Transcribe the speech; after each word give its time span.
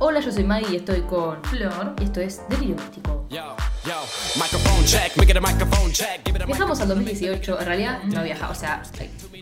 Hola, 0.00 0.20
yo 0.20 0.30
soy 0.30 0.44
Maggie 0.44 0.68
y 0.72 0.76
estoy 0.76 1.00
con 1.02 1.42
Flor. 1.44 1.94
Y 2.00 2.04
esto 2.04 2.20
es 2.20 2.40
Delirio 2.48 2.76
Místico. 2.76 3.26
Yo, 3.30 3.56
yo, 3.84 3.94
microphone 4.40 4.84
check, 4.84 5.12
we 5.16 5.26
get 5.26 5.36
a 5.36 5.40
microphone 5.40 5.92
check, 5.92 6.24
give 6.24 6.36
it 6.36 6.42
a 6.42 6.46
Viajamos 6.46 6.80
al 6.80 6.88
2018, 6.88 7.60
en 7.60 7.66
realidad 7.66 8.02
no 8.04 8.22
viajamos, 8.22 8.56
o 8.56 8.60
sea, 8.60 8.82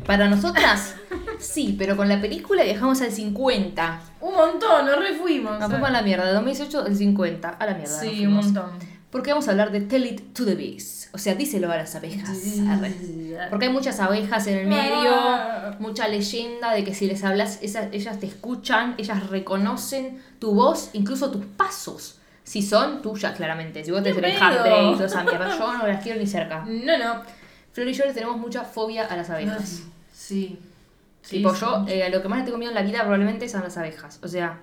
para 0.06 0.28
nosotras 0.28 0.94
sí, 1.38 1.74
pero 1.78 1.96
con 1.96 2.08
la 2.08 2.20
película 2.20 2.64
viajamos 2.64 3.00
al 3.02 3.12
50. 3.12 4.00
Un 4.20 4.34
montón, 4.34 4.86
nos 4.86 4.98
refuimos. 4.98 5.60
Nos 5.60 5.68
fuimos 5.70 5.88
a 5.88 5.92
la 5.92 6.02
mierda, 6.02 6.26
de 6.26 6.32
2018 6.32 6.84
al 6.86 6.96
50, 6.96 7.48
a 7.48 7.66
la 7.66 7.74
mierda. 7.74 7.92
nos 7.92 8.00
Sí, 8.00 8.08
un 8.08 8.14
fuimos. 8.16 8.44
montón. 8.46 8.95
Porque 9.10 9.30
vamos 9.30 9.48
a 9.48 9.52
hablar 9.52 9.70
de 9.72 9.80
Tell 9.80 10.04
It 10.04 10.34
to 10.34 10.44
the 10.44 10.54
Bees, 10.54 11.08
o 11.12 11.18
sea, 11.18 11.34
díselo 11.34 11.70
a 11.70 11.76
las 11.76 11.94
abejas. 11.94 12.36
Porque 13.50 13.66
hay 13.66 13.72
muchas 13.72 14.00
abejas 14.00 14.46
en 14.48 14.58
el 14.58 14.66
medio, 14.66 15.10
Ah. 15.14 15.76
mucha 15.78 16.08
leyenda 16.08 16.72
de 16.72 16.84
que 16.84 16.94
si 16.94 17.06
les 17.06 17.22
hablas, 17.24 17.58
esas- 17.62 17.88
ellas 17.92 18.18
te 18.20 18.26
escuchan, 18.26 18.94
ellas 18.98 19.30
reconocen 19.30 20.20
tu 20.38 20.54
voz, 20.54 20.90
incluso 20.92 21.30
tus 21.30 21.44
pasos. 21.46 22.18
Si 22.44 22.62
son 22.62 23.02
tuyas, 23.02 23.34
claramente. 23.36 23.84
Si 23.84 23.90
vos 23.90 24.02
te 24.02 24.12
¡Qué 24.12 24.20
tenés 24.20 24.40
hambre 24.42 24.90
y 24.90 24.92
toda 24.94 25.06
esa 25.06 25.22
mierda, 25.24 25.56
yo 25.58 25.72
no 25.78 25.86
las 25.86 26.02
quiero 26.02 26.20
ni 26.20 26.26
cerca. 26.26 26.64
No, 26.66 26.96
no. 26.98 27.22
Flor 27.72 27.88
y 27.88 27.92
yo 27.92 28.04
tenemos 28.12 28.36
mucha 28.38 28.62
fobia 28.64 29.06
a 29.06 29.16
las 29.16 29.30
abejas. 29.30 29.82
Sí. 30.12 30.58
Sí, 31.22 31.38
tipo, 31.38 31.52
sí. 31.52 31.60
yo 31.60 31.84
eh, 31.88 32.08
lo 32.10 32.22
que 32.22 32.28
más 32.28 32.38
le 32.40 32.44
tengo 32.44 32.58
miedo 32.58 32.70
en 32.70 32.76
la 32.76 32.82
vida 32.82 33.00
probablemente 33.00 33.48
son 33.48 33.62
las 33.62 33.76
abejas. 33.76 34.20
O 34.22 34.28
sea, 34.28 34.60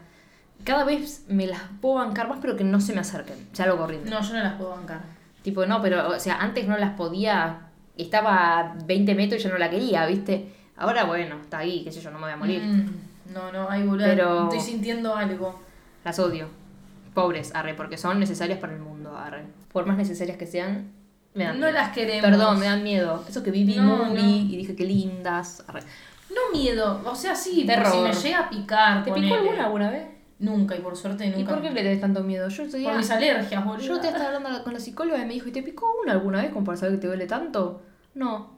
cada 0.63 0.83
vez 0.83 1.25
me 1.27 1.47
las 1.47 1.61
puedo 1.81 1.95
bancar 1.95 2.27
más, 2.29 2.39
pero 2.41 2.55
que 2.55 2.63
no 2.63 2.79
se 2.81 2.93
me 2.93 3.01
acerquen. 3.01 3.35
Salgo 3.53 3.77
corriendo. 3.77 4.09
No, 4.09 4.21
yo 4.21 4.33
no 4.33 4.43
las 4.43 4.53
puedo 4.53 4.71
bancar. 4.71 5.01
Tipo, 5.41 5.65
no, 5.65 5.81
pero, 5.81 6.09
o 6.09 6.19
sea, 6.19 6.37
antes 6.41 6.67
no 6.67 6.77
las 6.77 6.91
podía. 6.91 7.67
Estaba 7.97 8.59
a 8.59 8.73
20 8.85 9.13
metros 9.15 9.41
y 9.41 9.43
yo 9.43 9.49
no 9.51 9.57
la 9.57 9.69
quería, 9.69 10.05
¿viste? 10.07 10.51
Ahora, 10.77 11.03
bueno, 11.03 11.35
está 11.41 11.59
ahí, 11.59 11.83
qué 11.83 11.91
sé 11.91 12.01
yo, 12.01 12.09
no 12.11 12.17
me 12.17 12.25
voy 12.25 12.33
a 12.33 12.37
morir. 12.37 12.61
Mm, 12.63 13.33
no, 13.33 13.51
no, 13.51 13.69
hay 13.69 13.83
boludo. 13.83 14.05
Pero- 14.07 14.43
Estoy 14.45 14.59
sintiendo 14.61 15.15
algo. 15.15 15.61
Las 16.03 16.17
odio. 16.19 16.47
Pobres, 17.13 17.53
arre, 17.53 17.75
porque 17.75 17.97
son 17.97 18.19
necesarias 18.19 18.57
para 18.59 18.73
el 18.73 18.79
mundo, 18.79 19.15
arre. 19.15 19.43
Por 19.71 19.85
más 19.85 19.97
necesarias 19.97 20.37
que 20.37 20.47
sean, 20.47 20.91
me 21.35 21.43
dan 21.43 21.59
No 21.59 21.67
miedo. 21.67 21.77
las 21.79 21.89
queremos. 21.91 22.21
Perdón, 22.27 22.59
me 22.59 22.65
dan 22.65 22.81
miedo. 22.83 23.23
Eso 23.29 23.43
que 23.43 23.51
vi 23.51 23.63
vi 23.63 23.75
No, 23.75 23.83
movie 23.97 24.21
no. 24.21 24.27
y 24.51 24.57
dije 24.57 24.75
que 24.75 24.85
lindas. 24.85 25.63
Arre. 25.67 25.81
No 26.31 26.57
miedo. 26.57 27.01
O 27.05 27.13
sea, 27.13 27.35
sí, 27.35 27.63
Terror. 27.67 27.91
si 27.91 27.97
me 27.99 28.11
llega 28.13 28.39
a 28.39 28.49
picar. 28.49 29.03
¿Te 29.03 29.11
picó 29.11 29.35
alguna 29.35 29.65
alguna 29.65 29.91
vez? 29.91 30.07
Nunca, 30.43 30.75
y 30.75 30.79
por 30.79 30.95
suerte 30.97 31.25
nunca. 31.27 31.39
¿Y 31.39 31.43
por 31.45 31.61
qué 31.61 31.69
le 31.69 31.81
tenés 31.83 32.01
tanto 32.01 32.21
miedo? 32.23 32.47
Yo 32.49 32.63
estoy 32.63 32.83
Por 32.83 32.97
mis 32.97 33.09
alergias, 33.09 33.63
boludo. 33.65 33.85
Yo 33.85 33.99
te 33.99 34.07
estaba 34.07 34.25
hablando 34.35 34.63
con 34.63 34.73
la 34.73 34.79
psicóloga 34.79 35.19
y 35.19 35.25
me 35.25 35.33
dijo, 35.33 35.47
¿y 35.47 35.51
te 35.53 35.63
picó 35.63 35.91
una 36.03 36.11
alguna 36.11 36.41
vez 36.41 36.51
como 36.51 36.65
para 36.65 36.77
saber 36.77 36.95
que 36.95 37.01
te 37.01 37.07
duele 37.07 37.25
tanto? 37.27 37.81
No. 38.13 38.51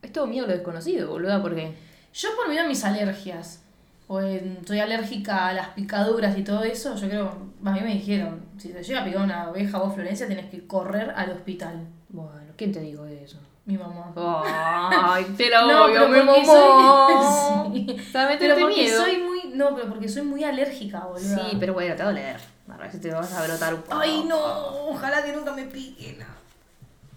Es 0.00 0.12
todo 0.12 0.26
miedo 0.26 0.44
a 0.44 0.48
lo 0.48 0.54
desconocido, 0.54 1.10
boluda, 1.10 1.42
porque... 1.42 1.74
Yo 2.14 2.28
por 2.36 2.48
miedo 2.48 2.64
a 2.64 2.68
mis 2.68 2.84
alergias. 2.84 3.64
O 4.06 4.20
en- 4.20 4.58
soy 4.66 4.78
alérgica 4.80 5.48
a 5.48 5.52
las 5.54 5.68
picaduras 5.68 6.36
y 6.38 6.44
todo 6.44 6.62
eso. 6.62 6.94
Yo 6.96 7.08
creo, 7.08 7.32
a 7.64 7.70
mí 7.72 7.80
me 7.80 7.94
dijeron, 7.94 8.40
si 8.58 8.68
te 8.68 8.82
llega 8.82 9.00
a 9.00 9.04
picar 9.04 9.22
una 9.22 9.42
abeja 9.44 9.78
vos, 9.78 9.94
Florencia, 9.94 10.28
tenés 10.28 10.50
que 10.50 10.66
correr 10.66 11.12
al 11.16 11.30
hospital. 11.30 11.86
Bueno, 12.10 12.52
¿quién 12.56 12.70
te 12.72 12.80
dijo 12.80 13.06
eso? 13.06 13.38
Mi 13.64 13.78
mamá. 13.78 14.12
Ay, 15.14 15.24
te 15.36 15.48
la 15.48 15.62
No, 15.66 15.84
odio, 15.84 15.94
pero 15.94 16.08
mi 16.10 16.18
mamá. 16.18 16.44
soy- 16.44 17.86
sí. 17.96 17.96
Pero 18.38 18.56
porque 18.60 18.74
miedo. 18.82 19.00
soy 19.02 19.16
muy. 19.18 19.31
No, 19.52 19.74
pero 19.74 19.88
porque 19.88 20.08
soy 20.08 20.22
muy 20.22 20.44
alérgica, 20.44 21.00
boludo. 21.00 21.20
Sí, 21.20 21.56
pero 21.58 21.74
bueno, 21.74 21.94
te 21.94 22.02
va 22.02 22.08
a 22.08 22.12
doler. 22.12 22.36
A 22.68 22.76
ver 22.76 22.92
si 22.92 22.98
te 22.98 23.10
vas 23.10 23.32
a 23.32 23.46
brotar 23.46 23.74
un 23.74 23.82
poco. 23.82 23.98
Ay, 23.98 24.24
no, 24.26 24.38
ojalá 24.88 25.22
que 25.22 25.32
nunca 25.32 25.52
me 25.52 25.64
piquen. 25.64 26.18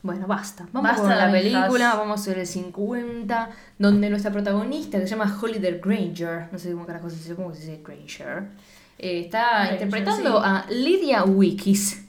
Bueno, 0.01 0.27
basta. 0.27 0.67
Vamos 0.71 0.91
Basta 0.91 1.01
con 1.01 1.17
la 1.17 1.31
película, 1.31 1.95
vamos 1.95 2.27
en 2.27 2.39
el 2.39 2.45
50, 2.45 3.49
donde 3.79 4.09
nuestra 4.11 4.31
protagonista, 4.31 4.99
que 4.99 5.07
se 5.07 5.15
llama 5.15 5.39
Holiday 5.41 5.79
Granger, 5.83 6.49
no 6.51 6.59
sé 6.59 6.71
cómo 6.73 6.85
carajo 6.85 7.09
se 7.09 7.15
dice, 7.15 7.35
cómo 7.35 7.51
se 7.51 7.61
dice 7.61 7.81
Granger, 7.83 8.43
eh, 8.99 9.21
está 9.21 9.65
Granger, 9.65 9.73
interpretando 9.73 10.39
sí. 10.39 10.43
a 10.45 10.65
Lydia 10.69 11.23
Wikis. 11.23 12.05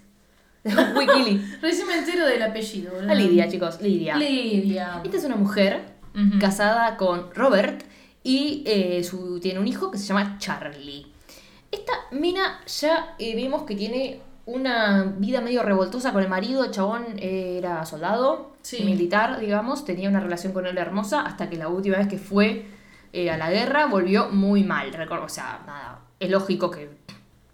Wikili. 0.97 1.42
Recién 1.62 1.86
me 1.86 1.97
entero 1.97 2.27
del 2.27 2.42
apellido, 2.42 2.92
boludo. 2.92 3.10
A 3.10 3.14
Lidia, 3.14 3.48
chicos, 3.48 3.81
Lidia. 3.81 4.16
Lidia. 4.16 5.00
Esta 5.03 5.16
es 5.16 5.25
una 5.25 5.37
mujer 5.37 5.81
casada 6.41 6.97
con 6.97 7.34
Robert 7.34 7.82
y 8.28 8.64
eh, 8.66 9.04
su, 9.04 9.38
tiene 9.38 9.60
un 9.60 9.69
hijo 9.69 9.91
que 9.91 9.98
se 9.98 10.04
llama 10.06 10.37
Charlie. 10.38 11.06
Esta 11.70 11.92
mina 12.10 12.60
ya 12.66 13.14
eh, 13.19 13.37
vemos 13.37 13.62
que 13.62 13.76
tiene 13.76 14.20
una 14.47 15.14
vida 15.19 15.41
medio 15.41 15.62
revoltosa 15.62 16.12
con 16.12 16.22
el 16.22 16.28
marido. 16.28 16.64
El 16.64 16.70
chabón 16.72 17.04
eh, 17.19 17.56
era 17.59 17.84
soldado, 17.87 18.53
Sí. 18.62 18.82
militar, 18.84 19.38
digamos. 19.38 19.84
Tenía 19.84 20.09
una 20.09 20.19
relación 20.20 20.53
con 20.53 20.66
él 20.66 20.76
hermosa 20.76 21.20
hasta 21.20 21.48
que 21.48 21.56
la 21.56 21.69
última 21.69 21.98
vez 21.98 22.09
que 22.09 22.19
fue 22.19 22.66
eh, 23.12 23.31
a 23.31 23.37
la 23.37 23.48
guerra 23.50 23.87
volvió 23.87 24.28
muy 24.31 24.64
mal. 24.64 24.93
Recuerdo, 24.93 25.26
o 25.26 25.28
sea, 25.28 25.62
nada, 25.66 26.00
es 26.19 26.28
lógico 26.31 26.70
que 26.70 26.91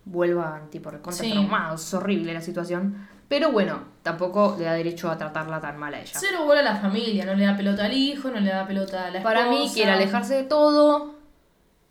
vuelvan 0.07 0.71
tipo 0.71 0.91
recontra 0.91 1.23
Sí. 1.25 1.33
traumados. 1.33 1.87
Es 1.87 1.93
horrible 1.95 2.33
la 2.33 2.41
situación. 2.41 3.09
Pero 3.33 3.51
bueno, 3.51 3.83
tampoco 4.03 4.57
le 4.59 4.67
da 4.67 4.75
derecho 4.75 5.11
a 5.11 5.17
tratarla 5.17 5.59
tan 5.59 5.79
mal 5.79 5.95
a 5.95 6.01
ella. 6.03 6.13
Cero 6.15 6.45
bola 6.45 6.61
a 6.61 6.63
la 6.63 6.77
familia, 6.77 7.25
no 7.25 7.33
le 7.33 7.47
da 7.47 7.57
pelota 7.57 7.87
al 7.87 7.95
hijo, 7.95 8.29
no 8.31 8.39
le 8.39 8.51
da 8.51 8.67
pelota 8.67 9.07
a 9.07 9.11
la 9.11 9.19
esposa. 9.21 9.23
Para 9.23 9.49
mí 9.49 9.71
quiere 9.73 9.91
alejarse 9.91 10.35
de 10.35 10.43
todo 10.43 11.15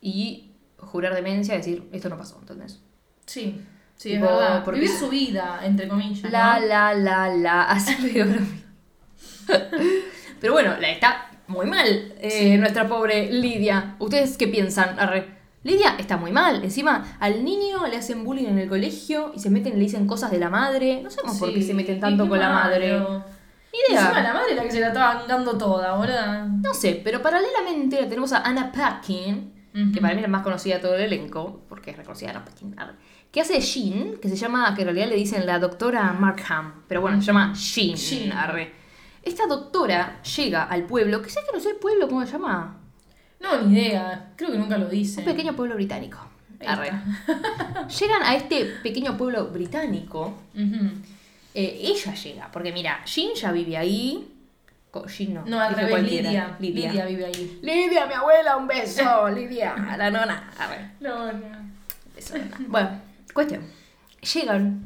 y 0.01 0.51
jurar 0.77 1.15
demencia 1.15 1.55
y 1.55 1.57
decir, 1.57 1.89
esto 1.91 2.09
no 2.09 2.17
pasó, 2.19 2.37
¿entendés? 2.39 2.79
Sí, 3.25 3.59
sí, 3.95 4.09
Tipo, 4.11 4.25
es 4.25 4.31
verdad. 4.31 4.63
porque- 4.63 4.81
Vivir 4.81 4.95
su 4.95 5.09
vida, 5.09 5.61
entre 5.63 5.87
comillas. 5.87 6.31
La, 6.31 6.59
¿no? 6.59 6.65
la, 6.67 6.93
la, 6.93 7.27
la, 7.35 7.63
así 7.71 7.95
peor. 7.95 8.27
Pero 10.39 10.53
bueno, 10.53 10.75
la 10.79 10.89
está 10.91 11.31
muy 11.47 11.65
mal 11.65 12.13
eh, 12.19 12.29
Sí. 12.29 12.57
nuestra 12.59 12.87
pobre 12.87 13.31
Lidia. 13.31 13.95
¿Ustedes 13.97 14.37
qué 14.37 14.47
piensan? 14.47 14.99
Arre. 14.99 15.40
Lidia 15.63 15.95
está 15.99 16.17
muy 16.17 16.31
mal. 16.31 16.63
Encima, 16.63 17.17
al 17.19 17.43
niño 17.45 17.85
le 17.87 17.97
hacen 17.97 18.23
bullying 18.23 18.45
en 18.47 18.57
el 18.59 18.67
colegio 18.69 19.31
y 19.35 19.39
se 19.39 19.49
meten 19.49 19.73
y 19.73 19.75
le 19.75 19.81
dicen 19.83 20.07
cosas 20.07 20.31
de 20.31 20.39
la 20.39 20.49
madre. 20.49 21.01
No 21.03 21.09
sabemos 21.11 21.37
por 21.37 21.53
qué 21.53 21.61
se 21.61 21.73
meten 21.73 21.99
tanto 21.99 22.27
con 22.27 22.39
la 22.39 22.49
madre. 22.49 22.99
Ni 22.99 23.05
Y 23.79 23.91
idea. 23.91 24.01
encima 24.01 24.21
la 24.21 24.33
madre 24.33 24.55
la 24.55 24.63
que 24.63 24.71
se 24.71 24.79
la 24.79 24.87
estaba 24.87 25.23
dando 25.27 25.57
toda, 25.57 25.95
boludo. 25.95 26.45
No 26.61 26.73
sé, 26.73 26.99
pero 27.03 27.21
paralelamente 27.21 28.01
la 28.01 28.07
tenemos 28.09 28.33
a 28.33 28.39
Anna 28.41 28.71
Paquin, 28.71 29.53
que 29.93 30.01
para 30.01 30.13
mí 30.13 30.19
es 30.19 30.23
la 30.23 30.27
más 30.27 30.41
conocida 30.43 30.75
de 30.75 30.81
todo 30.81 30.95
el 30.95 31.01
elenco, 31.03 31.61
porque 31.69 31.91
es 31.91 31.97
reconocida 31.97 32.31
Anna 32.31 32.43
Paquin, 32.43 32.75
que 33.31 33.39
hace 33.39 33.61
Jean, 33.61 34.17
que 34.21 34.27
se 34.27 34.35
llama, 34.35 34.73
que 34.75 34.81
en 34.81 34.87
realidad 34.87 35.07
le 35.07 35.15
dicen 35.15 35.45
la 35.45 35.57
doctora 35.59 36.11
Markham, 36.11 36.83
pero 36.87 36.99
bueno, 37.01 37.21
se 37.21 37.27
llama 37.27 37.53
Jean, 37.53 37.95
Jean. 37.95 38.31
arre. 38.33 38.73
Esta 39.23 39.45
doctora 39.47 40.21
llega 40.23 40.63
al 40.63 40.83
pueblo, 40.85 41.21
que 41.21 41.29
sé 41.29 41.39
que 41.49 41.55
no 41.55 41.61
sé 41.63 41.69
el 41.69 41.75
pueblo, 41.77 42.07
¿cómo 42.09 42.25
se 42.25 42.31
llama? 42.33 42.80
No, 43.41 43.61
ni 43.61 43.79
idea. 43.79 44.31
Creo 44.35 44.51
que 44.51 44.57
nunca 44.57 44.77
lo 44.77 44.87
dice. 44.87 45.19
Un 45.21 45.25
pequeño 45.25 45.55
pueblo 45.55 45.75
británico. 45.75 46.17
Arre. 46.65 46.91
Llegan 47.99 48.23
a 48.23 48.35
este 48.35 48.65
pequeño 48.83 49.17
pueblo 49.17 49.47
británico, 49.47 50.35
eh, 50.53 51.79
ella 51.81 52.13
llega, 52.13 52.51
porque 52.51 52.71
mira, 52.71 53.03
Jean 53.05 53.33
ya 53.35 53.51
vive 53.51 53.77
ahí. 53.77 54.31
Jean 55.07 55.33
no, 55.33 55.43
No, 55.45 55.59
al 55.59 55.73
revés. 55.73 56.03
Lidia. 56.03 56.55
Lidia. 56.59 56.91
Lidia 56.91 57.05
vive 57.05 57.25
ahí. 57.25 57.59
Lidia, 57.63 58.05
mi 58.05 58.13
abuela, 58.13 58.57
un 58.57 58.67
beso, 58.67 59.29
Lidia, 59.35 59.73
a 59.73 59.97
la 59.97 60.11
nona. 60.11 60.51
A 60.59 60.67
ver, 60.67 60.91
No, 60.99 61.31
no. 61.31 61.47
beso, 62.15 62.37
nona. 62.37 62.57
Bueno, 62.67 63.01
cuestión. 63.33 63.63
Llegan, 64.33 64.83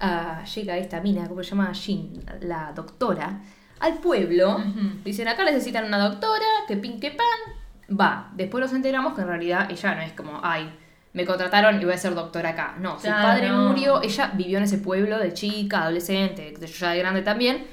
ah, 0.00 0.42
llega 0.52 0.76
esta 0.78 1.00
mina, 1.00 1.28
¿cómo 1.28 1.42
se 1.44 1.50
llama? 1.50 1.72
Jean, 1.72 2.10
la 2.40 2.72
doctora, 2.74 3.40
al 3.80 3.98
pueblo. 3.98 4.62
Dicen, 5.04 5.28
acá 5.28 5.44
necesitan 5.44 5.84
una 5.84 5.98
doctora, 6.08 6.44
que 6.66 6.76
pin, 6.76 6.98
que 6.98 7.12
pan. 7.12 7.54
Va, 7.88 8.30
después 8.34 8.62
nos 8.62 8.72
enteramos 8.72 9.14
que 9.14 9.20
en 9.22 9.28
realidad 9.28 9.70
ella 9.70 9.94
no 9.94 10.02
es 10.02 10.12
como, 10.12 10.40
ay, 10.42 10.72
me 11.12 11.24
contrataron 11.24 11.80
y 11.80 11.84
voy 11.84 11.94
a 11.94 11.98
ser 11.98 12.14
doctora 12.14 12.50
acá. 12.50 12.76
No, 12.80 12.98
su 12.98 13.06
padre 13.06 13.48
no. 13.48 13.68
murió, 13.68 14.02
ella 14.02 14.32
vivió 14.34 14.58
en 14.58 14.64
ese 14.64 14.78
pueblo 14.78 15.18
de 15.18 15.32
chica, 15.32 15.82
adolescente, 15.82 16.54
ya 16.66 16.90
de 16.90 16.98
grande 16.98 17.22
también. 17.22 17.64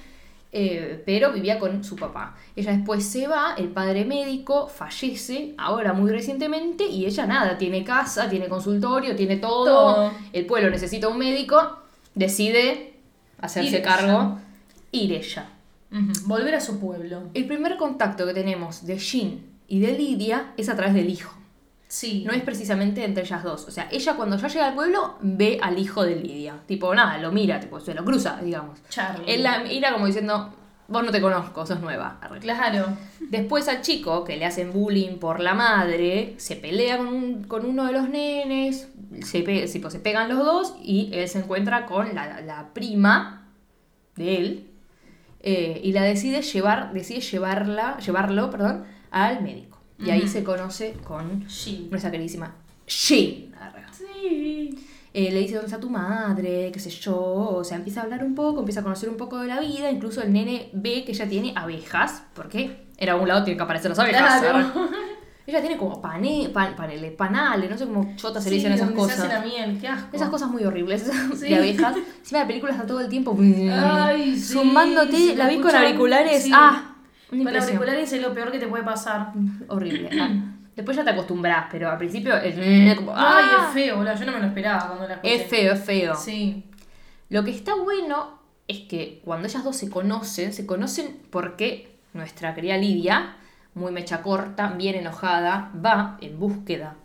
eh, 0.54 1.02
pero 1.06 1.32
vivía 1.32 1.58
con 1.60 1.82
su 1.84 1.96
papá. 1.96 2.36
Ella 2.56 2.74
después 2.74 3.06
se 3.06 3.26
va, 3.28 3.56
el 3.58 3.70
padre 3.70 4.04
médico 4.06 4.68
fallece, 4.68 5.56
ahora 5.58 5.94
muy 5.94 6.12
recientemente, 6.12 6.86
y 6.86 7.06
ella 7.06 7.26
nada, 7.26 7.58
tiene 7.58 7.84
casa, 7.86 8.30
tiene 8.30 8.48
consultorio, 8.50 9.16
tiene 9.16 9.38
todo. 9.38 9.66
Todo. 9.66 10.14
El 10.34 10.46
pueblo 10.46 10.70
necesita 10.70 11.08
un 11.08 11.18
médico, 11.18 11.78
decide 12.16 12.96
hacerse 13.40 13.78
Ir 13.78 13.82
cargo, 13.82 14.40
ella. 14.92 15.04
ir 15.04 15.14
ella. 15.14 15.46
Volver 16.26 16.56
a 16.56 16.62
su 16.62 16.80
pueblo. 16.80 17.24
El 17.34 17.48
primer 17.48 17.78
contacto 17.78 18.26
que 18.26 18.34
tenemos 18.34 18.86
de 18.86 18.98
Jean 18.98 19.40
y 19.72 19.80
de 19.80 19.94
Lidia 19.94 20.52
es 20.58 20.68
a 20.70 20.76
través 20.76 20.94
del 20.94 21.10
hijo. 21.10 21.34
Sí. 21.88 22.24
No 22.26 22.32
es 22.34 22.42
precisamente 22.44 23.04
entre 23.04 23.24
ellas 23.24 23.44
dos. 23.44 23.66
O 23.68 23.72
sea, 23.72 23.88
ella 23.92 24.16
cuando 24.16 24.38
ya 24.38 24.48
llega 24.48 24.68
al 24.68 24.76
pueblo 24.76 25.16
ve 25.22 25.60
al 25.62 25.78
hijo 25.80 26.04
de 26.04 26.16
Lidia. 26.16 26.56
Tipo, 26.66 26.94
nada, 26.96 27.18
lo 27.18 27.32
mira, 27.32 27.60
tipo, 27.60 27.80
se 27.80 27.94
lo 27.94 28.06
cruza, 28.06 28.40
digamos. 28.42 28.80
Charlie. 28.90 29.34
Él 29.34 29.44
la 29.44 29.60
mira 29.64 29.92
como 29.94 30.06
diciendo, 30.06 30.54
vos 30.88 31.04
no 31.04 31.12
te 31.12 31.20
conozco, 31.22 31.66
sos 31.66 31.82
nueva. 31.82 32.20
Claro. 32.40 32.88
Después 33.20 33.68
al 33.68 33.82
chico, 33.82 34.24
que 34.24 34.38
le 34.38 34.46
hacen 34.46 34.72
bullying 34.72 35.18
por 35.20 35.40
la 35.42 35.54
madre, 35.54 36.36
se 36.38 36.56
pelea 36.56 36.98
con, 36.98 37.08
un- 37.08 37.44
con 37.44 37.66
uno 37.66 37.86
de 37.86 37.92
los 37.94 38.08
nenes, 38.10 38.88
se, 39.24 39.42
pe- 39.42 39.68
tipo, 39.68 39.90
se 39.90 40.00
pegan 40.00 40.30
los 40.30 40.40
dos 40.40 40.76
y 40.84 41.10
él 41.14 41.28
se 41.28 41.40
encuentra 41.40 41.86
con 41.86 42.14
la, 42.16 42.40
la 42.42 42.70
prima 42.74 43.48
de 44.16 44.38
él 44.38 44.68
eh, 45.42 45.82
y 45.84 45.92
la 45.92 46.04
decide 46.04 46.42
llevar, 46.42 46.94
decide 46.94 47.20
llevarla, 47.22 47.98
llevarlo, 48.00 48.50
perdón, 48.50 48.86
al 49.12 49.42
médico. 49.44 49.78
Y 50.00 50.10
ahí 50.10 50.28
se 50.28 50.44
conoce 50.44 50.94
con 51.04 51.48
Sí. 51.50 51.88
nuestra 51.92 52.10
queridísima 52.10 52.56
Shin. 52.88 53.54
Arre. 53.60 53.84
Sí. 53.92 54.88
Eh, 55.14 55.30
le 55.32 55.40
dice 55.40 55.56
dónde 55.56 55.68
está 55.68 55.80
tu 55.80 55.90
madre, 55.90 56.72
qué 56.74 56.80
sé 56.80 56.90
yo, 56.90 57.16
o 57.18 57.64
sea, 57.64 57.76
empieza 57.78 58.00
a 58.00 58.04
hablar 58.06 58.24
un 58.24 58.34
poco, 58.34 58.60
empieza 58.62 58.80
a 58.80 58.84
conocer 58.84 59.10
un 59.10 59.18
poco 59.18 59.40
de 59.40 59.48
la 59.48 59.60
vida, 59.60 59.92
incluso 59.92 60.22
el 60.24 60.32
nene 60.32 60.70
ve 60.74 61.04
que 61.06 61.12
ella 61.12 61.28
tiene 61.28 61.54
abejas, 61.56 62.24
porque 62.34 62.86
en 62.98 63.10
algún 63.10 63.28
lado 63.28 63.44
tienen 63.44 63.58
que 63.58 63.64
aparecer 63.64 63.90
las 63.90 64.00
abejas. 64.00 64.40
Claro. 64.42 64.72
Ella 65.46 65.60
tiene 65.60 65.76
como 65.76 66.02
pane, 66.02 66.50
pan- 66.54 66.76
paneles, 66.78 67.12
panales, 67.14 67.70
no 67.70 67.78
sé 67.78 67.86
cómo 67.86 68.14
chotas 68.16 68.44
se 68.44 68.52
le 68.52 68.56
Sí, 68.56 68.60
dicen 68.60 68.72
esas 68.74 68.88
donde 68.88 69.02
cosas. 69.02 69.18
Se 69.18 69.24
hace 69.24 69.34
la 69.34 69.42
miel, 69.42 69.78
qué 69.82 69.88
asco. 69.88 70.16
Esas 70.16 70.30
cosas 70.30 70.50
muy 70.50 70.64
horribles 70.64 71.10
Sí. 71.36 71.50
de 71.50 71.56
abejas. 71.56 71.96
Encima 72.20 72.42
la 72.42 72.48
película 72.48 72.72
está 72.72 72.86
todo 72.86 73.02
el 73.02 73.10
tiempo 73.10 73.36
Ay, 73.38 74.38
sí, 74.38 74.54
zumbándote, 74.54 75.36
la 75.36 75.50
vi 75.50 75.60
con 75.60 75.76
auriculares. 75.76 76.44
sí. 76.44 76.52
Ah, 76.54 76.91
Con 77.32 77.48
auriculares 77.48 78.14
es 78.14 78.22
lo 78.22 78.34
peor 78.34 78.52
que 78.52 78.60
te 78.60 78.68
puede 78.68 78.84
pasar. 78.84 79.32
Horrible. 79.68 80.10
ah. 80.22 80.30
Después 80.76 80.96
ya 80.96 81.04
te 81.04 81.10
acostumbras, 81.12 81.66
pero 81.72 81.90
al 81.90 81.98
principio 81.98 82.36
es 82.36 82.56
como, 82.96 83.12
Ay, 83.16 83.46
¡ah! 83.50 83.66
es 83.68 83.74
feo, 83.74 83.98
boludo. 83.98 84.16
Yo 84.16 84.26
no 84.26 84.32
me 84.32 84.40
lo 84.40 84.46
esperaba 84.48 84.88
cuando 84.88 85.08
la 85.08 85.16
escuché. 85.16 85.36
Es 85.36 85.48
feo, 85.50 85.74
es 85.74 85.84
feo. 85.84 86.16
Sí. 86.16 86.64
Lo 87.30 87.44
que 87.44 87.52
está 87.52 87.76
bueno 87.76 88.40
es 88.68 88.80
que 88.82 89.22
cuando 89.26 89.48
ellas 89.48 89.64
dos 89.64 89.76
se 89.76 89.90
conocen, 89.90 90.54
se 90.54 90.66
conocen 90.66 91.18
porque 91.30 91.98
nuestra 92.14 92.54
querida 92.56 92.78
Lidia, 92.78 93.36
muy 93.74 93.92
mecha 93.92 94.22
corta, 94.22 94.68
bien 94.72 94.96
enojada, 94.96 95.72
va 95.86 96.18
en 96.22 96.40
búsqueda 96.40 96.96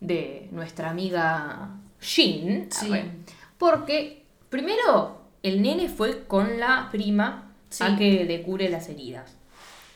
de 0.00 0.48
nuestra 0.50 0.90
amiga 0.90 1.70
Shin. 2.00 2.68
Sí. 2.70 2.92
arre, 2.92 3.10
Porque 3.58 4.24
primero 4.50 5.22
el 5.42 5.62
nene 5.62 5.88
fue 5.88 6.24
con 6.26 6.58
la 6.60 6.88
prima 6.90 7.50
Sí. 7.70 7.82
a 7.84 7.96
que 7.96 8.24
le 8.24 8.42
cure 8.42 8.68
las 8.68 8.88
heridas. 8.88 9.36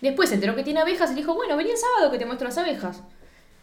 Después 0.00 0.28
se 0.28 0.36
enteró 0.36 0.54
que 0.54 0.62
tiene 0.62 0.80
abejas 0.80 1.10
y 1.10 1.14
le 1.14 1.20
dijo, 1.20 1.34
bueno, 1.34 1.56
vení 1.56 1.70
el 1.70 1.76
sábado 1.76 2.10
que 2.10 2.18
te 2.18 2.26
muestro 2.26 2.48
las 2.48 2.58
abejas. 2.58 3.02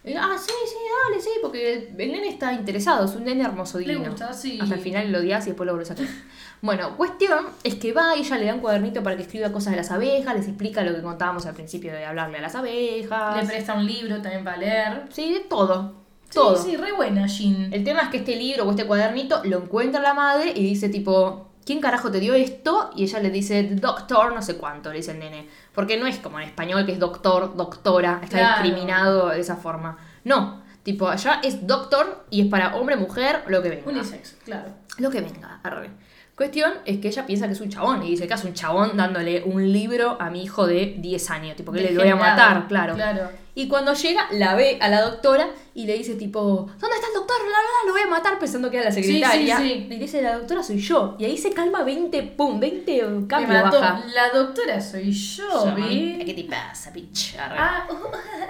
Y, 0.04 0.14
ah, 0.14 0.36
sí, 0.38 0.52
sí, 0.66 0.76
dale, 1.08 1.20
sí, 1.20 1.30
porque 1.42 1.72
el, 1.74 2.00
el 2.00 2.12
nene 2.12 2.28
está 2.28 2.52
interesado, 2.52 3.06
es 3.06 3.16
un 3.16 3.24
nene 3.24 3.42
hermoso 3.42 3.78
Le 3.80 3.86
divino. 3.86 4.10
gusta, 4.10 4.32
sí. 4.32 4.58
Hasta 4.62 4.76
el 4.76 4.80
final 4.80 5.10
lo 5.10 5.18
odias 5.18 5.44
y 5.46 5.50
después 5.50 5.66
lo 5.66 5.72
volvés 5.72 5.90
a. 5.90 5.96
Bueno, 6.62 6.96
cuestión 6.96 7.46
es 7.64 7.74
que 7.74 7.92
va 7.92 8.16
y 8.16 8.20
ella 8.20 8.38
le 8.38 8.46
da 8.46 8.54
un 8.54 8.60
cuadernito 8.60 9.02
para 9.02 9.14
que 9.16 9.22
escriba 9.22 9.52
cosas 9.52 9.72
de 9.72 9.76
las 9.76 9.90
abejas, 9.90 10.34
les 10.34 10.48
explica 10.48 10.82
lo 10.82 10.94
que 10.94 11.02
contábamos 11.02 11.44
al 11.44 11.54
principio 11.54 11.92
de 11.92 12.04
hablarle 12.06 12.38
a 12.38 12.40
las 12.40 12.54
abejas. 12.54 13.36
Le 13.42 13.46
presta 13.46 13.74
un 13.74 13.84
libro 13.86 14.22
también 14.22 14.42
para 14.42 14.56
leer. 14.56 15.02
Sí, 15.10 15.34
de 15.34 15.40
todo. 15.40 15.94
Sí, 16.30 16.40
sí, 16.62 16.76
re 16.76 16.92
buena, 16.92 17.26
Jean. 17.26 17.72
El 17.72 17.84
tema 17.84 18.02
es 18.02 18.08
que 18.08 18.16
este 18.18 18.36
libro 18.36 18.64
o 18.64 18.70
este 18.70 18.86
cuadernito 18.86 19.42
lo 19.44 19.58
encuentra 19.58 20.00
la 20.00 20.14
madre 20.14 20.52
y 20.56 20.62
dice 20.62 20.88
tipo, 20.88 21.48
¿quién 21.66 21.80
carajo 21.80 22.10
te 22.10 22.20
dio 22.20 22.32
esto? 22.34 22.90
Y 22.96 23.02
ella 23.02 23.18
le 23.20 23.30
dice, 23.30 23.62
doctor, 23.64 24.32
no 24.32 24.40
sé 24.40 24.56
cuánto, 24.56 24.90
le 24.90 24.96
dice 24.98 25.10
el 25.10 25.18
nene. 25.18 25.48
Porque 25.74 25.98
no 25.98 26.06
es 26.06 26.18
como 26.18 26.38
en 26.40 26.46
español 26.48 26.86
que 26.86 26.92
es 26.92 26.98
doctor, 26.98 27.54
doctora, 27.56 28.20
está 28.22 28.38
Claro. 28.38 28.62
discriminado 28.62 29.28
de 29.30 29.40
esa 29.40 29.56
forma. 29.56 29.98
No, 30.24 30.62
tipo, 30.82 31.08
allá 31.08 31.40
es 31.42 31.66
doctor 31.66 32.24
y 32.30 32.42
es 32.42 32.46
para 32.46 32.76
hombre, 32.76 32.96
mujer, 32.96 33.42
lo 33.48 33.62
que 33.62 33.68
venga. 33.70 33.90
Unisex, 33.90 34.36
claro. 34.44 34.70
Lo 34.98 35.10
que 35.10 35.20
venga, 35.20 35.60
arre. 35.62 35.90
Cuestión 36.36 36.70
es 36.84 36.98
que 36.98 37.08
ella 37.08 37.24
piensa 37.24 37.46
que 37.46 37.54
es 37.54 37.60
un 37.62 37.70
chabón 37.70 38.02
y 38.02 38.10
dice 38.10 38.28
que 38.28 38.34
es 38.34 38.44
un 38.44 38.52
chabón 38.52 38.94
dándole 38.94 39.42
un 39.44 39.72
libro 39.72 40.18
a 40.20 40.28
mi 40.28 40.42
hijo 40.42 40.66
de 40.66 40.94
10 40.98 41.30
años, 41.30 41.56
tipo 41.56 41.72
que 41.72 41.80
le 41.80 41.96
voy 41.96 42.08
a 42.08 42.16
matar, 42.16 42.68
claro. 42.68 42.94
claro. 42.94 43.30
Y 43.54 43.68
cuando 43.68 43.94
llega, 43.94 44.26
la 44.32 44.54
ve 44.54 44.76
a 44.82 44.90
la 44.90 45.00
doctora 45.00 45.48
y 45.74 45.86
le 45.86 45.96
dice 45.96 46.14
tipo, 46.14 46.40
¿dónde 46.78 46.94
está 46.96 47.06
el 47.08 47.14
doctor? 47.14 47.36
La, 47.40 47.48
la, 47.52 47.56
la, 47.56 47.86
lo 47.86 47.92
voy 47.92 48.02
a 48.02 48.06
matar 48.06 48.38
pensando 48.38 48.70
que 48.70 48.76
era 48.76 48.84
la 48.84 48.92
sí, 48.92 49.02
secretaria. 49.02 49.56
sí. 49.56 49.86
Y 49.86 49.88
le 49.88 49.96
dice, 49.98 50.20
la 50.20 50.36
doctora 50.36 50.62
soy 50.62 50.76
yo. 50.78 51.16
Y 51.18 51.24
ahí 51.24 51.38
se 51.38 51.52
calma 51.54 51.82
20, 51.84 52.22
pum, 52.36 52.60
20 52.60 53.02
Me 53.06 53.26
cambios 53.26 53.62
mató. 53.64 53.80
baja. 53.80 54.04
La 54.14 54.28
doctora 54.38 54.78
soy 54.82 55.10
yo, 55.12 55.74
¿vi? 55.74 56.18
¿Qué 56.22 56.34
te 56.34 56.44
pasa, 56.44 56.90
bitch? 56.90 57.34
Arre. 57.38 57.56
Ah, 57.58 57.88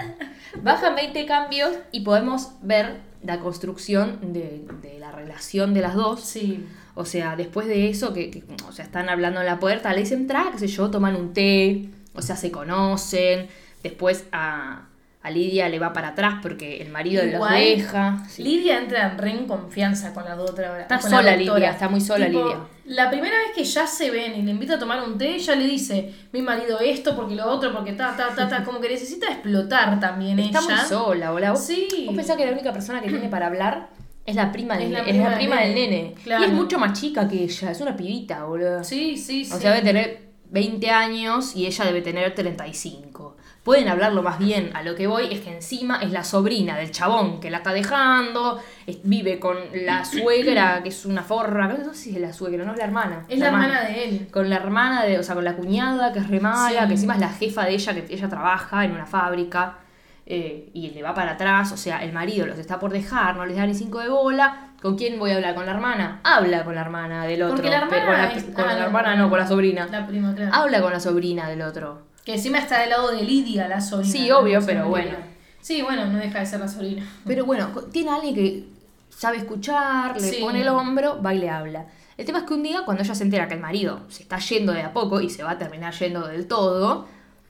Bajan 0.61 0.97
20 0.97 1.25
cambios 1.27 1.71
y 1.93 2.01
podemos 2.01 2.51
ver 2.63 2.97
la 3.23 3.39
construcción 3.39 4.19
de, 4.33 4.67
de 4.83 4.99
la 4.99 5.13
relación 5.13 5.73
de 5.73 5.83
las 5.83 5.95
dos. 5.95 6.21
sí. 6.23 6.67
O 6.99 7.05
sea, 7.05 7.37
después 7.37 7.69
de 7.69 7.89
eso, 7.91 8.13
que, 8.15 8.31
que, 8.31 8.43
o 8.67 8.73
sea, 8.73 8.85
están 8.85 9.09
hablando 9.09 9.41
en 9.41 9.47
la 9.47 9.61
puerta, 9.61 9.93
le 9.93 10.01
dicen, 10.01 10.27
tra, 10.27 10.47
qué 10.51 10.59
sé 10.59 10.67
yo, 10.67 10.91
toman 10.91 11.15
un 11.15 11.33
té, 11.35 11.89
o 12.15 12.23
sea, 12.23 12.35
se 12.37 12.51
conocen. 12.51 13.49
Después 13.83 14.25
a, 14.33 14.87
a 15.23 15.31
Lidia 15.31 15.69
le 15.69 15.79
va 15.79 15.93
para 15.93 16.09
atrás 16.09 16.37
porque 16.43 16.81
el 16.81 16.89
marido 16.89 17.23
los 17.25 17.35
Igual, 17.35 17.55
deja. 17.55 18.25
Sí. 18.29 18.43
Lidia 18.43 18.79
entra 18.79 19.13
en 19.13 19.19
re 19.19 19.31
en 19.31 19.47
confianza 19.47 20.15
con 20.15 20.25
la 20.25 20.37
otra. 20.37 20.81
Está 20.81 20.97
la 20.97 21.03
sola. 21.03 21.37
Lidia, 21.37 21.71
está 21.71 21.89
muy 21.89 22.01
sola 22.01 22.27
Tipo, 22.27 22.43
Lidia. 22.45 22.59
La 22.87 23.11
primera 23.11 23.37
vez 23.39 23.49
que 23.55 23.65
ya 23.65 23.87
se 23.87 24.11
ven 24.11 24.35
y 24.37 24.43
le 24.43 24.53
invita 24.53 24.75
a 24.77 24.79
tomar 24.79 25.03
un 25.07 25.19
té, 25.19 25.35
ella 25.35 25.55
le 25.57 25.65
dice, 25.67 26.15
mi 26.33 26.41
marido 26.41 26.79
esto, 26.81 27.15
porque 27.15 27.35
lo 27.35 27.45
otro, 27.47 27.73
porque 27.73 27.93
ta, 27.93 28.17
ta, 28.17 28.35
ta, 28.35 28.49
ta. 28.49 28.65
Como 28.65 28.81
que 28.81 28.89
necesita 28.89 29.27
explotar 29.27 30.01
también 30.01 30.39
Está 30.39 30.61
ella. 30.61 30.77
muy 30.77 30.85
sola, 30.87 31.33
hola. 31.33 31.51
¿Vos, 31.53 31.65
Sí. 31.67 32.05
vos 32.07 32.15
pensás 32.17 32.37
que 32.37 32.47
la 32.47 32.53
única 32.53 32.73
persona 32.73 33.03
que 33.03 33.09
tiene 33.09 33.29
para 33.29 33.49
hablar 33.49 33.89
es 34.27 34.35
la 34.37 34.51
prima 34.53 34.77
del, 34.77 34.87
Es 34.89 34.93
la 34.93 34.99
es 35.01 35.05
prima 35.07 35.25
la 35.25 35.31
del 35.31 35.39
prima 35.39 35.61
del 35.63 35.75
nene. 35.75 35.91
nene? 36.03 36.15
Claro. 36.23 36.43
Y 36.43 36.47
es 36.47 36.53
mucho 36.53 36.79
más 36.79 36.99
chica 37.01 37.29
que 37.29 37.45
ella, 37.45 37.71
es 37.71 37.81
una 37.81 37.97
pibita, 37.97 38.45
boludo. 38.45 38.83
Sí, 38.85 39.17
sí, 39.17 39.45
sí. 39.45 39.53
O 39.53 39.59
sea, 39.59 39.71
debe 39.73 39.85
tener 39.85 40.27
20 40.51 40.91
años 40.91 41.57
y 41.57 41.67
ella 41.67 41.85
debe 41.85 42.03
tener 42.03 42.35
35. 42.35 43.37
Pueden 43.65 43.89
hablarlo 43.89 44.23
más 44.23 44.39
bien. 44.39 44.71
A 44.75 44.83
lo 44.85 44.95
que 44.95 45.09
voy 45.09 45.27
es 45.33 45.41
que 45.41 45.53
encima 45.53 45.99
es 46.01 46.13
la 46.13 46.23
sobrina 46.23 46.77
del 46.77 46.93
chabón 46.93 47.41
que 47.41 47.51
la 47.51 47.57
está 47.59 47.73
dejando. 47.73 48.61
es- 48.87 48.99
vive 49.03 49.41
con 49.41 49.57
la 49.85 50.05
suegra, 50.05 50.83
que 50.85 50.91
es 50.91 51.05
una 51.05 51.23
forra. 51.25 51.67
No 51.67 51.77
sé 51.93 51.95
si 51.95 52.15
es 52.15 52.21
la 52.21 52.33
suegra, 52.33 52.65
no 52.65 52.73
es 52.73 52.79
la 52.79 52.85
hermana. 52.85 53.25
Es 53.29 53.41
la 53.41 53.47
hermana 53.47 53.83
de 53.83 54.05
él. 54.05 54.29
Con 54.31 54.49
la 54.49 54.57
hermana, 54.57 55.03
de, 55.05 55.19
o 55.19 55.23
sea, 55.25 55.35
con 55.35 55.45
la 55.45 55.57
cuñada, 55.57 56.13
que 56.13 56.21
es 56.21 56.29
re 56.29 56.39
mala, 56.39 56.83
Sí. 56.83 56.87
que 56.87 56.93
encima 56.95 57.15
es 57.15 57.21
la 57.21 57.29
jefa 57.31 57.65
de 57.65 57.75
ella, 57.75 57.93
que 57.95 58.15
ella 58.15 58.29
trabaja 58.29 58.85
en 58.85 58.93
una 58.93 59.07
fábrica. 59.07 59.79
Eh, 60.27 60.71
y 60.75 60.91
le 60.91 61.03
va 61.03 61.15
para 61.15 61.33
atrás, 61.33 61.71
o 61.73 61.77
sea, 61.77 62.03
el 62.03 62.13
marido 62.13 62.47
los 62.47 62.59
está 62.59 62.79
por 62.81 62.91
dejar, 62.93 63.37
no 63.37 63.47
les 63.47 63.57
da 63.57 63.67
ni 63.67 63.75
cinco 63.75 64.01
de 64.01 64.09
bola. 64.09 64.73
¿Con 64.83 64.97
quién 64.97 65.19
voy 65.19 65.31
a 65.31 65.37
hablar? 65.37 65.55
¿Con 65.55 65.65
la 65.67 65.73
hermana? 65.73 66.21
Habla 66.25 66.65
con 66.65 66.75
la 66.75 66.81
hermana 66.83 67.25
del 67.25 67.43
otro. 67.43 67.55
Porque 67.57 67.71
la 67.71 67.77
hermana 67.79 67.93
pero 67.97 68.07
con 68.07 68.15
la, 68.19 68.33
es- 68.33 68.45
con 68.45 68.65
ah, 68.65 68.67
la 68.73 68.79
no, 68.81 68.85
hermana 68.87 69.17
no, 69.17 69.31
con 69.31 69.39
la 69.39 69.47
sobrina. 69.47 69.87
La 69.91 70.07
prima, 70.07 70.35
claro. 70.35 70.51
Habla 70.55 70.83
con 70.83 70.93
la 70.93 71.01
sobrina 71.01 71.49
del 71.49 71.63
otro. 71.63 72.03
Que 72.25 72.35
encima 72.35 72.59
está 72.59 72.81
del 72.81 72.91
lado 72.91 73.11
de 73.13 73.23
Lidia, 73.23 73.69
la 73.69 73.81
sobrina. 73.81 74.13
Sí, 74.13 74.31
obvio, 74.31 74.61
pero 74.67 74.81
no 74.85 74.89
bueno. 74.91 75.17
Sí, 75.61 75.81
bueno, 75.83 76.07
no 76.07 76.19
deja 76.19 76.41
de 76.41 76.47
ser 76.47 76.61
la 76.61 76.69
sobrina. 76.69 77.05
Pero 77.25 77.45
bueno, 77.47 77.69
tiene 77.93 78.11
alguien 78.11 78.35
que 78.35 78.69
sabe 79.09 79.39
escuchar, 79.39 80.15
le 80.21 80.21
Sí. 80.33 80.41
pone 80.43 80.61
el 80.63 80.69
hombro, 80.69 81.23
va 81.23 81.33
y 81.35 81.39
le 81.39 81.49
habla. 81.51 81.87
El 82.17 82.25
tema 82.27 82.39
es 82.39 82.45
que 82.45 82.55
un 82.55 82.63
día, 82.63 82.81
cuando 82.85 83.03
ella 83.03 83.15
se 83.15 83.25
entera 83.25 83.49
que 83.49 83.55
el 83.55 83.61
marido 83.61 84.01
se 84.09 84.23
está 84.25 84.39
yendo 84.39 84.73
de 84.73 84.83
a 84.83 84.93
poco 84.93 85.21
y 85.21 85.31
se 85.31 85.43
va 85.43 85.53
a 85.53 85.59
terminar 85.59 85.95
yendo 85.95 86.27
del 86.29 86.47
todo, 86.49 87.07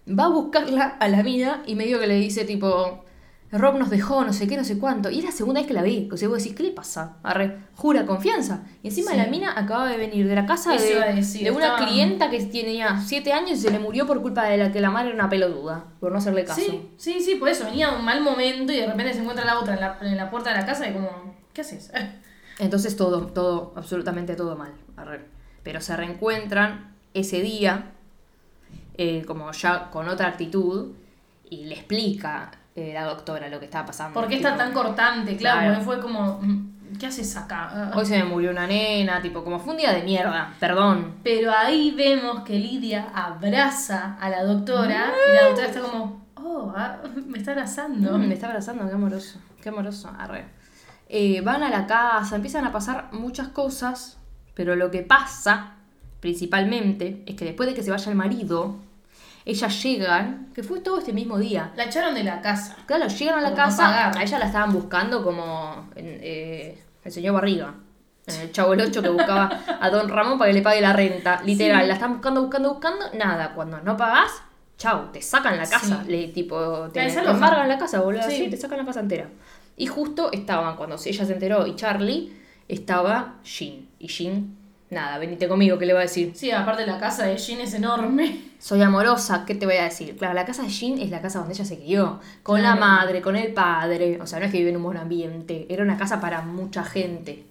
va 0.08 0.24
a 0.24 0.28
buscarla 0.28 0.96
a 1.00 1.08
la 1.08 1.22
mina 1.22 1.62
y 1.66 1.74
medio 1.74 1.98
que 2.00 2.06
le 2.06 2.14
dice 2.14 2.44
tipo, 2.44 3.04
Rob 3.52 3.78
nos 3.78 3.90
dejó, 3.90 4.24
no 4.24 4.32
sé 4.32 4.46
qué, 4.48 4.56
no 4.56 4.64
sé 4.64 4.78
cuánto. 4.78 5.08
Y 5.10 5.18
es 5.20 5.24
la 5.24 5.30
segunda 5.32 5.60
vez 5.60 5.66
que 5.68 5.74
la 5.74 5.82
vi. 5.82 6.08
O 6.12 6.16
sea, 6.16 6.28
vos 6.28 6.38
decís, 6.38 6.54
¿qué 6.56 6.62
le 6.64 6.70
pasa? 6.72 7.16
Arre, 7.22 7.58
jura 7.74 8.04
confianza. 8.06 8.62
Y 8.82 8.88
encima 8.88 9.12
Sí. 9.12 9.16
la 9.16 9.26
mina 9.26 9.52
acaba 9.58 9.88
de 9.88 9.96
venir 9.96 10.26
de 10.28 10.34
la 10.34 10.46
casa 10.46 10.72
de, 10.72 11.14
decir, 11.14 11.44
de 11.44 11.50
una 11.52 11.66
estaba- 11.68 11.86
clienta 11.86 12.28
que 12.30 12.40
tenía 12.44 13.00
7 13.04 13.32
años 13.32 13.52
y 13.52 13.56
se 13.56 13.70
le 13.70 13.78
murió 13.78 14.06
por 14.06 14.20
culpa 14.20 14.44
de 14.44 14.56
la 14.58 14.72
que 14.72 14.80
la 14.80 14.90
madre 14.90 15.08
era 15.10 15.14
una 15.16 15.28
pelotuda, 15.30 15.84
por 16.00 16.12
no 16.12 16.18
hacerle 16.18 16.44
caso. 16.44 16.60
Sí, 16.60 16.90
sí, 16.96 17.20
sí, 17.20 17.36
por 17.36 17.48
eso 17.48 17.64
venía 17.64 17.90
un 17.92 18.04
mal 18.04 18.20
momento 18.20 18.72
y 18.72 18.76
de 18.76 18.86
repente 18.86 19.14
se 19.14 19.20
encuentra 19.20 19.44
la 19.44 19.58
otra 19.58 19.74
en 19.74 19.80
la, 19.80 19.98
en 20.02 20.16
la 20.16 20.28
puerta 20.30 20.50
de 20.50 20.56
la 20.60 20.66
casa 20.66 20.88
y 20.88 20.92
como, 20.92 21.08
¿qué 21.52 21.60
haces? 21.62 21.90
Entonces 22.58 22.96
todo, 22.96 23.26
todo, 23.26 23.72
absolutamente 23.76 24.34
todo 24.36 24.56
mal. 24.56 24.72
arre. 24.96 25.24
Pero 25.62 25.80
se 25.80 25.96
reencuentran 25.96 26.94
ese 27.14 27.40
día, 27.42 27.92
eh, 28.96 29.24
como 29.26 29.50
ya 29.52 29.90
con 29.90 30.08
otra 30.08 30.28
actitud, 30.28 30.92
y 31.48 31.64
le 31.66 31.74
explica 31.76 32.50
eh, 32.74 32.92
la 32.92 33.04
doctora 33.04 33.48
lo 33.48 33.58
que 33.58 33.66
estaba 33.66 33.86
pasando. 33.86 34.14
¿Por 34.18 34.28
qué 34.28 34.36
está 34.36 34.52
Tipo, 34.52 34.58
tan 34.64 34.72
cortante? 34.72 35.36
Claro, 35.36 35.60
Claro. 35.60 35.80
fue 35.84 36.00
como, 36.00 36.38
mm, 36.42 36.96
¿qué 36.98 37.06
haces 37.06 37.36
acá? 37.36 37.92
Hoy 37.94 38.04
se 38.04 38.18
me 38.18 38.24
murió 38.24 38.50
una 38.50 38.66
nena, 38.66 39.22
tipo, 39.22 39.42
como 39.44 39.58
fue 39.58 39.72
un 39.72 39.78
día 39.78 39.92
de 39.92 40.02
mierda, 40.02 40.52
perdón. 40.60 41.14
Pero 41.22 41.52
ahí 41.52 41.92
vemos 41.96 42.42
que 42.42 42.58
Lidia 42.58 43.08
abraza 43.14 44.16
a 44.20 44.28
la 44.28 44.42
doctora 44.44 45.12
y 45.30 45.34
la 45.34 45.44
doctora 45.46 45.66
está 45.68 45.80
como, 45.80 46.26
oh, 46.36 46.72
ah, 46.76 46.98
me 47.26 47.38
está 47.38 47.52
abrazando. 47.52 48.18
Mm, 48.18 48.26
me 48.28 48.34
está 48.34 48.48
abrazando, 48.48 48.86
qué 48.88 48.94
amoroso, 48.94 49.38
qué 49.62 49.68
amoroso, 49.68 50.10
arre. 50.18 50.44
Eh, 51.08 51.40
van 51.42 51.62
a 51.62 51.70
la 51.70 51.86
casa, 51.86 52.34
empiezan 52.36 52.64
a 52.64 52.72
pasar 52.72 53.10
muchas 53.12 53.48
cosas, 53.48 54.18
pero 54.54 54.74
lo 54.74 54.90
que 54.90 55.02
pasa, 55.02 55.74
principalmente, 56.20 57.22
es 57.26 57.36
que 57.36 57.44
después 57.44 57.68
de 57.68 57.74
que 57.74 57.82
se 57.82 57.90
vaya 57.92 58.10
el 58.10 58.16
marido, 58.18 58.76
ellas 59.46 59.80
llegan, 59.82 60.48
que 60.52 60.64
fue 60.64 60.80
todo 60.80 60.98
este 60.98 61.12
mismo 61.12 61.38
día. 61.38 61.72
La 61.76 61.84
echaron 61.84 62.14
de 62.14 62.24
la 62.24 62.40
casa. 62.42 62.76
Claro, 62.84 63.06
llegan 63.06 63.38
a 63.38 63.40
la 63.40 63.54
casa, 63.54 64.10
a 64.10 64.22
ella 64.22 64.40
la 64.40 64.46
estaban 64.46 64.72
buscando 64.72 65.22
como 65.22 65.88
eh, 65.94 66.82
el 67.04 67.12
señor 67.12 67.34
Barriga. 67.34 67.74
El 68.26 68.50
Chavo 68.50 68.74
el 68.74 68.80
8 68.80 69.02
que 69.02 69.08
buscaba 69.08 69.48
a 69.80 69.88
Don 69.88 70.08
Ramón 70.08 70.36
para 70.36 70.50
que 70.50 70.56
le 70.56 70.62
pague 70.62 70.80
la 70.80 70.92
renta. 70.92 71.40
Literal, 71.44 71.82
Sí. 71.82 71.86
la 71.86 71.94
están 71.94 72.14
buscando, 72.14 72.42
buscando, 72.42 72.70
buscando. 72.70 73.04
Nada, 73.14 73.54
cuando 73.54 73.80
no 73.82 73.96
pagás, 73.96 74.32
chau, 74.76 75.12
te 75.12 75.22
sacan 75.22 75.56
la 75.56 75.68
casa. 75.68 76.02
Sí. 76.04 76.10
Le, 76.10 76.28
tipo, 76.28 76.88
te, 76.92 77.06
embargan 77.06 77.68
la 77.68 77.78
casa, 77.78 78.00
boludo. 78.00 78.22
Sí. 78.28 78.36
Sí, 78.36 78.50
te 78.50 78.56
sacan 78.56 78.78
la 78.78 78.84
casa 78.84 78.98
entera. 78.98 79.28
Y 79.76 79.86
justo 79.86 80.32
estaban, 80.32 80.74
cuando 80.74 80.96
ella 80.96 81.24
se 81.24 81.32
enteró 81.32 81.68
y 81.68 81.76
Charlie, 81.76 82.32
estaba 82.66 83.36
Jean. 83.44 83.86
Y 84.00 84.08
Jean 84.08 84.55
nada, 84.90 85.18
venite 85.18 85.48
conmigo, 85.48 85.78
¿qué 85.78 85.86
le 85.86 85.92
voy 85.92 86.00
a 86.00 86.02
decir? 86.02 86.32
Sí, 86.34 86.50
aparte 86.50 86.86
la 86.86 86.98
casa 86.98 87.24
de 87.26 87.36
Jean 87.36 87.60
es 87.60 87.74
enorme. 87.74 88.40
Soy 88.58 88.80
amorosa, 88.82 89.44
¿qué 89.46 89.54
te 89.54 89.66
voy 89.66 89.76
a 89.76 89.84
decir? 89.84 90.16
Claro, 90.16 90.34
la 90.34 90.44
casa 90.44 90.62
de 90.62 90.68
Jean 90.68 90.98
es 90.98 91.10
la 91.10 91.20
casa 91.20 91.38
donde 91.40 91.54
ella 91.54 91.64
se 91.64 91.76
crió, 91.78 92.20
con 92.42 92.60
Claro. 92.60 92.74
la 92.80 92.80
madre, 92.86 93.20
con 93.20 93.36
el 93.36 93.52
padre, 93.52 94.18
o 94.20 94.26
sea, 94.26 94.38
no 94.38 94.46
es 94.46 94.52
que 94.52 94.58
vive 94.58 94.70
en 94.70 94.76
un 94.76 94.82
buen 94.84 94.96
ambiente, 94.98 95.66
era 95.68 95.82
una 95.82 95.96
casa 95.96 96.20
para 96.20 96.42
mucha 96.42 96.84
gente. 96.84 97.44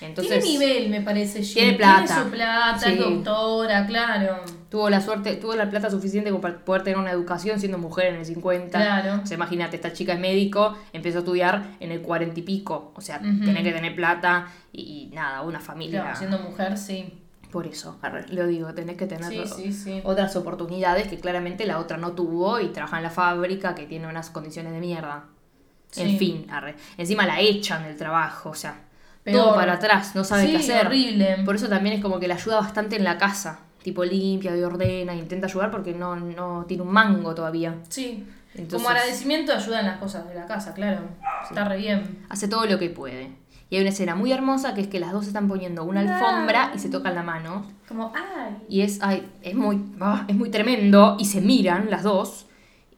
Entonces, 0.00 0.42
tiene 0.42 0.58
nivel, 0.58 0.90
me 0.90 1.00
parece, 1.02 1.42
Jean. 1.42 1.54
Tiene 1.54 1.72
plata. 1.78 2.04
Tiene 2.06 2.22
su 2.24 2.30
plata, 2.30 2.78
Sí. 2.80 2.92
es 2.92 2.98
doctora, 2.98 3.86
claro. 3.86 4.36
tuvo 4.70 4.88
la 4.88 5.00
suerte, 5.00 5.36
tuvo 5.36 5.54
la 5.56 5.68
plata 5.68 5.90
suficiente 5.90 6.30
como 6.30 6.40
para 6.40 6.58
poder 6.64 6.82
tener 6.84 6.98
una 6.98 7.10
educación 7.10 7.58
siendo 7.60 7.76
mujer 7.76 8.06
en 8.14 8.20
el 8.20 8.24
50. 8.24 8.78
Claro. 8.78 9.20
O 9.22 9.26
sea, 9.26 9.34
imagínate, 9.36 9.76
esta 9.76 9.92
chica 9.92 10.12
es 10.14 10.20
médico, 10.20 10.76
empezó 10.92 11.18
a 11.18 11.20
estudiar 11.20 11.76
en 11.80 11.90
el 11.92 12.00
40 12.02 12.38
y 12.40 12.42
pico, 12.44 12.92
o 12.94 13.00
sea, 13.00 13.18
Ujú. 13.18 13.44
tiene 13.44 13.62
que 13.62 13.72
tener 13.72 13.94
plata 13.96 14.46
y, 14.72 15.08
y 15.10 15.14
nada, 15.14 15.42
una 15.42 15.60
familia. 15.60 16.02
Claro, 16.02 16.16
siendo 16.16 16.38
mujer, 16.38 16.78
sí. 16.78 17.14
Por 17.50 17.66
eso, 17.66 17.98
arre, 18.00 18.26
lo 18.28 18.46
digo, 18.46 18.72
tenés 18.74 18.96
que 18.96 19.06
tener 19.06 19.24
Sí, 19.28 19.42
sí, 19.44 19.72
sí. 19.72 20.00
otras 20.04 20.36
oportunidades 20.36 21.08
que 21.08 21.18
claramente 21.18 21.66
la 21.66 21.80
otra 21.80 21.96
no 21.96 22.12
tuvo 22.12 22.60
y 22.60 22.68
trabaja 22.68 22.98
en 22.98 23.02
la 23.02 23.10
fábrica 23.10 23.74
que 23.74 23.86
tiene 23.86 24.06
unas 24.06 24.30
condiciones 24.30 24.72
de 24.72 24.78
mierda. 24.78 25.24
En 25.96 26.16
fin, 26.16 26.46
arre. 26.48 26.76
Encima 26.96 27.26
la 27.26 27.40
echan 27.40 27.82
del 27.82 27.96
trabajo, 27.96 28.50
o 28.50 28.54
sea, 28.54 28.82
Todo 29.24 29.54
para 29.54 29.74
atrás, 29.74 30.14
no 30.14 30.24
sabe 30.24 30.44
Sí, 30.46 30.50
qué 30.52 30.56
hacer. 30.58 30.86
horrible. 30.86 31.38
Por 31.44 31.54
eso 31.56 31.68
también 31.68 31.96
es 31.96 32.02
como 32.02 32.18
que 32.18 32.26
la 32.28 32.34
ayuda 32.34 32.60
bastante 32.60 32.96
en 32.96 33.04
la 33.04 33.18
casa, 33.18 33.60
tipo 33.82 34.04
limpia 34.04 34.56
y 34.56 34.62
ordena, 34.62 35.14
intenta 35.14 35.46
ayudar 35.46 35.70
porque 35.70 35.92
no, 35.92 36.16
no 36.16 36.64
tiene 36.66 36.82
un 36.82 36.92
mango 36.92 37.34
todavía. 37.34 37.74
Sí. 37.88 38.26
Entonces- 38.54 38.78
Como 38.78 38.88
agradecimiento 38.88 39.52
ayudan 39.52 39.86
las 39.86 39.98
cosas 39.98 40.26
de 40.28 40.34
la 40.34 40.46
casa, 40.46 40.74
claro. 40.74 41.02
Está 41.48 41.64
re 41.68 41.76
bien. 41.76 42.24
Hace 42.28 42.48
todo 42.48 42.66
lo 42.66 42.78
que 42.78 42.90
puede. 42.90 43.30
Y 43.68 43.76
hay 43.76 43.82
una 43.82 43.90
escena 43.90 44.16
muy 44.16 44.32
hermosa 44.32 44.74
que 44.74 44.80
es 44.80 44.88
que 44.88 44.98
las 44.98 45.12
dos 45.12 45.28
están 45.28 45.46
poniendo 45.46 45.84
una 45.84 46.00
alfombra 46.00 46.72
y 46.74 46.78
se 46.80 46.88
tocan 46.88 47.14
la 47.14 47.22
mano. 47.22 47.64
Como, 47.86 48.12
ay. 48.16 48.56
Y 48.68 48.80
es, 48.80 48.98
ay, 49.02 49.28
es, 49.42 49.54
muy, 49.54 49.80
ah, 50.00 50.24
es 50.26 50.34
muy 50.34 50.50
tremendo. 50.50 51.16
Y 51.20 51.26
se 51.26 51.40
miran 51.40 51.88
las 51.88 52.02
dos. 52.02 52.46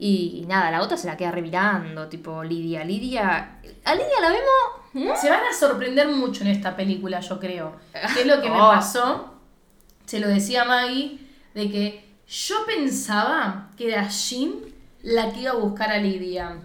Y, 0.04 0.40
y 0.42 0.47
nada, 0.47 0.73
la 0.73 0.82
otra 0.82 0.97
se 0.97 1.06
la 1.06 1.16
queda 1.16 1.30
revirando. 1.30 2.09
Tipo, 2.09 2.42
Lidia. 2.42 2.82
Lidia. 2.85 3.61
A 3.85 3.94
Lidia 3.94 4.21
la 4.21 4.30
vemos. 4.30 5.16
¿eh? 5.16 5.21
Se 5.21 5.30
van 5.30 5.44
a 5.44 5.52
sorprender 5.56 6.09
mucho 6.09 6.42
en 6.42 6.49
esta 6.50 6.75
película, 6.75 7.21
yo 7.21 7.38
creo. 7.38 7.76
¿Qué 8.14 8.23
es 8.23 8.26
lo 8.26 8.42
que 8.42 8.50
me 8.50 8.56
Oh. 8.61 8.68
pasó? 8.71 9.35
Se 10.04 10.18
lo 10.18 10.26
decía 10.26 10.62
a 10.62 10.64
Maggie, 10.64 11.21
de 11.54 11.71
que 11.71 12.04
yo 12.26 12.56
pensaba 12.66 13.71
que 13.76 13.92
era 13.92 14.09
Jean 14.09 14.54
la 15.02 15.30
que 15.32 15.42
iba 15.42 15.52
a 15.52 15.54
buscar 15.54 15.92
a 15.92 15.99
Lidia. 15.99 16.56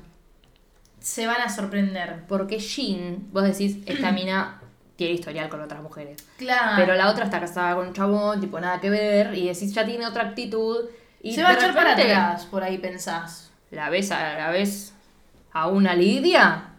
Se 1.00 1.28
van 1.28 1.42
a 1.42 1.50
sorprender. 1.50 2.24
Porque 2.28 2.58
Jean, 2.58 3.28
vos 3.32 3.44
decís, 3.44 3.78
esta 3.86 4.12
mina 4.14 4.62
tiene 4.96 5.14
historial 5.14 5.48
con 5.50 5.62
otras 5.62 5.84
mujeres. 5.84 6.18
Claro. 6.38 6.72
Pero 6.78 6.96
la 6.96 7.12
otra 7.12 7.26
está 7.26 7.40
casada 7.40 7.76
con 7.76 7.88
un 7.90 7.94
chabón, 7.94 8.42
tipo, 8.42 8.60
nada 8.60 8.80
que 8.82 8.90
ver. 8.90 9.36
Y 9.38 9.46
decís, 9.48 9.72
ya 9.76 9.86
tiene 9.86 10.08
otra 10.08 10.24
actitud. 10.24 10.86
Y 11.28 11.34
Se 11.34 11.44
va 11.44 11.50
a 11.50 11.54
echar 11.54 11.74
para 11.74 11.94
atrás, 11.94 12.46
por 12.46 12.64
ahí 12.64 12.78
pensás. 12.78 13.52
La 13.72 13.90
ves 13.90 14.12
a 14.12 14.38
la 14.38 14.50
ves 14.52 14.94
a 15.52 15.68
una 15.68 15.94
Lidia. 15.94 16.70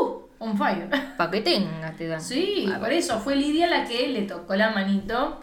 Uh, 0.00 0.22
on 0.38 0.56
fire. 0.58 0.88
Pa' 1.16 1.30
que 1.30 1.40
tengas, 1.40 1.96
te 1.96 2.08
dan. 2.08 2.20
Sí, 2.20 2.68
por 2.80 2.92
eso 2.92 3.18
fue 3.20 3.36
Lidia 3.36 3.66
la 3.68 3.84
que 3.84 4.08
le 4.08 4.22
tocó 4.22 4.54
la 4.56 4.70
manito 4.70 5.40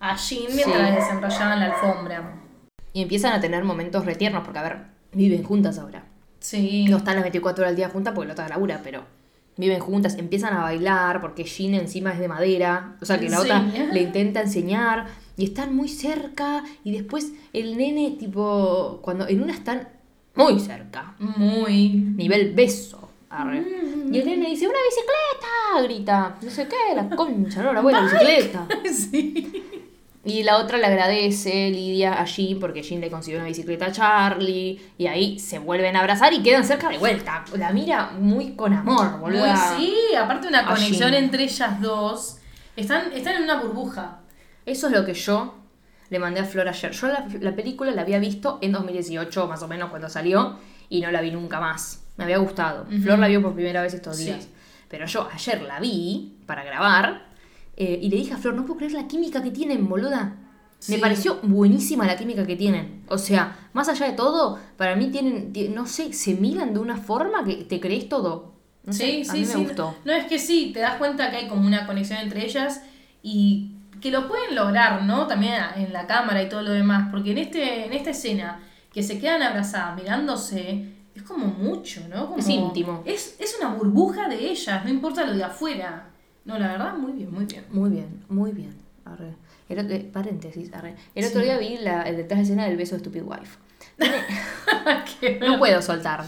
a 0.00 0.16
Jean 0.16 0.54
mientras 0.54 0.88
Sí. 0.88 0.94
desenrollaban 0.96 1.60
la 1.60 1.66
alfombra. 1.66 2.34
Y 2.92 3.02
empiezan 3.02 3.32
a 3.34 3.40
tener 3.40 3.62
momentos 3.62 4.04
retiernos, 4.04 4.42
porque 4.42 4.58
a 4.58 4.62
ver, 4.62 4.78
viven 5.12 5.44
juntas 5.44 5.78
ahora. 5.78 6.02
Sí. 6.40 6.86
No 6.88 6.96
están 6.96 7.14
las 7.14 7.22
24 7.24 7.62
horas 7.62 7.70
al 7.70 7.76
día 7.76 7.88
juntas 7.90 8.12
porque 8.14 8.26
la 8.28 8.32
otra 8.32 8.48
labura, 8.48 8.80
pero 8.82 9.04
viven 9.56 9.78
juntas, 9.80 10.14
empiezan 10.16 10.54
a 10.54 10.62
bailar 10.62 11.20
porque 11.20 11.44
Jean 11.44 11.74
encima 11.74 12.12
es 12.12 12.18
de 12.18 12.28
madera, 12.28 12.96
o 13.00 13.04
sea 13.04 13.20
que 13.20 13.28
la 13.28 13.40
otra 13.40 13.60
le 13.60 14.00
intenta 14.00 14.40
enseñar 14.40 15.06
y 15.40 15.44
están 15.44 15.74
muy 15.74 15.88
cerca 15.88 16.62
y 16.84 16.92
después 16.92 17.32
el 17.54 17.76
nene 17.78 18.16
tipo 18.18 18.98
cuando 19.02 19.26
en 19.26 19.42
una 19.42 19.54
están 19.54 19.88
muy 20.34 20.60
cerca, 20.60 21.14
Muy. 21.18 21.88
nivel 21.88 22.52
beso. 22.54 23.08
arre. 23.30 23.60
Mm. 23.60 24.14
Y 24.14 24.18
el 24.18 24.26
nene 24.26 24.48
dice, 24.50 24.66
¡una 24.66 24.78
bicicleta! 24.88 25.82
Grita, 25.84 26.36
no 26.42 26.50
sé 26.50 26.68
qué, 26.68 26.94
la 26.94 27.08
concha, 27.16 27.62
no, 27.62 27.72
la 27.72 27.80
buena 27.80 28.02
bicicleta. 28.02 28.66
sí. 28.92 29.64
Y 30.24 30.42
la 30.42 30.58
otra 30.58 30.76
le 30.76 30.84
agradece, 30.86 31.70
Lidia, 31.70 32.20
a 32.20 32.24
Jean, 32.26 32.60
porque 32.60 32.82
Jean 32.82 33.00
le 33.00 33.10
consiguió 33.10 33.38
una 33.40 33.48
bicicleta 33.48 33.86
a 33.86 33.92
Charlie. 33.92 34.78
Y 34.98 35.06
ahí 35.06 35.38
se 35.38 35.58
vuelven 35.58 35.96
a 35.96 36.00
abrazar 36.00 36.32
y 36.34 36.42
quedan 36.42 36.64
cerca 36.64 36.90
de 36.90 36.98
vuelta. 36.98 37.44
La 37.56 37.72
mira 37.72 38.10
muy 38.18 38.52
con 38.52 38.74
amor, 38.74 39.18
boludo. 39.18 39.46
sí, 39.78 39.94
aparte 40.18 40.48
una 40.48 40.66
conexión 40.66 41.12
Jean. 41.12 41.24
entre 41.24 41.44
ellas 41.44 41.80
dos. 41.80 42.36
Están, 42.76 43.12
están 43.12 43.36
en 43.36 43.42
una 43.44 43.60
burbuja. 43.62 44.19
Eso 44.66 44.86
es 44.88 44.92
lo 44.92 45.04
que 45.04 45.14
yo 45.14 45.54
le 46.10 46.18
mandé 46.18 46.40
a 46.40 46.44
Flor 46.44 46.68
ayer. 46.68 46.90
Yo 46.92 47.06
la, 47.08 47.26
la 47.40 47.54
película 47.54 47.90
la 47.92 48.02
había 48.02 48.18
visto 48.18 48.58
en 48.62 48.72
2018, 48.72 49.46
más 49.46 49.62
o 49.62 49.68
menos, 49.68 49.90
cuando 49.90 50.08
salió. 50.08 50.58
Y 50.88 51.00
no 51.00 51.10
la 51.10 51.20
vi 51.20 51.30
nunca 51.30 51.60
más. 51.60 52.02
Me 52.16 52.24
había 52.24 52.38
gustado. 52.38 52.82
Ujú. 52.90 53.02
Flor 53.02 53.18
la 53.18 53.28
vio 53.28 53.40
por 53.42 53.54
primera 53.54 53.80
vez 53.82 53.94
estos 53.94 54.16
Sí. 54.16 54.24
días. 54.24 54.48
Pero 54.88 55.06
yo 55.06 55.28
ayer 55.32 55.62
la 55.62 55.78
vi 55.80 56.36
para 56.46 56.64
grabar. 56.64 57.28
eh, 57.76 57.98
y 58.02 58.10
le 58.10 58.16
dije 58.16 58.34
a 58.34 58.36
Flor, 58.36 58.52
no 58.54 58.66
puedo 58.66 58.76
creer 58.78 58.92
la 58.92 59.08
química 59.08 59.42
que 59.42 59.50
tienen, 59.50 59.88
boluda. 59.88 60.36
Me 60.88 60.96
Sí. 60.96 61.00
pareció 61.00 61.38
buenísima 61.42 62.04
la 62.06 62.14
química 62.16 62.46
que 62.46 62.54
tienen. 62.56 63.04
O 63.08 63.16
sea, 63.16 63.70
más 63.72 63.88
allá 63.88 64.04
de 64.06 64.12
todo, 64.12 64.58
para 64.76 64.96
mí 64.96 65.06
tienen, 65.10 65.52
ti- 65.54 65.68
no 65.68 65.86
sé, 65.86 66.12
se 66.12 66.34
miran 66.34 66.74
de 66.74 66.80
una 66.80 66.98
forma 66.98 67.42
que 67.44 67.54
te 67.64 67.80
crees 67.80 68.08
todo. 68.10 68.52
No 68.84 68.92
sé, 68.92 69.04
sí, 69.04 69.20
a 69.22 69.32
sí, 69.32 69.38
mí 69.40 69.44
sí. 69.46 69.56
me 69.56 69.64
gustó. 69.64 69.94
No, 70.04 70.12
es 70.12 70.26
que 70.26 70.38
sí, 70.38 70.72
te 70.74 70.80
das 70.80 70.96
cuenta 70.96 71.30
que 71.30 71.36
hay 71.38 71.48
como 71.48 71.66
una 71.66 71.86
conexión 71.86 72.18
entre 72.18 72.44
ellas 72.44 72.82
y 73.22 73.76
que 74.00 74.10
lo 74.10 74.26
pueden 74.28 74.54
lograr, 74.54 75.02
¿no? 75.04 75.26
También 75.26 75.54
en 75.76 75.92
la 75.92 76.06
cámara 76.06 76.42
y 76.42 76.48
todo 76.48 76.62
lo 76.62 76.70
demás. 76.70 77.08
Porque 77.10 77.32
en, 77.32 77.38
este, 77.38 77.86
en 77.86 77.92
esta 77.92 78.10
escena, 78.10 78.60
que 78.92 79.02
se 79.02 79.18
quedan 79.20 79.42
abrazadas 79.42 79.96
mirándose, 79.96 80.86
es 81.14 81.22
como 81.22 81.46
mucho, 81.46 82.00
¿no? 82.08 82.26
Como- 82.26 82.38
Es 82.38 82.48
íntimo. 82.48 83.02
Es, 83.04 83.36
es 83.38 83.56
una 83.60 83.74
burbuja 83.74 84.28
de 84.28 84.50
ellas, 84.50 84.84
no 84.84 84.90
importa 84.90 85.24
lo 85.26 85.34
de 85.34 85.44
afuera. 85.44 86.06
No, 86.44 86.58
la 86.58 86.68
verdad, 86.68 86.94
muy 86.96 87.12
bien, 87.12 87.32
muy 87.32 87.44
bien. 87.44 87.64
Muy 87.70 87.90
bien, 87.90 88.24
muy 88.28 88.52
bien. 88.52 88.74
Arre. 89.04 89.34
El 89.68 89.78
otro- 89.80 89.94
eh, 89.94 90.10
paréntesis, 90.12 90.72
arre. 90.72 90.96
El 91.14 91.24
otro 91.26 91.40
día 91.42 91.58
vi 91.58 91.76
la, 91.78 92.02
el 92.02 92.16
detrás 92.16 92.38
de 92.38 92.42
escena 92.44 92.64
del 92.66 92.76
beso 92.76 92.94
de 92.96 93.00
Stupid 93.00 93.22
Wife. 93.22 93.58
No 95.40 95.58
puedo 95.58 95.82
soltar. 95.82 96.24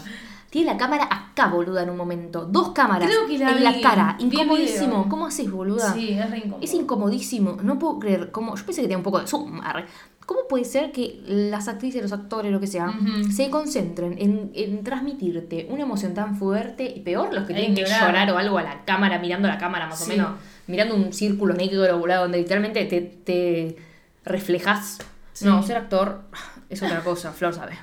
Tiene 0.53 0.71
la 0.73 0.77
cámara 0.77 1.07
acá, 1.09 1.47
boluda, 1.47 1.81
en 1.81 1.89
un 1.89 1.97
momento. 1.97 2.45
Dos 2.45 2.73
cámaras 2.73 3.09
Creo 3.09 3.25
que 3.25 3.39
la 3.39 3.53
en 3.57 3.63
la 3.63 3.71
vi. 3.71 3.81
cara. 3.81 4.15
Vi 4.19 4.25
el 4.27 4.33
Incomodísimo. 4.33 5.09
¿Cómo 5.09 5.25
haces, 5.25 5.49
boluda? 5.49 5.91
Sí, 5.95 6.11
es 6.11 6.29
re 6.29 6.37
incómodo. 6.37 6.59
Es 6.61 6.73
incomodísimo. 6.75 7.57
No 7.63 7.79
puedo 7.79 7.97
creer. 7.97 8.29
cómo 8.29 8.55
yo 8.55 8.63
pensé 8.63 8.81
que 8.81 8.87
tenía 8.87 8.97
un 8.97 9.03
poco 9.03 9.19
de 9.19 9.25
zoom. 9.25 9.61
arre. 9.61 9.85
¿Cómo 10.27 10.41
puede 10.47 10.63
ser 10.63 10.91
que 10.91 11.21
las 11.25 11.67
actrices, 11.67 12.03
los 12.03 12.13
actores, 12.13 12.51
lo 12.51 12.59
que 12.59 12.67
sea, 12.67 12.89
Ujú. 12.89 13.31
se 13.31 13.49
concentren 13.49 14.15
en, 14.19 14.51
en 14.53 14.83
transmitirte 14.83 15.65
una 15.71 15.81
emoción 15.81 16.13
tan 16.13 16.37
fuerte 16.37 16.85
y 16.85 16.99
peor 16.99 17.33
los 17.33 17.45
que 17.47 17.53
Hay 17.55 17.59
tienen 17.61 17.75
que 17.75 17.83
que 17.83 17.89
llorar. 17.89 18.07
llorar 18.11 18.31
o 18.31 18.37
algo 18.37 18.57
a 18.59 18.63
la 18.63 18.85
cámara, 18.85 19.17
mirando 19.17 19.47
la 19.47 19.57
cámara 19.57 19.87
más 19.87 20.01
o 20.01 20.05
Sí. 20.05 20.11
menos, 20.11 20.33
mirando 20.67 20.93
un 20.95 21.11
círculo 21.13 21.55
negro 21.55 21.97
boludo, 21.97 22.21
donde 22.21 22.37
literalmente 22.37 22.85
te, 22.85 23.01
te 23.01 23.75
reflejas? 24.23 24.99
Sí. 25.33 25.45
No, 25.45 25.63
ser 25.63 25.77
actor 25.77 26.21
es 26.69 26.81
otra 26.83 27.01
cosa, 27.03 27.31
Flor 27.33 27.53
sabe. 27.55 27.75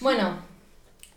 Bueno, 0.00 0.49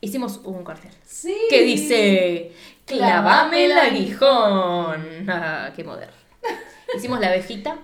hicimos 0.04 0.42
un 0.44 0.64
cartel. 0.64 0.92
Sí. 1.06 1.36
que 1.50 1.64
dice 1.64 2.52
clavame 2.86 3.66
el 3.66 3.72
aguijón. 3.72 5.30
Ah, 5.30 5.72
qué 5.76 5.84
moderno. 5.84 6.14
Hicimos 6.96 7.20
la 7.20 7.28
abejita. 7.28 7.78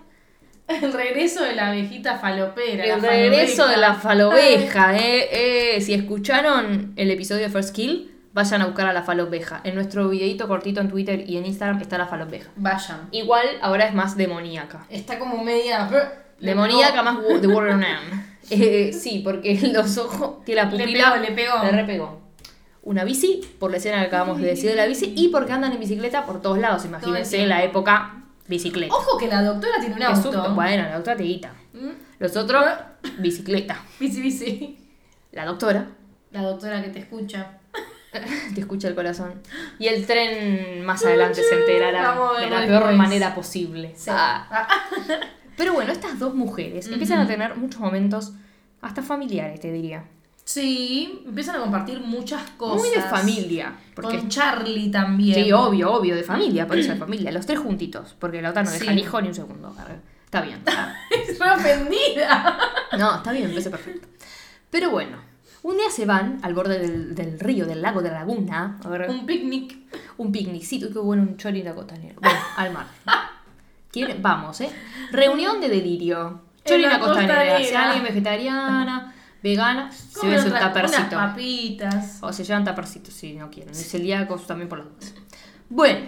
El 0.67 0.93
regreso 0.93 1.43
de 1.43 1.55
la 1.55 1.69
abejita 1.69 2.17
falopera. 2.19 2.83
El 2.83 3.01
la 3.01 3.09
regreso 3.09 3.63
falobeja. 3.63 3.71
de 3.71 3.77
la 3.77 3.93
falobeja, 3.95 4.97
eh, 4.99 5.75
eh. 5.75 5.81
Si 5.81 5.93
escucharon 5.93 6.93
el 6.95 7.09
episodio 7.09 7.43
de 7.43 7.49
First 7.49 7.73
Kill, 7.73 8.11
vayan 8.33 8.61
a 8.61 8.65
buscar 8.67 8.85
a 8.87 8.93
la 8.93 9.01
falobeja. 9.01 9.61
En 9.63 9.73
nuestro 9.73 10.07
videito 10.09 10.47
cortito 10.47 10.79
en 10.81 10.89
Twitter 10.89 11.27
y 11.27 11.37
en 11.37 11.45
Instagram 11.47 11.81
está 11.81 11.97
la 11.97 12.05
falobeja. 12.05 12.51
Vayan. 12.55 13.07
Igual 13.11 13.47
ahora 13.61 13.87
es 13.87 13.95
más 13.95 14.15
demoníaca. 14.15 14.85
Está 14.89 15.17
como 15.17 15.43
media. 15.43 15.89
Demoníaca 16.39 17.03
más 17.03 17.17
de 17.41 17.47
Warrior 17.47 17.77
Man. 17.77 18.27
Eh, 18.51 18.93
sí, 18.93 19.21
porque 19.23 19.59
los 19.73 19.95
ojos, 19.99 20.43
tiene 20.43 20.63
la 20.63 20.71
Le 20.71 20.83
pupila. 20.85 21.13
pegó, 21.13 21.23
le 21.25 21.31
pegó. 21.35 21.63
Le 21.63 21.71
repegó. 21.71 22.21
Una 22.81 23.03
bici, 23.03 23.41
por 23.59 23.69
la 23.69 23.77
escena 23.77 23.99
que 23.99 24.07
acabamos 24.07 24.39
de 24.41 24.47
decir 24.47 24.71
de 24.71 24.75
la 24.75 24.87
bici, 24.87 25.13
y 25.15 25.27
porque 25.27 25.51
andan 25.51 25.71
en 25.73 25.79
bicicleta 25.79 26.25
por 26.25 26.41
todos 26.41 26.57
lados. 26.57 26.83
Imagínense 26.85 27.35
tiempo. 27.37 27.49
la 27.49 27.63
época 27.63 28.23
bicicleta. 28.47 28.91
Ojo 28.95 29.19
que 29.19 29.27
la 29.27 29.43
doctora 29.43 29.73
tiene 29.79 29.93
un 29.95 30.01
auto. 30.01 30.21
susto. 30.31 30.55
Bueno, 30.55 30.81
la 30.83 30.95
doctora 30.95 31.17
te 31.17 31.23
guita. 31.23 31.53
Mm, 31.73 31.89
Los 32.17 32.35
otros, 32.37 32.65
bicicleta. 33.19 33.83
Bici, 33.99 34.19
bici. 34.21 34.77
La 35.31 35.45
doctora 35.45 35.85
La 36.31 36.41
doctora 36.41 36.81
que 36.81 36.89
te 36.89 36.99
escucha. 36.99 37.59
te 38.55 38.61
escucha 38.61 38.87
el 38.87 38.95
corazón. 38.95 39.43
Y 39.77 39.85
el 39.89 40.07
tren 40.07 40.83
más 40.83 41.05
adelante 41.05 41.43
se 41.43 41.53
enterará 41.53 42.01
Vamos 42.15 42.39
de 42.39 42.49
la 42.49 42.65
peor 42.65 42.93
manera 42.93 43.35
posible. 43.35 43.93
Sí. 43.95 44.09
Ah. 44.11 44.67
Pero 45.59 45.73
bueno, 45.73 45.91
estas 45.91 46.17
dos 46.17 46.33
mujeres 46.33 46.87
empiezan 46.87 47.19
a 47.19 47.27
tener 47.27 47.55
muchos 47.57 47.79
momentos 47.81 48.31
hasta 48.81 49.03
familiares, 49.03 49.59
te 49.59 49.71
diría. 49.71 50.05
Sí, 50.45 51.21
empiezan 51.27 51.57
a 51.57 51.59
compartir 51.59 51.99
muchas 51.99 52.41
cosas. 52.51 52.77
Muy 52.79 52.89
de 52.89 53.01
familia. 53.03 53.75
Porque 53.93 54.17
Con 54.17 54.29
Charlie 54.29 54.89
también. 54.89 55.35
Sí, 55.43 55.51
obvio, 55.51 55.91
obvio, 55.91 56.15
de 56.15 56.23
familia, 56.23 56.65
por 56.65 56.79
eso 56.79 56.91
de 56.93 56.97
familia. 56.97 57.31
Los 57.31 57.45
tres 57.45 57.59
juntitos, 57.59 58.15
porque 58.17 58.41
la 58.41 58.49
otra 58.51 58.63
no 58.63 58.71
deja 58.71 58.85
Sí. 58.85 58.89
el 58.91 58.97
hijo 58.99 59.21
ni 59.21 59.27
un 59.27 59.35
segundo. 59.35 59.75
Está 60.25 60.41
bien. 60.41 60.57
está- 60.59 60.95
Es 61.27 61.37
re 61.37 61.51
ofendida. 61.51 62.57
No, 62.97 63.17
está 63.17 63.31
bien, 63.31 63.43
me 63.45 63.49
parece 63.51 63.69
perfecto. 63.69 64.07
Pero 64.71 64.89
bueno, 64.91 65.17
un 65.63 65.75
día 65.77 65.89
se 65.91 66.05
van 66.05 66.39
al 66.41 66.53
borde 66.55 66.79
del, 66.79 67.13
del 67.15 67.39
río, 67.39 67.65
del 67.67 67.81
lago, 67.81 68.01
de 68.01 68.09
la 68.09 68.19
laguna, 68.19 68.79
a 68.83 68.87
ver, 68.89 69.09
Un 69.09 69.25
picnic. 69.25 69.77
un 70.17 70.31
picnicito, 70.31 70.89
qué 70.91 70.99
bueno, 70.99 71.21
un 71.23 71.37
chori 71.37 71.59
en 71.59 71.65
la 71.65 71.75
costanera. 71.75 72.15
Bueno, 72.21 72.39
al 72.55 72.71
mar. 72.73 72.87
¿Quieren? 73.91 74.21
Vamos, 74.21 74.61
¿eh? 74.61 74.69
Reunión 75.11 75.59
de 75.61 75.69
delirio. 75.69 76.41
Chori 76.65 76.83
en 76.83 76.91
En 76.91 76.91
la 76.91 76.97
la 76.99 77.05
costanera. 77.05 77.57
Si 77.63 77.73
alguien 77.73 78.03
vegetariana, 78.03 79.15
vegana, 79.41 79.91
se 79.91 80.27
ve 80.27 80.39
su 80.39 80.47
otra- 80.47 80.59
Unas 80.59 80.73
tapercito. 80.73 81.15
papitas. 81.15 82.17
O 82.21 82.31
se 82.31 82.43
llevan 82.43 82.63
tapercitos 82.63 83.13
si 83.13 83.33
no 83.33 83.49
quieren. 83.49 83.73
Y 83.73 83.77
celíacos 83.77 84.45
también 84.45 84.69
por 84.69 84.79
las 84.79 84.87
dudas. 84.89 85.13
Bueno, 85.69 86.07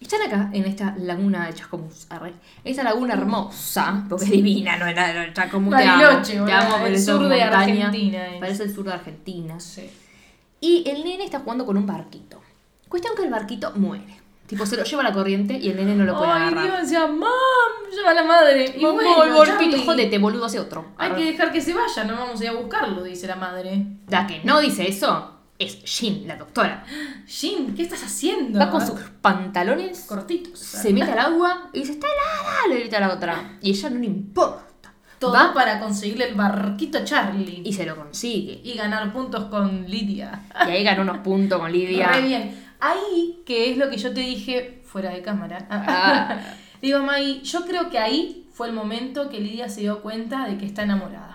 están 0.00 0.22
acá 0.22 0.50
en 0.52 0.64
esta 0.64 0.94
laguna 0.98 1.46
de 1.46 1.54
Chascomús. 1.54 2.06
arre. 2.10 2.34
Esta 2.64 2.82
laguna 2.82 3.14
hermosa, 3.14 4.04
porque 4.08 4.26
es 4.26 4.30
divina, 4.30 4.76
no 4.76 4.84
nada 4.92 5.12
de 5.12 5.32
Chascomús. 5.32 5.74
te 5.76 5.84
amo, 5.84 6.22
te 6.22 6.36
amo, 6.52 6.76
el 6.76 6.82
pero 6.92 6.98
sur 6.98 7.22
de 7.28 7.40
montaña. 7.40 7.86
Argentina 7.86 8.26
es. 8.34 8.40
Parece 8.40 8.62
el 8.64 8.74
sur 8.74 8.84
de 8.84 8.92
Argentina. 8.92 9.58
Sí. 9.60 9.90
Y 10.60 10.88
el 10.88 11.04
nene 11.04 11.24
está 11.24 11.38
jugando 11.40 11.64
con 11.64 11.76
un 11.78 11.86
barquito. 11.86 12.42
Cuestión 12.88 13.14
que 13.16 13.22
el 13.22 13.30
barquito 13.30 13.72
muere. 13.76 14.17
Tipo, 14.48 14.64
se 14.66 14.76
lo 14.76 14.82
lleva 14.82 15.02
la 15.02 15.12
corriente 15.12 15.58
y 15.58 15.68
el 15.68 15.76
nene 15.76 15.94
no 15.94 16.04
lo 16.04 16.16
puede 16.16 16.32
Ay, 16.32 16.42
agarrar. 16.42 16.64
Dios, 16.64 16.80
decía, 16.80 17.06
mam, 17.06 17.20
llama 17.94 18.10
a 18.10 18.14
la 18.14 18.24
madre. 18.24 18.74
Y 18.76 18.82
bueno, 18.84 19.44
Charlie, 19.44 19.84
jodete, 19.84 20.18
boludo, 20.18 20.46
hace 20.46 20.58
otro. 20.58 20.86
Hay 20.96 21.10
Arre. 21.10 21.18
que 21.18 21.30
dejar 21.32 21.52
que 21.52 21.60
se 21.60 21.74
vaya, 21.74 22.04
no 22.04 22.14
vamos 22.16 22.40
a 22.40 22.44
ir 22.44 22.50
a 22.50 22.54
buscarlo, 22.54 23.02
dice 23.02 23.26
la 23.26 23.36
madre. 23.36 23.84
La 24.08 24.26
que 24.26 24.40
no 24.44 24.58
dice 24.60 24.88
eso 24.88 25.34
es 25.58 25.84
Jean, 25.84 26.26
la 26.26 26.36
doctora. 26.36 26.84
Jin, 27.26 27.74
¿qué 27.74 27.82
estás 27.82 28.02
haciendo? 28.02 28.58
Va 28.58 28.70
con 28.70 28.86
sus 28.86 28.98
pantalones 29.20 30.06
cortitos. 30.08 30.58
se 30.58 30.92
mete 30.94 31.12
al 31.12 31.18
agua 31.18 31.68
y 31.74 31.80
dice, 31.80 31.92
está 31.92 32.06
helada, 32.06 32.68
le 32.74 32.80
grita 32.80 32.96
a 32.96 33.00
la 33.00 33.12
otra. 33.12 33.58
Y 33.60 33.70
ella 33.70 33.90
no 33.90 34.00
le 34.00 34.06
importa. 34.06 34.68
Todo 35.18 35.32
Va 35.32 35.52
para 35.52 35.80
conseguirle 35.80 36.28
el 36.28 36.36
barquito 36.36 36.98
a 36.98 37.04
Charlie. 37.04 37.62
y 37.64 37.72
se 37.72 37.84
lo 37.84 37.96
consigue. 37.96 38.60
Y 38.64 38.74
ganar 38.74 39.12
puntos 39.12 39.46
con 39.46 39.84
Lidia. 39.90 40.44
Y 40.66 40.70
ahí 40.70 40.84
ganó 40.84 41.02
unos 41.02 41.18
puntos 41.18 41.58
con 41.58 41.70
Lidia. 41.72 42.06
Re 42.12 42.20
bien. 42.22 42.67
Ahí, 42.80 43.42
que 43.44 43.70
es 43.70 43.76
lo 43.76 43.90
que 43.90 43.96
yo 43.96 44.12
te 44.14 44.20
dije 44.20 44.80
fuera 44.84 45.10
de 45.10 45.22
cámara. 45.22 45.66
Ah. 45.70 46.40
Digo, 46.80 47.00
Maggie, 47.00 47.42
yo 47.42 47.66
creo 47.66 47.90
que 47.90 47.98
ahí 47.98 48.46
fue 48.52 48.68
el 48.68 48.72
momento 48.72 49.28
que 49.28 49.40
Lidia 49.40 49.68
se 49.68 49.80
dio 49.80 50.00
cuenta 50.00 50.46
de 50.46 50.58
que 50.58 50.66
está 50.66 50.82
enamorada. 50.82 51.27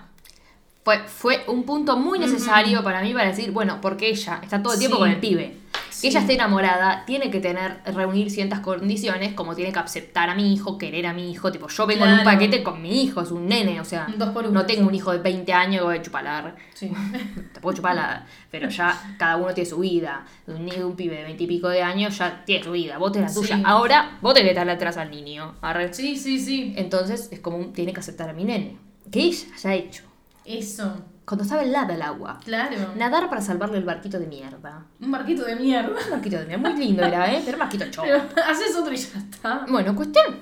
Fue, 0.84 1.00
fue 1.08 1.44
un 1.48 1.64
punto 1.64 1.98
muy 1.98 2.20
necesario 2.20 2.84
para 2.84 3.02
mí 3.02 3.14
para 3.14 3.28
decir, 3.30 3.52
bueno, 3.52 3.80
porque 3.82 4.10
ella 4.10 4.40
está 4.44 4.62
todo 4.62 4.74
el 4.74 4.80
tiempo 4.80 4.98
Sí. 4.98 5.02
con 5.02 5.10
el 5.12 5.20
pibe. 5.20 5.58
Sí. 5.90 6.02
Que 6.02 6.08
ella 6.10 6.20
esté 6.22 6.34
enamorada, 6.34 7.06
tiene 7.06 7.30
que 7.32 7.40
tener, 7.40 7.80
reunir 7.86 8.30
ciertas 8.32 8.60
condiciones, 8.60 9.34
como 9.34 9.56
tiene 9.56 9.72
que 9.72 9.80
aceptar 9.80 10.30
a 10.30 10.36
mi 10.36 10.52
hijo, 10.54 10.78
querer 10.78 11.06
a 11.06 11.14
mi 11.14 11.32
hijo. 11.32 11.52
Tipo, 11.52 11.70
yo 11.70 11.86
vengo 11.88 12.04
en 12.06 12.14
un 12.16 12.24
paquete 12.26 12.64
con 12.64 12.82
mi 12.82 13.04
hijo, 13.04 13.22
es 13.22 13.32
un 13.32 13.48
nene, 13.48 13.80
o 13.80 13.86
sea, 13.86 14.08
Un 14.10 14.18
dos 14.20 14.30
por 14.32 14.44
uno. 14.44 14.52
no 14.62 14.66
tengo 14.66 14.88
un 14.90 14.94
hijo 14.96 15.12
de 15.14 15.20
20 15.20 15.54
años 15.54 15.84
voy 15.86 15.98
a 15.98 16.02
chupalar. 16.02 16.56
Sí. 16.74 16.92
Te 17.54 17.62
puedo 17.62 17.78
chupar 17.78 17.96
la. 17.96 18.26
Pero 18.52 18.68
ya 18.70 19.16
cada 19.18 19.38
uno 19.38 19.54
tiene 19.54 19.70
su 19.70 19.78
vida. 19.80 20.26
Un 20.48 20.66
niño, 20.66 20.88
un 20.88 20.96
pibe 20.98 21.16
de 21.16 21.24
20 21.24 21.44
y 21.44 21.48
pico 21.48 21.70
de 21.70 21.82
años 21.84 22.18
ya 22.18 22.44
tiene 22.44 22.64
su 22.64 22.72
vida. 22.72 22.98
Vos 22.98 23.12
tenés 23.14 23.34
la 23.36 23.42
tuya. 23.42 23.62
Ahora, 23.64 24.18
vos 24.22 24.34
tenés 24.34 24.48
que 24.48 24.52
estarle 24.54 24.74
atrás 24.74 24.98
al 24.98 25.12
niño. 25.12 25.56
Arre. 25.62 25.94
Sí, 25.94 26.18
sí, 26.18 26.40
sí. 26.40 26.74
Entonces, 26.76 27.30
es 27.32 27.40
como 27.40 27.58
un- 27.58 27.72
tiene 27.72 27.94
que 27.94 28.00
aceptar 28.02 28.30
a 28.30 28.34
mi 28.34 28.44
nene. 28.44 28.78
Que 29.12 29.22
ella 29.22 29.46
haya 29.56 29.74
hecho. 29.76 30.04
Eso. 30.46 30.94
Cuando 31.26 31.44
estaba 31.44 31.64
helada 31.64 31.94
el 31.94 32.02
agua. 32.02 32.40
Claro. 32.44 32.76
Nadar 32.98 33.30
para 33.30 33.42
salvarle 33.42 33.78
el 33.78 33.86
barquito 33.86 34.20
de 34.20 34.28
mierda. 34.28 34.86
Un 35.00 35.12
barquito 35.12 35.46
de 35.46 35.56
mierda. 35.56 35.90
Un 35.90 36.12
barquito 36.12 36.38
de 36.38 36.46
mierda. 36.46 36.70
Muy 36.70 36.80
lindo 36.80 37.04
era, 37.04 37.34
¿eh? 37.34 37.42
Pero 37.46 37.58
barquito 37.58 37.86
choco. 37.90 38.08
Pero 38.08 38.46
haces 38.48 38.76
otro 38.76 38.94
y 38.94 38.98
ya 38.98 39.20
está. 39.20 39.66
Bueno, 39.70 39.96
cuestión. 39.96 40.36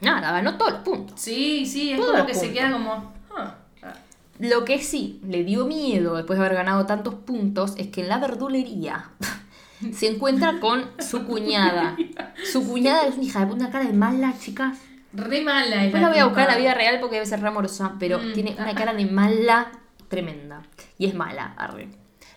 Nada, 0.00 0.32
ganó 0.32 0.56
todos 0.56 0.72
los 0.72 0.80
puntos. 0.82 1.20
Sí, 1.20 1.66
sí, 1.66 1.92
es 1.92 1.98
Todo 1.98 2.12
como 2.12 2.26
que 2.26 2.34
se 2.34 2.52
queda 2.52 2.72
como. 2.72 3.12
ah, 3.36 3.54
ah. 3.82 3.92
Lo 4.38 4.64
que 4.64 4.80
sí 4.80 5.20
le 5.26 5.44
dio 5.44 5.66
miedo 5.66 6.16
después 6.16 6.38
de 6.38 6.44
haber 6.44 6.56
ganado 6.56 6.86
tantos 6.86 7.14
puntos 7.14 7.74
es 7.76 7.88
que 7.88 8.02
en 8.02 8.08
la 8.08 8.18
verdulería 8.18 9.10
se 9.92 10.08
encuentra 10.08 10.60
con 10.60 10.86
su 11.00 11.24
cuñada. 11.26 11.96
Su 12.52 12.66
cuñada 12.66 13.06
es 13.06 13.16
una 13.16 13.24
hija 13.24 13.40
de 13.40 13.46
puta, 13.46 13.56
una 13.64 13.70
cara 13.70 13.84
de 13.84 13.92
mala, 13.92 14.32
chicas. 14.38 14.78
Re 15.12 15.40
mala 15.42 15.76
es 15.76 15.82
Después 15.84 16.02
la 16.02 16.08
voy 16.10 16.18
a 16.18 16.24
buscar 16.26 16.44
en 16.48 16.54
la 16.54 16.58
vida 16.60 16.74
real 16.74 16.98
porque 17.00 17.14
debe 17.16 17.26
ser 17.26 17.40
re 17.40 17.48
amorosa, 17.48 17.94
pero 17.98 18.18
Mm. 18.18 18.32
tiene 18.34 18.56
una 18.58 18.74
cara 18.74 18.92
de 18.92 19.06
mala 19.06 19.68
tremenda. 20.08 20.62
Y 20.98 21.06
es 21.06 21.14
mala, 21.14 21.54
arre. 21.56 21.88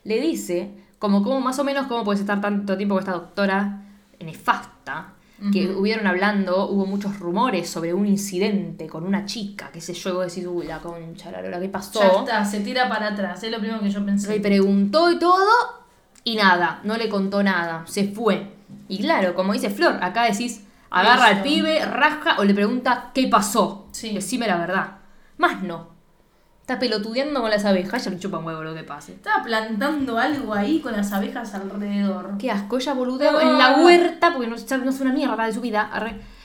Le 0.04 0.19
dice, 0.22 0.72
como, 1.00 1.22
como 1.24 1.41
más 1.41 1.60
o 1.60 1.63
menos 1.63 1.88
cómo 1.88 2.04
puedes 2.04 2.22
estar 2.22 2.39
tanto 2.41 2.78
tiempo 2.78 2.96
con 2.96 3.02
esta 3.04 3.13
doctora 3.13 3.84
nefasta, 4.19 5.13
que 5.52 5.69
hubieron 5.69 6.06
hablando, 6.06 6.67
hubo 6.69 6.86
muchos 6.86 7.17
rumores 7.17 7.67
sobre 7.67 7.96
un 7.96 8.06
incidente 8.06 8.86
con 8.86 9.04
una 9.04 9.26
chica, 9.26 9.72
qué 9.74 9.82
sé 9.82 9.93
yo, 9.96 10.12
y 10.12 10.13
vos 10.13 10.28
decís, 10.28 10.46
uy, 10.48 10.67
la 10.67 10.78
concha, 10.78 11.32
la 11.32 11.41
lora, 11.41 11.60
¿qué 11.60 11.67
pasó? 11.67 12.00
Ya 12.00 12.19
está, 12.19 12.46
se 12.46 12.60
tira 12.60 12.88
para 12.88 13.08
atrás. 13.08 13.41
Es 13.43 13.50
lo 13.52 13.58
primero 13.58 13.80
que 13.82 13.89
yo 13.89 14.02
Le 14.02 14.06
pensé. 14.06 14.39
preguntó 14.39 15.12
y 15.12 15.17
todo, 15.17 15.43
y 16.24 16.36
nada, 16.36 16.80
no 16.84 16.96
le 16.96 17.10
contó 17.10 17.41
nada, 17.41 17.84
se 17.88 18.04
fue. 18.10 18.52
Y 18.88 19.00
claro, 19.02 19.34
como 19.34 19.54
dice 19.54 19.72
Flor, 19.72 19.98
acá 20.04 20.26
decís, 20.26 20.63
agarra 20.91 21.25
al 21.27 21.41
pibe, 21.41 21.84
rasca 21.86 22.36
o 22.38 22.43
le 22.43 22.54
pregunta 22.54 23.12
qué 23.13 23.27
pasó. 23.27 23.88
Sí. 23.91 24.13
Decime 24.13 24.47
la 24.47 24.58
verdad. 24.58 24.97
Más 25.38 25.63
no. 25.63 25.89
Está 26.62 26.77
pelotudeando 26.77 27.41
con 27.41 27.49
las 27.49 27.65
abejas, 27.65 28.06
ya 28.06 28.12
le 28.12 28.19
chupa 28.19 28.38
un 28.38 28.45
huevo 28.45 28.63
lo 28.63 28.75
que 28.75 28.84
pase. 28.84 29.13
Estaba 29.13 29.43
plantando 29.43 30.17
algo 30.19 30.54
ahí 30.54 30.80
con 30.80 30.91
las 30.91 31.12
abejas 31.12 31.54
alrededor. 31.56 32.38
Qué 32.38 32.51
asco, 32.51 32.77
ella 32.77 32.93
boludeo 32.93 33.41
en 33.41 33.58
la 33.58 33.77
huerta, 33.77 34.32
porque 34.32 34.47
no, 34.47 34.56
no 34.56 34.89
es 34.89 35.01
una 35.01 35.12
mierda 35.12 35.45
de 35.45 35.54
su 35.54 35.62
vida. 35.62 35.89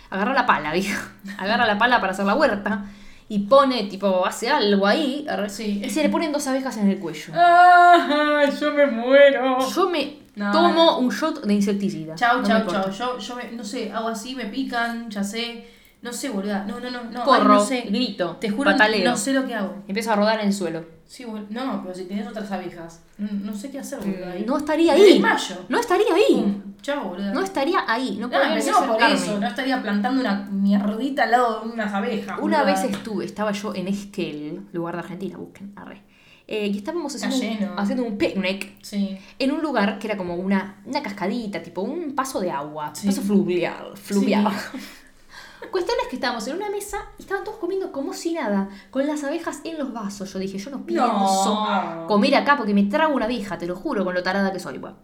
agarra 0.08 0.32
la 0.32 0.46
pala, 0.46 0.72
dijo. 0.72 0.98
Agarra 1.38 1.66
la 1.66 1.76
pala 1.76 2.00
para 2.00 2.12
hacer 2.12 2.24
la 2.24 2.34
huerta. 2.34 2.86
Y 3.28 3.40
pone, 3.40 3.84
tipo, 3.84 4.24
hace 4.24 4.48
algo 4.48 4.86
ahí. 4.86 5.26
Sí. 5.48 5.82
Y 5.84 5.90
se 5.90 6.02
le 6.02 6.08
ponen 6.08 6.32
dos 6.32 6.46
abejas 6.46 6.76
en 6.78 6.88
el 6.88 6.98
cuello. 6.98 7.32
¡Ah! 7.34 8.44
Yo 8.58 8.72
me 8.72 8.86
muero. 8.86 9.58
Yo 9.68 9.90
me 9.90 10.25
No. 10.36 10.52
tomo 10.52 10.98
un 10.98 11.08
shot 11.10 11.42
de 11.44 11.54
insecticida. 11.54 12.14
Chau, 12.14 12.40
No 12.42 12.46
chau, 12.46 12.66
chau. 12.66 12.90
Yo, 12.90 13.18
yo 13.18 13.36
me, 13.36 13.52
no 13.52 13.64
sé, 13.64 13.90
hago 13.90 14.08
así, 14.08 14.34
me 14.34 14.44
pican, 14.46 15.10
ya 15.10 15.24
sé. 15.24 15.66
No 16.02 16.12
sé, 16.12 16.28
boluda. 16.28 16.64
No, 16.68 16.78
no, 16.78 16.90
no, 16.90 17.04
no. 17.04 17.20
ay, 17.20 17.24
Corro, 17.24 17.54
no 17.54 17.60
sé. 17.64 17.80
grito, 17.88 18.36
Te 18.38 18.50
juro, 18.50 18.70
pataleo. 18.70 19.10
no 19.10 19.16
sé 19.16 19.32
lo 19.32 19.46
que 19.46 19.54
hago. 19.54 19.82
Empiezo 19.88 20.12
a 20.12 20.16
rodar 20.16 20.38
en 20.40 20.48
el 20.48 20.52
suelo. 20.52 20.84
Sí, 21.06 21.24
no, 21.50 21.82
pero 21.82 21.94
si 21.94 22.04
tienes 22.04 22.26
otras 22.28 22.50
abejas. 22.52 23.02
No, 23.16 23.28
no 23.32 23.54
sé 23.56 23.70
qué 23.70 23.78
hacer, 23.78 23.98
boluda. 24.00 24.32
ahí. 24.32 24.44
No 24.46 24.58
estaría 24.58 24.92
ahí. 24.92 25.14
desmayo. 25.14 25.56
No 25.68 25.80
estaría 25.80 26.14
ahí. 26.14 26.34
Pum, 26.34 26.62
Chau, 26.82 27.08
boluda. 27.08 27.32
No 27.32 27.40
estaría 27.42 27.78
ahí. 27.88 28.16
No 28.20 28.26
No, 28.26 28.32
podría 28.32 28.48
empecemos 28.50 28.82
por 28.82 29.02
eso. 29.02 29.40
No 29.40 29.46
estaría 29.46 29.80
plantando 29.82 30.20
una 30.20 30.34
mierdita 30.50 31.24
al 31.24 31.30
lado 31.30 31.60
de 31.64 31.70
unas 31.72 31.92
abejas. 31.94 32.38
Una 32.40 32.58
boluda. 32.62 32.64
vez 32.82 32.84
estuve, 32.84 33.24
estaba 33.24 33.52
yo 33.52 33.74
en 33.74 33.88
Esquel, 33.88 34.66
lugar 34.72 34.94
de 34.96 35.00
Argentina, 35.00 35.38
busquen, 35.38 35.72
arre. 35.76 36.02
Eh, 36.48 36.68
y 36.68 36.76
estábamos 36.78 37.12
Está 37.14 37.26
haciendo, 37.28 37.72
un, 37.72 37.78
haciendo 37.78 38.04
un 38.04 38.16
picnic 38.18 38.74
Sí. 38.82 39.18
en 39.38 39.50
un 39.50 39.60
lugar 39.62 39.98
que 39.98 40.06
era 40.06 40.16
como 40.16 40.36
una, 40.36 40.80
una 40.84 41.02
cascadita, 41.02 41.60
tipo 41.62 41.82
un 41.82 42.14
paso 42.14 42.38
de 42.40 42.50
agua, 42.52 42.94
Sí. 42.94 43.08
paso 43.08 43.22
fluvial, 43.22 43.96
fluvial. 43.96 44.52
Cuestión 45.72 45.96
es 46.02 46.08
que 46.08 46.16
estábamos 46.16 46.46
en 46.46 46.56
una 46.56 46.70
mesa 46.70 46.98
y 47.18 47.22
estaban 47.22 47.42
todos 47.42 47.58
comiendo 47.58 47.90
como 47.90 48.12
si 48.14 48.32
nada, 48.34 48.68
con 48.90 49.06
las 49.06 49.24
abejas 49.24 49.60
en 49.64 49.78
los 49.78 49.92
vasos. 49.92 50.32
Yo 50.32 50.38
dije, 50.38 50.58
yo 50.58 50.70
no 50.70 50.84
pienso 50.86 51.04
No. 51.06 52.06
comer 52.06 52.34
acá 52.36 52.56
porque 52.56 52.74
me 52.74 52.84
trago 52.84 53.14
una 53.14 53.24
abeja, 53.24 53.58
te 53.58 53.66
lo 53.66 53.74
juro, 53.74 54.04
con 54.04 54.14
lo 54.14 54.22
tarada 54.22 54.52
que 54.52 54.60
soy. 54.60 54.78
Bueno, 54.78 54.96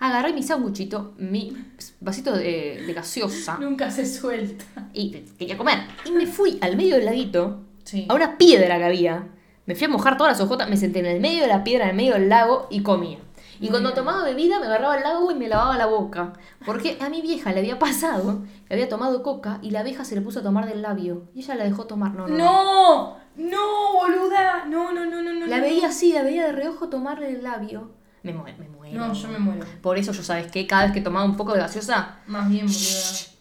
agarré 0.00 0.32
mi 0.34 0.42
sanguchito, 0.42 1.14
mi 1.18 1.56
vasito 2.00 2.32
de, 2.36 2.82
de 2.86 2.92
gaseosa 2.92 3.56
Nunca 3.58 3.90
se 3.90 4.04
suelta. 4.04 4.64
y 4.92 5.10
quería 5.38 5.56
comer. 5.56 5.78
Y 6.04 6.10
me 6.10 6.26
fui 6.26 6.58
al 6.60 6.76
medio 6.76 6.96
del 6.96 7.06
laguito, 7.06 7.62
Sí. 7.84 8.06
a 8.08 8.14
una 8.14 8.36
piedra 8.36 8.76
que 8.78 8.84
había. 8.84 9.26
Me 9.70 9.76
fui 9.76 9.84
a 9.84 9.88
mojar 9.88 10.16
todas 10.16 10.32
las 10.36 10.40
hojotas, 10.44 10.68
me 10.68 10.76
senté 10.76 10.98
en 10.98 11.06
el 11.06 11.20
medio 11.20 11.42
de 11.42 11.46
la 11.46 11.62
piedra, 11.62 11.84
en 11.84 11.90
el 11.90 11.96
medio 11.96 12.14
del 12.14 12.28
lago 12.28 12.66
y 12.70 12.82
comía. 12.82 13.18
Y 13.60 13.64
Muy 13.66 13.70
cuando 13.70 13.92
tomaba 13.94 14.24
bebida 14.24 14.58
me 14.58 14.66
agarraba 14.66 14.96
el 14.96 15.04
lago 15.04 15.30
y 15.30 15.36
me 15.36 15.46
lavaba 15.46 15.76
la 15.76 15.86
boca. 15.86 16.32
Porque 16.66 16.98
a 17.00 17.08
mi 17.08 17.20
vieja 17.22 17.52
le 17.52 17.60
había 17.60 17.78
pasado 17.78 18.40
que 18.66 18.74
había 18.74 18.88
tomado 18.88 19.22
coca 19.22 19.60
y 19.62 19.70
la 19.70 19.80
abeja 19.80 20.04
se 20.04 20.16
le 20.16 20.22
puso 20.22 20.40
a 20.40 20.42
tomar 20.42 20.66
del 20.66 20.82
labio. 20.82 21.22
Y 21.36 21.38
ella 21.42 21.54
la 21.54 21.62
dejó 21.62 21.84
tomar. 21.86 22.12
No, 22.14 22.26
no. 22.26 22.36
no. 22.36 23.16
No, 23.36 23.92
boluda. 23.94 24.64
No, 24.66 24.90
no, 24.90 25.04
no, 25.06 25.22
no, 25.22 25.32
no. 25.34 25.46
La 25.46 25.60
veía 25.60 25.86
así, 25.86 26.12
la 26.12 26.24
veía 26.24 26.46
de 26.46 26.50
reojo 26.52 26.88
tomarle 26.88 27.30
el 27.30 27.44
labio. 27.44 27.92
Me 28.24 28.32
muero, 28.32 28.58
me 28.58 28.68
muero. 28.68 28.98
No, 28.98 29.12
yo 29.12 29.28
me 29.28 29.38
muero. 29.38 29.64
Por 29.82 29.98
eso 29.98 30.10
yo, 30.10 30.24
¿sabes 30.24 30.50
qué? 30.50 30.66
Cada 30.66 30.86
vez 30.86 30.92
que 30.92 31.00
tomaba 31.00 31.24
un 31.24 31.36
poco 31.36 31.52
de 31.52 31.60
gaseosa, 31.60 32.16
Más 32.26 32.48
bien, 32.50 32.66
boluda. 32.66 32.80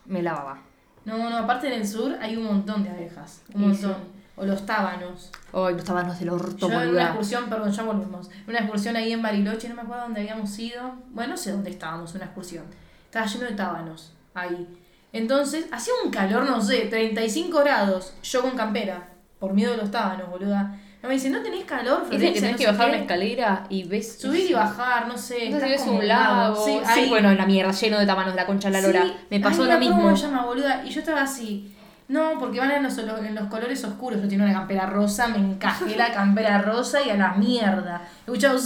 me 0.05 0.21
lavaba. 0.21 0.59
No, 1.05 1.27
no, 1.27 1.37
aparte 1.37 1.65
en 1.65 1.73
el 1.81 1.87
sur 1.87 2.15
hay 2.21 2.37
un 2.37 2.43
montón 2.43 2.83
de 2.83 2.89
abejas. 2.91 3.41
Un 3.55 3.75
Sí, 3.75 3.83
montón. 3.87 4.18
O 4.39 4.45
los 4.45 4.65
tábanos. 4.65 5.31
Estaban 5.77 6.07
los 6.07 6.19
del 6.19 6.29
orto, 6.29 6.69
Yo 6.69 6.81
en 6.81 6.89
una 6.89 7.03
excursión, 7.07 7.49
perdón, 7.49 7.71
ya 7.71 7.83
volvimos. 7.83 8.29
En 8.29 8.49
Una 8.49 8.59
excursión 8.59 8.95
ahí 8.95 9.11
en 9.11 9.21
Bariloche, 9.21 9.67
no 9.69 9.75
me 9.75 9.81
acuerdo 9.81 10.03
dónde 10.03 10.21
habíamos 10.21 10.57
ido. 10.59 10.93
Bueno, 11.09 11.31
no 11.31 11.37
sé 11.37 11.51
dónde 11.51 11.69
estábamos, 11.71 12.13
una 12.15 12.25
excursión. 12.25 12.63
Estaba 13.05 13.25
lleno 13.25 13.45
de 13.45 13.51
tábanos 13.53 14.13
ahí. 14.33 14.67
Entonces, 15.11 15.65
hacía 15.71 15.93
un 16.05 16.11
calor, 16.11 16.43
no 16.45 16.61
sé, 16.61 16.81
35 16.89 17.59
grados. 17.59 18.13
Yo 18.23 18.41
con 18.41 18.51
campera, 18.51 19.07
por 19.39 19.53
miedo 19.53 19.71
de 19.71 19.77
los 19.77 19.91
tábanos, 19.91 20.29
boluda. 20.29 20.77
No 21.01 21.07
me 21.09 21.15
dice, 21.15 21.29
¿no 21.29 21.41
tenés 21.41 21.63
calor, 21.65 22.01
Dice 22.09 22.09
que 22.11 22.17
Florencia? 22.17 22.41
tenés 22.41 22.51
No 22.51 22.57
que 22.57 22.65
bajar 22.67 22.85
qué". 22.85 22.91
una 22.91 23.01
escalera 23.01 23.65
y 23.69 23.83
ves. 23.85 24.19
Subir 24.19 24.51
y 24.51 24.53
bajar, 24.53 25.07
no 25.07 25.17
sé. 25.17 25.45
Entonces 25.45 25.69
ves 25.69 25.81
un 25.87 26.07
lago. 26.07 26.63
Sí, 26.65 26.79
Sí, 26.93 26.99
ahí. 27.01 27.09
bueno, 27.09 27.33
la 27.33 27.45
mierda, 27.45 27.71
lleno 27.71 27.97
de 27.99 28.05
tamanos, 28.05 28.35
la 28.35 28.45
concha 28.45 28.69
de 28.69 28.73
la 28.81 28.87
lora. 28.87 29.03
Sí. 29.03 29.13
Me 29.29 29.39
pasó 29.39 29.63
lo 29.63 29.69
me 29.71 29.79
mismo. 29.79 29.95
cómo 30.01 30.15
se 30.15 30.23
llama, 30.27 30.45
boluda. 30.45 30.83
Y 30.85 30.89
yo 30.89 30.99
estaba 30.99 31.21
así. 31.23 31.73
No, 32.09 32.39
porque 32.39 32.59
van 32.59 32.71
en 32.71 32.81
los, 32.81 32.97
en 32.97 33.35
los 33.35 33.47
colores 33.49 33.83
oscuros. 33.85 34.19
Yo 34.19 34.27
tengo 34.27 34.43
una 34.43 34.51
campera 34.53 34.87
rosa, 34.87 35.27
me 35.27 35.37
encajé 35.37 35.95
la 35.95 36.11
campera 36.11 36.59
rosa 36.59 37.03
y 37.05 37.11
a 37.11 37.15
la 37.15 37.33
mierda. 37.35 38.01
Escuchaba. 38.25 38.57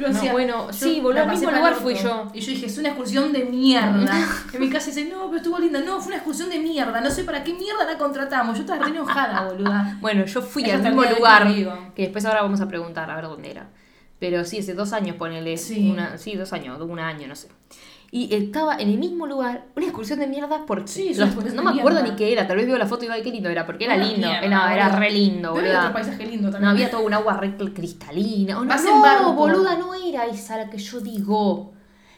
Yo 0.00 0.08
hacía- 0.08 0.32
bueno, 0.32 0.66
yo 0.66 0.72
sí, 0.72 1.00
boludo, 1.00 1.12
la 1.14 1.22
al 1.22 1.30
mismo 1.30 1.50
lugar 1.52 1.74
fui 1.76 1.94
yo. 1.94 2.28
Y 2.34 2.40
yo 2.40 2.50
dije, 2.50 2.66
es 2.66 2.76
una 2.76 2.88
excursión 2.88 3.32
de 3.32 3.44
mierda. 3.44 4.12
en 4.52 4.60
mi 4.60 4.68
casa 4.68 4.86
dicen, 4.86 5.10
no, 5.10 5.26
pero 5.26 5.36
estuvo 5.36 5.60
linda. 5.60 5.80
No, 5.80 5.98
fue 6.00 6.08
una 6.08 6.16
excursión 6.16 6.50
de 6.50 6.58
mierda. 6.58 7.00
No 7.00 7.10
sé 7.12 7.22
para 7.22 7.44
qué 7.44 7.54
mierda 7.54 7.84
la 7.84 7.96
contratamos. 7.96 8.56
Yo 8.56 8.62
estaba 8.64 8.84
re 8.84 8.90
enojada, 8.90 9.44
boluda. 9.48 9.96
Bueno, 10.00 10.24
yo 10.26 10.42
fui 10.42 10.68
al 10.68 10.82
mismo 10.82 11.02
lugar, 11.04 11.46
que 11.94 12.02
después 12.02 12.24
ahora 12.24 12.42
vamos 12.42 12.60
a 12.60 12.66
preguntar 12.66 13.08
a 13.12 13.14
ver 13.14 13.26
dónde 13.26 13.52
era. 13.52 13.68
Pero 14.18 14.44
sí, 14.44 14.58
hace 14.58 14.74
dos 14.74 14.92
años, 14.92 15.14
ponele. 15.16 15.56
Sí. 15.56 15.88
Una, 15.92 16.18
sí, 16.18 16.34
dos 16.34 16.52
años, 16.52 16.80
un 16.80 16.98
año, 16.98 17.28
no 17.28 17.36
sé. 17.36 17.48
Y 18.12 18.34
estaba 18.34 18.76
en 18.76 18.88
el 18.88 18.98
mismo 18.98 19.24
lugar, 19.26 19.66
una 19.76 19.86
excursión 19.86 20.18
de 20.18 20.26
mierda 20.26 20.64
porque 20.66 20.88
Sí, 20.88 21.14
los- 21.14 21.54
no 21.54 21.62
me 21.62 21.78
acuerdo 21.78 22.02
ni 22.02 22.10
qué 22.16 22.32
era, 22.32 22.46
tal 22.48 22.56
vez 22.56 22.66
veo 22.66 22.76
la 22.76 22.86
foto 22.86 23.02
y 23.02 23.06
digo, 23.06 23.14
ay, 23.14 23.22
qué 23.22 23.30
lindo 23.30 23.48
era, 23.48 23.64
porque 23.66 23.84
era 23.84 23.96
lindo, 23.96 24.26
mierda, 24.26 24.44
era, 24.46 24.74
era 24.74 24.96
re 24.98 25.10
lindo, 25.12 25.52
boluda. 25.52 25.78
otro 25.80 25.92
paisaje 25.92 26.26
lindo 26.26 26.48
No, 26.48 26.52
también. 26.52 26.70
había 26.72 26.90
toda 26.90 27.04
un 27.04 27.14
agua 27.14 27.34
re 27.34 27.54
cristalina. 27.72 28.58
Oh, 28.58 28.64
no, 28.64 28.74
no, 28.82 29.00
barco. 29.00 29.32
boluda, 29.34 29.76
no 29.76 29.94
era 29.94 30.26
esa 30.26 30.56
la 30.56 30.68
que 30.68 30.78
yo 30.78 31.00
digo. 31.00 31.72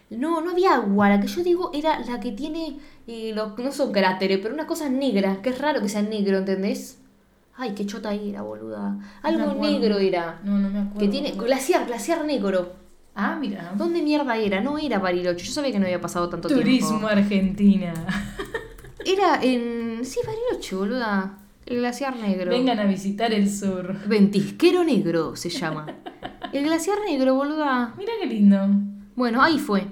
No, 0.09 0.41
no 0.41 0.51
había 0.53 0.75
agua. 0.77 1.09
La 1.11 1.21
que 1.21 1.27
yo 1.27 1.43
digo 1.43 1.71
era 1.75 1.99
la 2.01 2.21
que 2.21 2.33
tiene. 2.33 2.79
eh, 3.07 3.33
lo- 3.35 3.55
no 3.59 3.73
son 3.73 3.93
cráteres, 3.93 4.39
pero 4.43 4.55
una 4.55 4.67
cosa 4.67 4.89
negra. 4.89 5.43
Que 5.43 5.51
es 5.51 5.59
raro 5.59 5.81
que 5.83 5.89
sea 5.89 6.03
negro, 6.03 6.39
¿entendés? 6.39 6.99
Ay, 7.57 7.73
qué 7.75 7.85
chota 7.85 8.15
era, 8.15 8.43
boluda. 8.43 8.91
No 8.93 9.03
Algo 9.23 9.55
negro 9.61 9.99
era. 9.99 10.41
No, 10.45 10.57
no 10.59 10.69
me 10.71 10.79
acuerdo. 10.81 10.99
Que 11.01 11.09
tiene. 11.09 11.33
Glaciar, 11.33 11.85
glaciar 11.87 12.25
negro. 12.25 12.73
Ah, 13.15 13.37
mira. 13.39 13.73
¿Dónde 13.77 14.03
mierda 14.03 14.37
era? 14.37 14.61
No 14.61 14.79
era 14.79 14.99
Bariloche. 14.99 15.45
Yo 15.45 15.53
sabía 15.53 15.73
que 15.73 15.79
no 15.79 15.85
había 15.85 16.01
pasado 16.01 16.29
tanto 16.29 16.49
Turismo 16.49 16.89
tiempo. 16.89 17.09
Argentina. 17.09 17.95
Era 19.05 19.43
en. 19.43 20.05
Sí, 20.05 20.21
Bariloche, 20.25 20.77
boluda. 20.77 21.39
El 21.67 21.79
glaciar 21.79 22.17
negro. 22.17 22.51
Vengan 22.51 22.79
a 22.79 22.85
visitar 22.85 23.33
el 23.33 23.51
sur. 23.51 23.97
Ventisquero 24.07 24.85
negro 24.85 25.37
se 25.37 25.51
llama. 25.51 25.87
El 26.53 26.65
glaciar 26.65 26.99
negro, 27.07 27.35
boluda. 27.35 27.95
Mira 27.97 28.13
qué 28.21 28.27
lindo. 28.27 28.59
Bueno, 29.17 29.43
ahí 29.43 29.59
fue. 29.59 29.87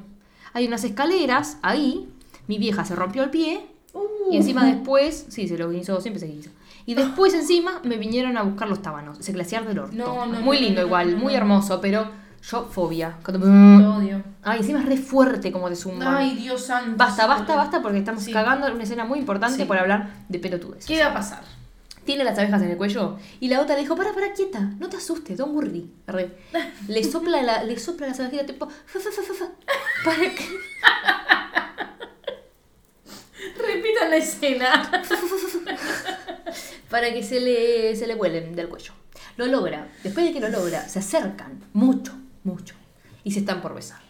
Hay 0.52 0.66
unas 0.66 0.84
escaleras, 0.84 1.58
ahí. 1.62 2.08
Mi 2.48 2.58
vieja 2.58 2.84
se 2.84 2.94
rompió 2.94 3.22
el 3.22 3.30
pie. 3.30 3.66
Uh. 3.94 4.32
Y 4.32 4.36
encima 4.36 4.66
después, 4.66 5.26
sí, 5.30 5.48
se 5.48 5.56
lo 5.56 5.70
guinzó, 5.70 6.00
siempre 6.02 6.20
se 6.20 6.26
guinzó. 6.26 6.50
Y 6.84 6.94
después 6.94 7.32
encima 7.34 7.80
me 7.84 7.96
vinieron 7.96 8.36
a 8.36 8.42
buscar 8.42 8.68
los 8.68 8.82
tábanos, 8.82 9.20
ese 9.20 9.32
glaciar 9.32 9.66
del 9.66 9.78
orto. 9.78 9.96
No, 9.96 10.26
no, 10.26 10.40
muy 10.40 10.58
lindo 10.58 10.80
no, 10.80 10.86
igual, 10.86 11.16
muy 11.16 11.34
hermoso, 11.34 11.80
pero 11.80 12.10
yo 12.42 12.64
fobia. 12.64 13.16
Cuando- 13.24 13.46
Lo 13.46 13.96
odio. 13.96 14.22
Ay, 14.42 14.60
encima 14.60 14.80
es 14.80 14.86
re 14.86 14.96
fuerte 14.96 15.52
como 15.52 15.68
de 15.68 15.76
zumba. 15.76 16.18
Ay, 16.18 16.36
Dios 16.36 16.64
santo. 16.66 16.92
basta, 16.96 17.26
basta, 17.26 17.54
basta, 17.56 17.82
porque 17.82 17.98
estamos 17.98 18.22
Sí. 18.24 18.32
cagando 18.32 18.66
en 18.66 18.74
una 18.74 18.82
escena 18.84 19.04
muy 19.04 19.18
importante 19.18 19.56
Sí. 19.58 19.64
por 19.64 19.76
hablar 19.78 20.10
de 20.28 20.38
pelotudes. 20.38 20.86
¿Qué 20.86 21.00
va 21.02 21.10
a 21.10 21.14
pasar? 21.14 21.42
Tiene 22.04 22.24
las 22.24 22.38
abejas 22.38 22.62
en 22.62 22.70
el 22.70 22.76
cuello 22.78 23.18
y 23.40 23.48
la 23.48 23.60
otra 23.60 23.74
le 23.76 23.82
dijo, 23.82 23.94
para, 23.94 24.12
para, 24.14 24.32
quieta, 24.32 24.60
no 24.78 24.88
te 24.88 24.96
asustes, 24.96 25.36
don't 25.36 25.54
worry. 25.54 25.90
Arre. 26.06 26.34
Le 26.88 27.04
sopla, 27.04 27.42
la, 27.42 27.62
le 27.62 27.78
sopla 27.78 28.06
las 28.08 28.18
abejitas 28.18 28.46
tipo, 28.46 28.68
fa, 28.68 28.98
fa, 28.98 29.10
fa, 29.10 29.22
fa, 29.22 29.34
fa, 29.34 29.48
para 30.04 30.34
que... 30.34 30.48
Repitan 33.56 34.10
la 34.10 34.16
escena. 34.16 34.90
para 36.90 37.12
que 37.12 37.22
se 37.22 37.40
le, 37.40 37.94
se 37.96 38.06
le 38.06 38.14
vuelen 38.14 38.54
del 38.56 38.68
cuello. 38.68 38.92
Lo 39.36 39.46
logra. 39.46 39.88
Después 40.02 40.26
de 40.26 40.32
que 40.32 40.40
lo 40.40 40.48
logra, 40.48 40.88
se 40.88 40.98
acercan 40.98 41.60
mucho, 41.72 42.12
mucho. 42.44 42.74
Y 43.24 43.32
se 43.32 43.40
están 43.40 43.60
por 43.60 43.74
besar. 43.74 44.00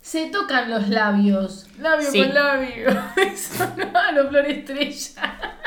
Se 0.00 0.26
tocan 0.30 0.70
los 0.70 0.88
labios. 0.88 1.66
Labio 1.78 2.10
Sí. 2.10 2.22
con 2.22 2.34
labio. 2.34 2.88
Eso 3.16 3.66
no, 3.76 3.98
a 3.98 4.28
flor 4.28 4.46
estrella. 4.46 5.58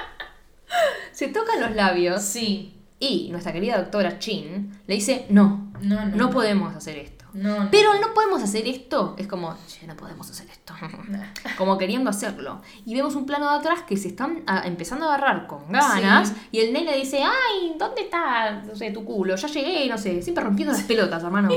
Se 1.11 1.27
tocan 1.27 1.61
los 1.61 1.71
labios 1.75 2.21
Sí. 2.23 2.75
y 2.99 3.29
nuestra 3.31 3.53
querida 3.53 3.77
doctora 3.77 4.19
Chin 4.19 4.79
le 4.87 4.95
dice, 4.95 5.25
no, 5.29 5.71
No, 5.81 6.05
no. 6.05 6.15
no 6.15 6.29
podemos 6.29 6.75
hacer 6.75 6.97
esto. 6.97 7.25
No, 7.33 7.63
no. 7.65 7.71
Pero 7.71 7.93
no 8.01 8.13
podemos 8.13 8.41
hacer 8.43 8.67
esto. 8.67 9.15
Es 9.17 9.27
como, 9.27 9.55
che, 9.67 9.87
no 9.87 9.95
podemos 9.95 10.29
hacer 10.29 10.47
esto. 10.49 10.73
Nah. 11.07 11.27
como 11.57 11.77
queriendo 11.77 12.09
hacerlo. 12.09 12.61
Y 12.85 12.95
vemos 12.95 13.15
un 13.15 13.25
plano 13.25 13.49
de 13.51 13.57
atrás 13.57 13.81
que 13.87 13.95
se 13.97 14.07
están 14.07 14.43
ah, 14.47 14.63
empezando 14.65 15.05
a 15.05 15.15
agarrar 15.15 15.45
con 15.47 15.71
ganas. 15.71 16.29
Sí. 16.29 16.35
Y 16.53 16.59
el 16.61 16.73
nene 16.73 16.95
dice, 16.97 17.21
ay, 17.23 17.75
¿dónde 17.77 18.01
está 18.01 18.51
no 18.63 18.75
sé, 18.75 18.91
tu 18.91 19.05
culo? 19.05 19.35
Ya 19.35 19.47
llegué, 19.47 19.87
no 19.87 19.97
sé. 19.97 20.21
Siempre 20.21 20.43
rompiendo 20.43 20.73
las 20.73 20.83
pelotas, 20.83 21.23
hermano. 21.23 21.49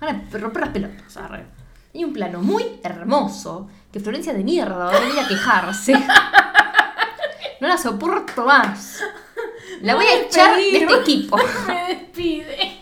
Van 0.00 0.26
a 0.32 0.38
romper 0.38 0.60
las 0.62 0.70
pelotas. 0.70 1.16
arre. 1.16 1.46
Y 1.92 2.04
un 2.04 2.12
plano 2.12 2.40
muy 2.40 2.80
hermoso 2.82 3.68
que 3.92 4.00
Florencia 4.00 4.32
de 4.32 4.44
mierda 4.44 4.76
va 4.76 4.96
a 4.96 5.00
venir 5.00 5.18
a 5.18 5.26
quejarse. 5.28 5.92
No 7.60 7.68
la 7.68 7.76
soporto 7.76 8.44
más. 8.46 9.02
La 9.82 9.94
voy 9.94 10.06
a 10.06 10.20
echar 10.20 10.56
de 10.56 10.76
este 10.78 10.94
equipo. 10.94 11.36
Me 11.66 11.86
despide. 11.88 12.76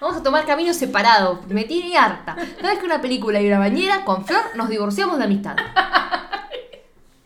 Vamos 0.00 0.16
a 0.18 0.22
tomar 0.22 0.44
caminos 0.46 0.76
separados. 0.76 1.46
Me 1.48 1.64
tiene 1.64 1.96
harta. 1.96 2.36
Cada 2.56 2.70
vez 2.70 2.78
que 2.78 2.84
una 2.86 3.00
película 3.00 3.40
y 3.40 3.46
una 3.48 3.58
bañera, 3.58 4.04
con 4.04 4.24
Flor 4.26 4.42
nos 4.54 4.68
divorciamos 4.68 5.18
de 5.18 5.24
amistad. 5.24 5.56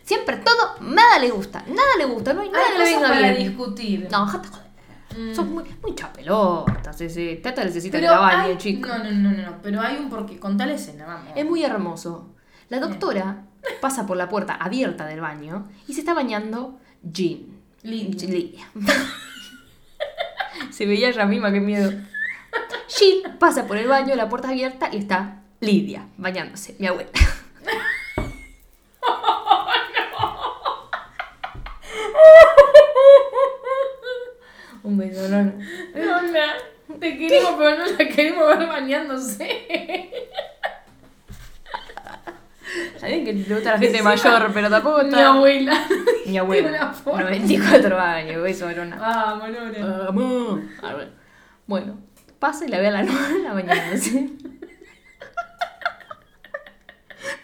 Siempre 0.04 0.36
todo, 0.36 0.76
nada 0.80 1.18
le 1.18 1.30
gusta. 1.30 1.64
Nada 1.66 1.88
le 1.98 2.04
gusta. 2.04 2.32
No 2.32 2.42
hay 2.42 2.50
nada 2.50 2.64
Hay 2.66 2.72
que 2.72 2.78
le 2.78 2.84
venga 2.84 3.08
para 3.08 3.20
bien. 3.32 3.36
discutir. 3.48 4.08
No, 4.10 4.26
jata. 4.26 4.48
Mm. 5.16 5.34
Sos 5.34 5.46
muy, 5.46 5.64
muy 5.82 5.94
chapelotas. 5.94 7.00
Ese. 7.00 7.36
Tata 7.36 7.64
necesita 7.64 7.98
que 7.98 8.06
Pero 8.06 8.14
la 8.14 8.20
bañe, 8.20 8.58
chico. 8.58 8.88
No, 8.88 8.98
no, 8.98 9.10
no, 9.10 9.32
no, 9.32 9.50
no. 9.50 9.62
Pero 9.62 9.80
hay 9.80 9.96
un 9.96 10.08
porqué. 10.08 10.38
Contá 10.38 10.66
la 10.66 10.74
escena, 10.74 11.06
vamos. 11.06 11.32
Es 11.34 11.44
muy 11.44 11.64
hermoso. 11.64 12.34
La 12.68 12.80
doctora 12.80 13.44
pasa 13.80 14.06
por 14.06 14.16
la 14.16 14.28
puerta 14.28 14.54
abierta 14.54 15.06
del 15.06 15.20
baño 15.20 15.68
y 15.86 15.94
se 15.94 16.00
está 16.00 16.14
bañando 16.14 16.78
Jean. 17.02 17.46
Lidia. 17.82 18.28
Lidia. 18.28 18.66
se 20.70 20.86
veía 20.86 21.08
ella 21.08 21.26
misma, 21.26 21.52
qué 21.52 21.60
miedo. 21.60 21.92
Jean 22.88 23.38
pasa 23.38 23.66
por 23.66 23.76
el 23.76 23.86
baño, 23.86 24.14
la 24.16 24.28
puerta 24.28 24.48
abierta 24.48 24.90
y 24.92 24.98
está 24.98 25.42
Lidia 25.60 26.06
bañándose, 26.16 26.76
mi 26.78 26.86
abuela. 26.86 27.10
Un 34.96 34.98
beso, 34.98 35.28
no. 35.28 35.52
Lola, 35.94 36.46
te 36.98 37.18
queremos, 37.18 37.54
pero 37.58 37.76
no 37.78 37.84
la 37.86 38.08
queremos 38.08 38.46
ver 38.58 38.66
bañándose. 38.66 40.10
Saben 42.98 43.24
que 43.24 43.32
le 43.34 43.54
gusta 43.54 43.70
a 43.70 43.72
la 43.74 43.78
gente 43.78 44.02
mayor, 44.02 44.50
pero 44.52 44.68
tampoco 44.70 44.98
Mi 45.02 45.08
está. 45.10 45.28
abuela. 45.28 45.86
Mi 46.26 46.38
abuela. 46.38 46.68
una 46.68 46.92
forma. 46.92 47.22
94 47.24 47.98
años, 48.00 48.42
beso, 48.42 48.66
Verona. 48.66 48.96
Vamos, 48.96 49.48
Lola. 49.50 49.96
Vamos. 50.06 50.60
A 50.82 50.94
ver. 50.94 51.12
Bueno, 51.66 51.98
pasa 52.38 52.64
y 52.64 52.68
la 52.68 52.80
ve 52.80 52.88
a 52.88 52.90
la 52.92 53.02
nona 53.02 53.52
bañándose. 53.52 54.30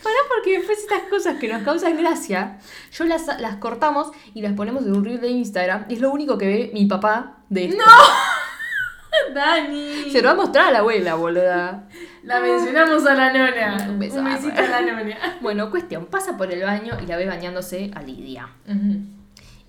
Pará 0.02 0.16
porque 0.34 0.58
después 0.58 0.78
estas 0.78 1.02
cosas 1.02 1.36
que 1.38 1.48
nos 1.48 1.62
causan 1.62 1.96
gracia, 1.96 2.58
yo 2.92 3.04
las, 3.04 3.26
las 3.40 3.56
cortamos 3.56 4.10
y 4.34 4.42
las 4.42 4.52
ponemos 4.54 4.84
en 4.84 4.96
un 4.96 5.04
reel 5.04 5.20
de 5.20 5.28
Instagram 5.28 5.84
y 5.88 5.94
es 5.94 6.00
lo 6.00 6.10
único 6.10 6.36
que 6.38 6.46
ve 6.46 6.70
mi 6.74 6.86
papá 6.86 7.41
de 7.52 7.66
esto. 7.66 7.84
Dani. 9.34 10.10
Se 10.10 10.22
lo 10.22 10.28
va 10.28 10.30
a 10.32 10.36
mostrar 10.36 10.68
a 10.68 10.70
la 10.72 10.78
abuela, 10.78 11.14
boluda. 11.14 11.88
La 12.22 12.40
mencionamos 12.40 13.04
a 13.06 13.14
la 13.14 13.32
nona. 13.32 13.86
Un 13.90 13.98
beso. 13.98 14.18
Un 14.18 14.24
besito 14.24 14.58
a 14.58 14.68
la 14.68 14.80
nona. 14.80 15.16
Bueno, 15.40 15.70
cuestión, 15.70 16.06
pasa 16.06 16.36
por 16.36 16.50
el 16.50 16.62
baño 16.62 16.96
y 17.02 17.06
la 17.06 17.16
ve 17.16 17.26
bañándose 17.26 17.90
a 17.94 18.02
Lidia. 18.02 18.48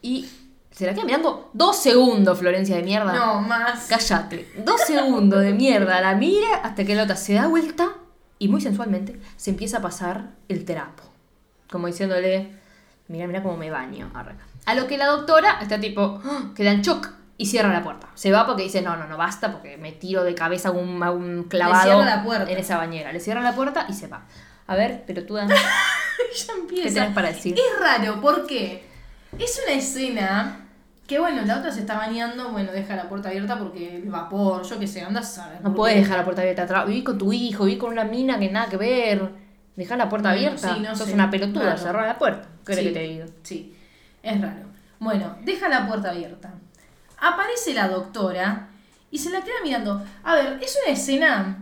Y 0.02 0.30
se 0.72 0.86
la 0.86 0.94
queda 0.94 1.06
mirando 1.06 1.50
dos 1.54 1.78
segundos, 1.78 2.40
Florencia 2.40 2.78
de 2.78 2.84
mierda. 2.84 3.14
No, 3.14 3.42
más. 3.42 3.88
Cállate. 3.88 4.50
Dos 4.64 4.82
segundos 4.82 5.42
de 5.42 5.54
mierda. 5.54 6.00
La 6.00 6.16
mira 6.16 6.56
hasta 6.64 6.86
que 6.86 6.96
la 6.96 7.04
otra 7.04 7.16
se 7.16 7.34
da 7.34 7.48
vuelta 7.48 7.90
y 8.40 8.48
muy 8.48 8.62
sensualmente 8.62 9.20
se 9.36 9.52
empieza 9.52 9.80
a 9.80 9.82
pasar 9.82 10.32
el 10.48 10.64
trapo. 10.64 11.04
Como 11.70 11.88
diciéndole, 11.88 12.52
mira, 13.08 13.28
mira 13.28 13.44
cómo 13.44 13.58
me 13.58 13.70
baño. 13.70 14.10
Arre. 14.14 14.36
A 14.66 14.74
lo 14.74 14.88
que 14.88 14.98
la 14.98 15.08
doctora 15.08 15.60
está 15.62 15.80
tipo, 15.80 16.22
¡ah! 16.24 16.52
queda 16.56 16.72
en 16.72 16.82
shock 16.82 17.23
y 17.38 17.46
cierra 17.48 17.74
la 17.74 17.84
puerta. 17.84 18.08
Se 18.14 18.32
va 18.32 18.46
porque 18.46 18.64
dice, 18.64 18.82
no, 18.82 18.96
no, 18.96 19.08
no, 19.08 19.18
basta 19.18 19.52
porque 19.52 19.78
me 19.78 19.92
tiro 19.92 20.24
de 20.24 20.36
cabeza 20.36 20.70
a 20.70 20.72
un, 20.72 21.02
a 21.04 21.12
un 21.12 21.44
clavado 21.44 22.04
la 22.04 22.24
en 22.48 22.58
esa 22.58 22.78
bañera. 22.78 23.12
Le 23.12 23.20
cierra 23.20 23.42
la 23.42 23.54
puerta 23.54 23.86
y 23.90 23.94
se 23.94 24.08
va. 24.08 24.24
A 24.68 24.76
ver, 24.76 25.04
pero 25.06 25.26
tú, 25.26 25.36
ya 25.38 25.48
¿qué 25.48 26.52
empieza. 26.60 26.94
tenés 27.02 27.14
para 27.16 27.30
decir? 27.30 27.56
Es 27.56 27.80
raro 27.82 28.22
porque 28.22 28.84
es 29.38 29.62
una 29.66 29.76
escena 29.76 30.60
que, 31.08 31.20
bueno, 31.20 31.42
la 31.44 31.58
otra 31.58 31.72
se 31.72 31.82
está 31.82 31.98
bañando, 31.98 32.52
bueno, 32.52 32.72
deja 32.72 32.96
la 32.96 33.10
puerta 33.10 33.30
abierta 33.30 33.58
porque 33.60 33.98
el 33.98 34.10
vapor, 34.10 34.64
yo 34.64 34.80
qué 34.80 34.88
sé, 34.88 35.02
andas 35.02 35.38
a 35.38 35.44
saber. 35.44 35.58
No 35.62 35.70
por 35.70 35.76
puedes 35.76 35.96
qué. 35.96 36.02
dejar 36.02 36.18
la 36.20 36.24
puerta 36.24 36.42
abierta 36.42 36.64
atrás. 36.64 36.88
Viví 36.88 37.04
con 37.04 37.18
tu 37.18 37.34
hijo, 37.34 37.66
viví 37.66 37.78
con 37.78 37.92
una 37.92 38.06
mina 38.06 38.40
que 38.40 38.50
nada 38.50 38.68
que 38.70 38.78
ver. 38.78 39.32
Dejar 39.76 39.98
la 39.98 40.08
puerta 40.08 40.30
Bueno, 40.30 40.48
abierta. 40.50 40.74
sí, 40.76 40.80
no 40.82 40.96
Sos 40.96 41.08
sé, 41.08 41.14
una 41.14 41.30
pelotuda, 41.30 41.76
cerrar 41.78 42.08
la 42.08 42.18
puerta. 42.18 42.48
¿Qué 42.66 42.74
Sí, 42.76 42.84
que 42.86 42.92
te 42.92 43.00
diga? 43.00 43.26
Sí, 43.42 43.76
es 44.22 44.40
raro. 44.42 44.68
Bueno, 45.00 45.36
deja 45.44 45.68
la 45.68 45.88
puerta 45.88 46.12
abierta. 46.12 46.54
Aparece 47.24 47.74
la 47.74 47.88
doctora 47.88 48.68
y 49.10 49.18
se 49.18 49.30
la 49.30 49.40
queda 49.42 49.56
mirando. 49.64 50.04
A 50.24 50.36
ver, 50.36 50.60
es 50.62 50.78
una 50.84 50.94
escena. 50.94 51.58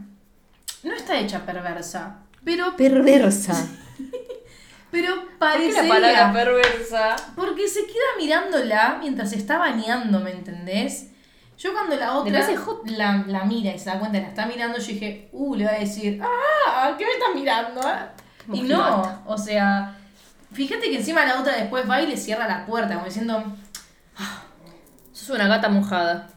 No 0.81 0.93
está 0.95 1.19
hecha 1.19 1.45
perversa, 1.45 2.21
pero, 2.43 2.75
Perversa. 2.75 3.53
pero 4.91 5.15
¿Por 5.15 5.25
qué 5.25 5.35
Parecería. 5.37 5.83
la 5.83 5.89
palabra 5.89 6.33
perversa? 6.33 7.15
Porque 7.35 7.67
se 7.67 7.85
queda 7.85 8.17
mirándola 8.17 8.97
mientras 8.99 9.29
se 9.29 9.35
está 9.35 9.59
bañando, 9.59 10.19
¿me 10.19 10.31
entendés? 10.31 11.09
Yo 11.59 11.73
cuando 11.73 11.95
la 11.95 12.13
otra 12.13 12.33
parece 12.33 12.57
hot. 12.57 12.89
la, 12.89 13.23
la 13.27 13.43
mira 13.43 13.71
y 13.71 13.77
se 13.77 13.85
da 13.85 13.99
cuenta 13.99 14.17
que 14.17 14.23
la 14.23 14.29
está 14.29 14.47
mirando, 14.47 14.79
yo 14.79 14.87
dije, 14.87 15.29
uh, 15.31 15.53
le 15.53 15.65
va 15.65 15.71
a 15.73 15.79
decir, 15.79 16.19
ah, 16.23 16.95
¿qué 16.97 17.05
me 17.05 17.11
estás 17.11 17.35
mirando? 17.35 17.81
ah?" 17.83 18.13
Como 18.47 18.57
Y 18.57 18.63
no, 18.63 19.21
o 19.27 19.37
sea, 19.37 19.95
fíjate 20.51 20.89
que 20.89 20.97
encima 20.97 21.23
la 21.23 21.39
otra 21.39 21.55
después 21.55 21.87
va 21.87 22.01
y 22.01 22.07
le 22.07 22.17
cierra 22.17 22.47
la 22.47 22.65
puerta, 22.65 22.95
como 22.95 23.05
diciendo, 23.05 23.43
Sos 25.21 25.35
una 25.35 25.47
gata 25.47 25.69
mojada. 25.69 26.27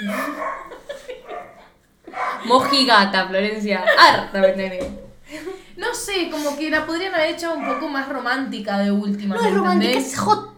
Mojigata, 2.44 3.26
Florencia. 3.26 3.84
Harta 3.98 4.40
me 4.40 4.48
tenés. 4.48 4.84
no 5.76 5.94
sé, 5.94 6.30
como 6.30 6.56
que 6.56 6.70
la 6.70 6.86
podrían 6.86 7.14
haber 7.14 7.30
hecho 7.30 7.52
un 7.54 7.66
poco 7.66 7.88
más 7.88 8.08
romántica 8.08 8.78
de 8.78 8.90
última. 8.92 9.34
No 9.34 9.42
¿me 9.42 9.48
es 9.48 9.54
romántica, 9.54 9.90
entendés? 9.92 10.12
es 10.12 10.18
hot. 10.20 10.54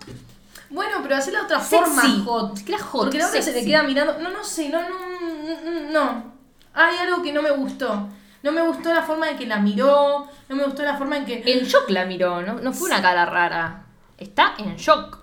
Bueno, 0.68 0.98
pero 1.02 1.16
hacerla 1.16 1.40
de 1.40 1.44
otra 1.46 1.60
Sexy. 1.60 1.84
forma 1.84 2.02
hot. 2.24 2.50
Ni 2.52 2.56
siquiera 2.58 2.82
hot, 2.82 3.02
Porque 3.04 3.18
la 3.18 3.28
otra 3.28 3.40
se 3.40 3.50
le 3.52 3.58
sexy. 3.58 3.70
queda 3.70 3.82
mirando. 3.84 4.18
No, 4.18 4.30
no 4.30 4.44
sé, 4.44 4.68
no, 4.68 4.80
no, 4.82 5.90
no. 5.92 6.32
Hay 6.74 6.98
algo 6.98 7.22
que 7.22 7.32
no 7.32 7.40
me 7.40 7.50
gustó. 7.52 8.08
No 8.42 8.52
me 8.52 8.60
gustó 8.62 8.92
la 8.92 9.02
forma 9.02 9.30
en 9.30 9.38
que 9.38 9.46
la 9.46 9.58
miró. 9.58 10.28
No 10.48 10.56
me 10.56 10.64
gustó 10.64 10.82
la 10.82 10.96
forma 10.96 11.16
en 11.16 11.24
que. 11.24 11.42
En 11.46 11.64
shock 11.64 11.88
la 11.90 12.04
miró, 12.04 12.42
¿no? 12.42 12.54
No 12.54 12.72
fue 12.72 12.88
una 12.90 13.00
cara 13.00 13.24
rara. 13.24 13.84
Está 14.18 14.54
en 14.58 14.76
shock. 14.76 15.18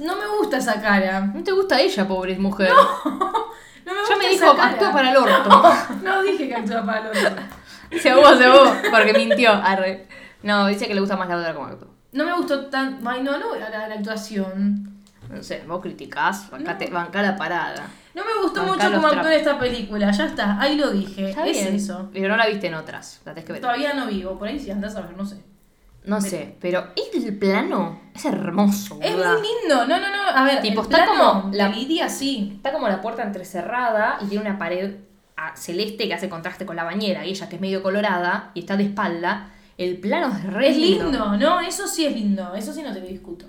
No 0.00 0.16
me 0.16 0.26
gusta 0.38 0.58
esa 0.58 0.80
cara. 0.80 1.20
No 1.20 1.42
te 1.42 1.52
gusta 1.52 1.80
ella, 1.80 2.06
pobre 2.08 2.36
mujer. 2.38 2.70
No 3.04 3.10
me 3.84 3.92
ya 3.92 4.00
gusta 4.00 4.16
me 4.18 4.24
esa 4.32 4.44
dijo, 4.44 4.56
cara. 4.56 4.70
actúa 4.70 4.92
para 4.92 5.10
el 5.10 5.16
orto. 5.16 5.62
No 6.02 6.22
dije 6.22 6.48
que 6.48 6.54
actúa 6.54 6.84
para 6.84 7.00
el 7.00 7.06
orto. 7.26 7.42
Se 8.00 8.10
ahogó, 8.10 8.36
se 8.36 8.44
ahogó. 8.44 8.72
Porque 8.90 9.12
mintió. 9.12 9.52
Arre. 9.52 10.08
No, 10.42 10.66
dice 10.66 10.86
que 10.88 10.94
le 10.94 11.00
gusta 11.00 11.16
más 11.16 11.28
la 11.28 11.36
otra 11.36 11.54
como 11.54 11.66
actuó. 11.66 11.88
No 12.12 12.24
me 12.24 12.32
gustó 12.34 12.66
tan. 12.66 13.00
Ay, 13.06 13.22
no, 13.22 13.38
no, 13.38 13.54
la, 13.56 13.68
la, 13.70 13.88
la 13.88 13.94
actuación. 13.94 14.92
No 15.28 15.42
sé, 15.42 15.64
vos 15.66 15.80
criticás, 15.82 16.48
bancate, 16.50 16.88
bancá 16.88 17.20
la 17.20 17.36
parada. 17.36 17.84
No 18.14 18.22
me 18.24 18.42
gustó 18.42 18.60
Bancá 18.64 18.88
mucho 18.88 19.06
en 19.06 19.10
trapos. 19.10 19.30
esta 19.32 19.58
película. 19.58 20.10
Ya 20.12 20.24
está, 20.26 20.60
ahí 20.60 20.76
lo 20.76 20.90
dije. 20.90 21.30
Está 21.30 21.44
es 21.46 21.52
bien, 21.52 21.74
eso. 21.74 22.08
Pero 22.12 22.28
no 22.28 22.36
la 22.36 22.46
viste 22.46 22.68
en 22.68 22.74
otras. 22.74 23.20
La 23.24 23.34
tenés 23.34 23.44
que 23.44 23.52
ver. 23.52 23.60
Todavía 23.60 23.92
no 23.94 24.06
vivo. 24.06 24.38
Por 24.38 24.48
ahí 24.48 24.58
sí 24.58 24.70
andás 24.70 24.94
a 24.96 25.00
ver, 25.02 25.16
no 25.16 25.26
sé. 25.26 25.36
No 26.06 26.20
sé, 26.20 26.56
pero 26.60 26.86
el 26.96 27.36
plano 27.36 28.00
es 28.14 28.24
hermoso. 28.24 28.98
Es 29.02 29.12
muy 29.14 29.24
lindo. 29.24 29.86
No, 29.86 29.98
no, 30.00 30.08
no. 30.10 30.22
A 30.34 30.44
ver, 30.44 30.62
Tipo, 30.62 30.80
el 30.82 30.86
está 30.86 31.04
plano 31.04 31.42
como 31.42 31.54
la- 31.54 31.68
Lidia 31.68 32.08
sí. 32.08 32.52
Está 32.56 32.72
como 32.72 32.88
la 32.88 33.00
puerta 33.02 33.22
entrecerrada 33.24 34.18
y 34.22 34.26
tiene 34.26 34.48
una 34.48 34.58
pared 34.58 34.94
ah, 35.36 35.52
celeste 35.56 36.06
que 36.06 36.14
hace 36.14 36.28
contraste 36.28 36.64
con 36.64 36.76
la 36.76 36.84
bañera 36.84 37.26
y 37.26 37.30
ella 37.30 37.48
que 37.48 37.56
es 37.56 37.60
medio 37.60 37.82
colorada 37.82 38.52
y 38.54 38.60
está 38.60 38.76
de 38.76 38.84
espalda. 38.84 39.50
El 39.76 39.98
plano 39.98 40.28
es 40.34 40.44
re 40.44 40.68
Es 40.70 40.76
lindo, 40.76 41.36
¿no? 41.36 41.60
Eso 41.60 41.86
sí 41.88 42.06
es 42.06 42.14
lindo. 42.14 42.54
Eso 42.54 42.72
sí 42.72 42.82
no 42.82 42.92
te 42.92 43.00
lo 43.00 43.06
discuto. 43.06 43.46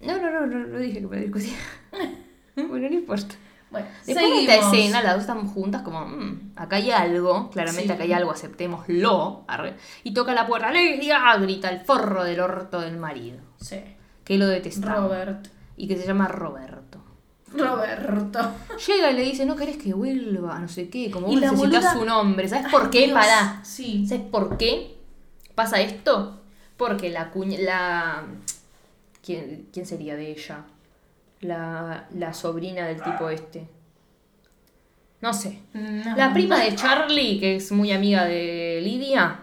No, 0.00 0.16
no, 0.18 0.30
no, 0.30 0.46
no, 0.46 0.66
no 0.66 0.78
dije 0.78 1.00
que 1.00 1.06
me 1.06 1.16
discutía. 1.18 1.56
bueno, 2.56 2.88
no 2.88 2.94
importa. 2.94 3.34
Bueno, 3.80 3.88
Después 4.06 4.30
de 4.46 4.54
esta 4.54 4.54
escena, 4.72 5.02
las 5.02 5.12
dos 5.14 5.20
están 5.22 5.46
juntas 5.46 5.82
como, 5.82 6.06
"Mm, 6.06 6.52
acá 6.56 6.76
hay 6.76 6.90
algo, 6.90 7.50
claramente 7.50 7.88
Sí. 7.88 7.92
acá 7.92 8.02
hay 8.04 8.12
algo, 8.12 8.30
aceptémoslo. 8.30 9.44
arre. 9.48 9.74
Y 10.04 10.12
toca 10.14 10.32
la 10.34 10.46
puerta, 10.46 10.70
¡Lidia! 10.70 11.36
grita 11.38 11.68
el 11.70 11.80
forro 11.80 12.24
del 12.24 12.40
orto 12.40 12.80
del 12.80 12.96
marido, 12.96 13.38
Sí. 13.58 13.80
que 14.24 14.38
lo 14.38 14.46
detesta. 14.46 14.94
Robert. 14.94 15.48
Y 15.76 15.86
que 15.88 15.96
se 15.96 16.06
llama 16.06 16.26
Roberto. 16.28 17.02
Roberto. 17.54 18.38
Llega 18.86 19.10
y 19.10 19.14
le 19.14 19.22
dice, 19.22 19.46
no 19.46 19.56
querés 19.56 19.76
que 19.76 19.92
vuelva, 19.94 20.58
no 20.58 20.68
sé 20.68 20.88
qué, 20.88 21.10
como 21.10 21.28
vos 21.28 21.40
necesitas 21.40 21.84
boluda- 21.84 21.92
su 21.92 22.04
nombre. 22.04 22.48
¿Sabes 22.48 22.70
por 22.70 22.90
qué? 22.90 23.06
Dios. 23.06 23.12
Pará. 23.18 23.60
Sí. 23.62 24.06
¿Sabes 24.06 24.24
por 24.30 24.56
qué 24.58 24.96
pasa 25.54 25.80
esto? 25.80 26.40
Porque 26.76 27.10
la 27.10 27.30
cuña... 27.30 27.58
La... 27.60 28.24
¿Quién, 29.24 29.68
quién 29.72 29.86
sería 29.86 30.16
de 30.16 30.30
ella? 30.30 30.64
La, 31.40 32.06
la 32.14 32.32
sobrina 32.32 32.86
del 32.86 33.02
tipo 33.02 33.28
este. 33.30 33.68
No 35.20 35.32
sé. 35.32 35.60
No. 35.72 36.16
La 36.16 36.32
prima 36.32 36.58
de 36.60 36.74
Charlie, 36.74 37.38
que 37.40 37.56
es 37.56 37.72
muy 37.72 37.90
amiga 37.92 38.24
de 38.24 38.80
Lidia, 38.82 39.40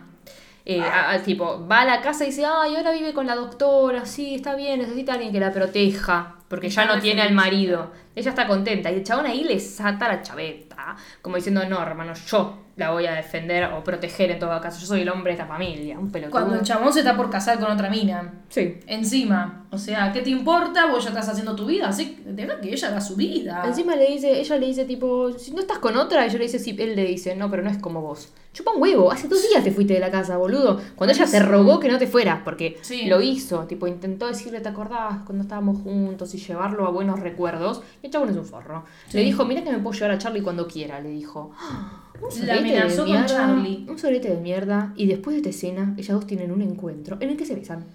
eh, 0.65 0.81
a- 0.81 1.11
a- 1.11 1.21
tipo, 1.23 1.67
va 1.67 1.81
a 1.81 1.85
la 1.85 2.01
casa 2.01 2.23
y 2.23 2.27
dice, 2.27 2.45
ay, 2.45 2.75
ahora 2.75 2.91
vive 2.91 3.13
con 3.13 3.27
la 3.27 3.35
doctora, 3.35 4.05
sí, 4.05 4.35
está 4.35 4.55
bien, 4.55 4.79
necesita 4.79 5.13
alguien 5.13 5.31
que 5.31 5.39
la 5.39 5.51
proteja, 5.51 6.35
porque 6.47 6.69
ya 6.69 6.85
no 6.85 6.99
tiene 7.01 7.21
al 7.21 7.33
marido. 7.33 7.91
Ella 8.15 8.29
está 8.29 8.47
contenta. 8.47 8.91
Y 8.91 8.95
el 8.95 9.03
chabón 9.03 9.25
ahí 9.25 9.43
le 9.43 9.59
sata 9.59 10.07
la 10.07 10.21
chaveta, 10.21 10.95
como 11.21 11.35
diciendo, 11.35 11.65
no, 11.67 11.81
hermano, 11.81 12.13
yo 12.13 12.59
la 12.75 12.89
voy 12.91 13.05
a 13.05 13.13
defender 13.13 13.65
o 13.65 13.83
proteger 13.83 14.31
en 14.31 14.39
todo 14.39 14.59
caso. 14.59 14.79
Yo 14.79 14.87
soy 14.87 15.01
el 15.01 15.09
hombre 15.09 15.33
de 15.33 15.41
esta 15.41 15.45
familia, 15.47 15.99
un 15.99 16.11
pelotudo. 16.11 16.31
Cuando 16.31 16.55
el 16.55 16.61
chabón 16.63 16.91
se 16.91 16.99
está 16.99 17.15
por 17.15 17.29
casar 17.29 17.59
con 17.59 17.71
otra 17.71 17.89
mina. 17.89 18.33
Sí. 18.49 18.79
Encima. 18.87 19.65
O 19.69 19.77
sea, 19.77 20.11
¿qué 20.11 20.21
te 20.21 20.29
importa? 20.31 20.87
Vos 20.87 21.03
ya 21.03 21.09
estás 21.09 21.29
haciendo 21.29 21.55
tu 21.55 21.65
vida. 21.67 21.87
Así 21.89 22.15
que 22.15 22.31
deja 22.31 22.59
que 22.61 22.71
ella 22.73 22.87
haga 22.87 23.01
su 23.01 23.15
vida. 23.15 23.63
Encima 23.65 23.95
le 23.95 24.07
dice, 24.07 24.39
ella 24.39 24.57
le 24.57 24.65
dice 24.67 24.85
tipo, 24.85 25.31
si 25.33 25.51
no 25.51 25.59
estás 25.61 25.79
con 25.79 25.97
otra, 25.97 26.25
ella 26.25 26.37
le 26.37 26.45
dice, 26.45 26.57
sí, 26.59 26.75
él 26.79 26.95
le 26.95 27.05
dice, 27.05 27.35
no, 27.35 27.49
pero 27.49 27.61
no 27.63 27.69
es 27.69 27.77
como 27.77 28.01
vos. 28.01 28.31
Chupa 28.53 28.71
un 28.71 28.81
huevo, 28.81 29.11
hace 29.11 29.27
dos 29.27 29.41
días 29.49 29.63
te 29.63 29.71
fuiste 29.71 29.93
de 29.95 29.99
la 29.99 30.11
casa, 30.11 30.37
boludo. 30.37 30.79
Cuando 30.95 31.13
ella 31.13 31.25
te 31.25 31.39
rogó 31.39 31.79
que 31.79 31.87
no 31.89 31.97
te 31.97 32.05
fueras, 32.05 32.41
porque 32.43 32.77
Sí. 32.81 33.05
lo 33.07 33.19
hizo, 33.21 33.65
tipo, 33.65 33.87
intentó 33.87 34.27
decirle, 34.27 34.61
¿te 34.61 34.69
acordás 34.69 35.23
cuando 35.25 35.41
estábamos 35.43 35.81
juntos 35.81 36.33
y 36.35 36.37
llevarlo 36.37 36.85
a 36.85 36.91
buenos 36.91 37.19
recuerdos? 37.19 37.81
Y 38.03 38.07
el 38.07 38.11
chabón 38.11 38.29
es 38.29 38.37
un 38.37 38.45
forro. 38.45 38.83
Sí. 39.07 39.17
Le 39.17 39.23
dijo, 39.23 39.43
mira 39.45 39.63
que 39.63 39.71
me 39.71 39.79
puedo 39.79 39.93
llevar 39.95 40.11
a 40.11 40.17
Charlie 40.19 40.41
cuando 40.43 40.67
quiera, 40.67 40.99
le 40.99 41.09
dijo. 41.09 41.51
Un 42.21 42.47
La 42.47 42.55
amenazó 42.55 43.05
de 43.05 43.13
con 43.13 43.25
Charlie. 43.25 43.85
Un 43.89 43.97
sorete 43.99 44.29
de 44.29 44.37
mierda. 44.37 44.93
Y 44.95 45.07
después 45.07 45.33
de 45.35 45.37
esta 45.39 45.49
escena, 45.49 45.93
ellas 45.97 46.15
dos 46.15 46.27
tienen 46.27 46.51
un 46.51 46.61
encuentro 46.61 47.17
en 47.19 47.29
el 47.29 47.37
que 47.37 47.45
se 47.45 47.55
besan. 47.55 47.85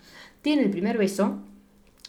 Tienen 0.43 0.67
el 0.67 0.71
primer 0.71 0.99
beso, 0.99 1.39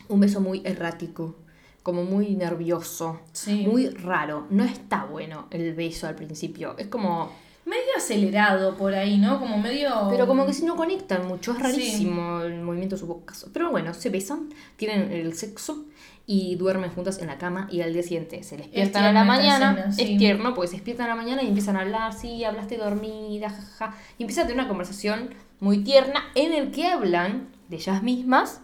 un 0.08 0.20
beso 0.20 0.42
muy 0.42 0.62
errático, 0.66 1.36
como 1.84 2.04
muy 2.04 2.36
nervioso, 2.36 3.20
Sí. 3.32 3.66
muy 3.68 3.88
raro. 3.90 4.48
No 4.50 4.64
está 4.64 5.06
bueno 5.06 5.48
el 5.52 5.74
beso 5.74 6.08
al 6.08 6.16
principio. 6.16 6.76
Es 6.78 6.88
como. 6.88 7.32
Medio 7.66 7.96
acelerado 7.98 8.76
por 8.76 8.96
ahí, 8.96 9.20
¿no? 9.20 9.40
Como 9.40 9.60
medio. 9.60 9.92
Pero 10.10 10.26
como 10.26 10.46
que 10.48 10.54
si 10.54 10.66
no 10.66 10.76
conectan 10.76 11.28
mucho, 11.28 11.52
es 11.52 11.60
rarísimo 11.60 12.42
el 12.42 12.62
movimiento 12.62 12.96
de 12.96 13.00
sus 13.00 13.08
bocas. 13.08 13.46
Pero 13.54 13.70
bueno, 13.70 13.94
se 13.94 14.10
besan, 14.10 14.50
tienen 14.76 15.12
el 15.12 15.36
sexo 15.36 15.86
y 16.32 16.58
duermen 16.58 16.92
juntas 16.92 17.18
en 17.18 17.26
la 17.26 17.40
cama 17.40 17.68
y 17.72 17.82
al 17.82 17.92
día 17.92 18.04
siguiente 18.04 18.44
se 18.44 18.56
despiertan 18.56 19.04
a 19.04 19.12
la 19.12 19.24
mañana. 19.24 19.72
escena, 19.72 19.92
sí. 19.92 20.04
Es 20.04 20.18
tierno 20.20 20.54
porque 20.54 20.68
se 20.68 20.76
despiertan 20.76 21.08
a 21.08 21.10
la 21.10 21.16
mañana 21.16 21.42
y 21.42 21.48
empiezan 21.48 21.76
a 21.76 21.80
hablar, 21.80 22.14
sí, 22.14 22.44
hablaste 22.44 22.78
dormida, 22.78 23.50
jaja. 23.50 23.96
Y 24.20 24.24
empiezan 24.24 24.44
a 24.44 24.48
tener 24.48 24.60
una 24.62 24.68
conversación 24.68 25.34
muy 25.60 25.80
tierna 25.80 26.26
en 26.36 26.54
el 26.54 26.70
que 26.70 26.86
hablan 26.86 27.48
de 27.68 27.78
ellas 27.78 28.04
mismas. 28.04 28.62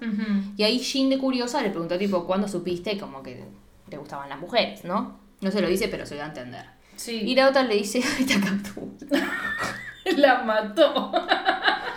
Y 0.56 0.62
ahí 0.62 0.78
Jean 0.78 1.10
de 1.10 1.18
curiosa 1.18 1.64
le 1.64 1.72
preguntó 1.72 1.98
tipo, 1.98 2.28
¿cuándo 2.28 2.48
supiste 2.48 3.00
como 3.00 3.24
que 3.24 3.44
te 3.90 3.98
gustaban 3.98 4.30
las 4.30 4.40
mujeres, 4.40 4.86
no? 4.86 5.18
No 5.42 5.50
se 5.50 5.60
lo 5.60 5.68
dice, 5.68 5.88
pero 5.88 6.06
se 6.06 6.18
da 6.18 6.26
a 6.26 6.28
entender. 6.28 6.66
Sí. 6.98 7.22
Y 7.26 7.34
la 7.34 7.50
otra 7.50 7.64
le 7.64 7.78
dice, 7.78 8.00
te 8.28 8.34
acabó. 8.36 8.92
La 10.18 10.44
mató. 10.44 11.12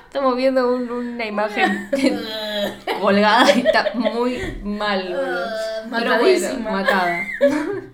Estamos 0.06 0.36
viendo 0.36 0.74
un- 0.74 0.90
una 0.90 1.26
imagen 1.26 1.90
colgada 3.00 3.54
y 3.54 3.60
está 3.60 3.92
muy 3.94 4.38
mal. 4.64 5.02
boludo. 5.04 5.44
Ah, 5.46 5.82
Pero 5.98 6.10
matadísima. 6.10 6.70
bueno, 6.70 6.70
matada. 6.70 7.18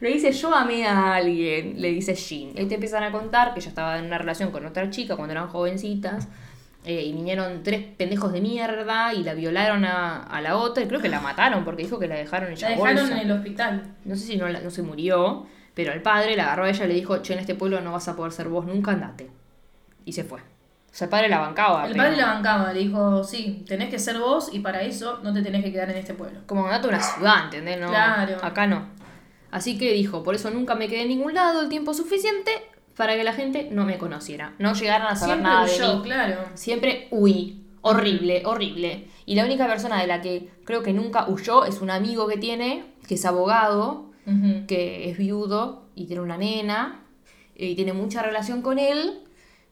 Le 0.00 0.10
dice, 0.10 0.30
yo 0.30 0.54
amé 0.54 0.86
a 0.86 1.14
alguien, 1.16 1.80
le 1.80 1.88
dice 1.90 2.14
Jean. 2.14 2.52
Ahí 2.56 2.66
te 2.66 2.74
empiezan 2.74 3.02
a 3.02 3.10
contar 3.10 3.52
que 3.52 3.58
ella 3.60 3.68
estaba 3.68 3.98
en 3.98 4.04
una 4.06 4.16
relación 4.18 4.52
con 4.52 4.64
otra 4.64 4.88
chica 4.90 5.16
cuando 5.16 5.32
eran 5.32 5.48
jovencitas. 5.48 6.28
eh, 6.84 7.02
y 7.02 7.12
vinieron 7.12 7.64
tres 7.64 7.82
pendejos 7.96 8.32
de 8.32 8.40
mierda 8.40 9.12
y 9.12 9.24
la 9.24 9.34
violaron 9.34 9.84
a, 9.84 10.22
a 10.22 10.40
la 10.40 10.56
otra. 10.56 10.84
Y 10.84 10.86
creo 10.86 11.00
que 11.00 11.08
la 11.08 11.20
mataron 11.20 11.64
porque 11.64 11.82
dijo 11.82 11.98
que 11.98 12.06
la 12.06 12.14
dejaron 12.14 12.52
ella 12.52 12.70
La 12.70 12.76
dejaron 12.76 13.10
en 13.12 13.18
el 13.18 13.32
hospital. 13.32 13.82
no 14.04 14.14
sé 14.14 14.24
si 14.26 14.36
no, 14.36 14.48
la- 14.48 14.60
no 14.60 14.70
se 14.70 14.82
murió, 14.82 15.46
pero 15.78 15.92
el 15.92 16.02
padre 16.02 16.34
la 16.34 16.42
agarró 16.46 16.64
a 16.64 16.70
ella 16.70 16.86
y 16.86 16.88
le 16.88 16.94
dijo, 16.94 17.18
che, 17.18 17.34
en 17.34 17.38
este 17.38 17.54
pueblo 17.54 17.80
no 17.80 17.92
vas 17.92 18.08
a 18.08 18.16
poder 18.16 18.32
ser 18.32 18.48
vos 18.48 18.66
nunca, 18.66 18.90
andate. 18.90 19.30
Y 20.04 20.12
se 20.12 20.24
fue. 20.24 20.40
O 20.40 20.44
sea, 20.90 21.04
el 21.04 21.10
padre 21.10 21.28
la 21.28 21.38
bancaba. 21.38 21.86
El 21.86 21.92
pero- 21.92 22.02
padre 22.02 22.16
la 22.16 22.26
bancaba, 22.32 22.72
le 22.72 22.80
dijo, 22.80 23.22
sí, 23.22 23.64
tenés 23.68 23.88
que 23.88 24.00
ser 24.00 24.18
vos 24.18 24.50
y 24.52 24.58
para 24.58 24.82
eso 24.82 25.20
no 25.22 25.32
te 25.32 25.40
tenés 25.40 25.62
que 25.62 25.70
quedar 25.70 25.88
en 25.90 25.98
este 25.98 26.14
pueblo. 26.14 26.40
Como 26.46 26.64
andate 26.64 26.86
a 26.86 26.88
una 26.88 27.00
ciudad, 27.00 27.44
¿entendés? 27.44 27.78
No, 27.80 27.90
Claro. 27.90 28.38
Acá 28.42 28.66
no. 28.66 28.88
Así 29.52 29.78
que 29.78 29.92
dijo, 29.92 30.24
por 30.24 30.34
eso 30.34 30.50
nunca 30.50 30.74
me 30.74 30.88
quedé 30.88 31.02
en 31.02 31.08
ningún 31.10 31.34
lado 31.34 31.60
el 31.60 31.68
tiempo 31.68 31.94
suficiente 31.94 32.50
para 32.96 33.14
que 33.14 33.22
la 33.22 33.32
gente 33.34 33.68
no 33.70 33.84
me 33.84 33.98
conociera. 33.98 34.54
No 34.58 34.74
llegaran 34.74 35.06
a 35.06 35.14
saber 35.14 35.36
Siempre 35.36 35.52
nada 35.52 35.64
de 35.64 35.74
huyó, 35.76 35.96
mí. 35.98 36.02
claro. 36.02 36.40
Siempre 36.54 37.06
huí. 37.12 37.64
Horrible, 37.82 38.42
horrible. 38.44 39.06
Y 39.26 39.36
la 39.36 39.44
única 39.44 39.68
persona 39.68 40.00
de 40.00 40.08
la 40.08 40.20
que 40.20 40.50
creo 40.64 40.82
que 40.82 40.92
nunca 40.92 41.28
huyó 41.28 41.64
es 41.66 41.80
un 41.80 41.90
amigo 41.90 42.26
que 42.26 42.36
tiene, 42.36 42.84
que 43.06 43.14
es 43.14 43.24
abogado, 43.24 44.07
Que 44.66 45.10
es 45.10 45.18
viudo 45.18 45.86
y 45.94 46.06
tiene 46.06 46.22
una 46.22 46.36
nena 46.36 47.04
eh, 47.54 47.70
y 47.70 47.74
tiene 47.74 47.92
mucha 47.92 48.22
relación 48.22 48.62
con 48.62 48.78
él. 48.78 49.20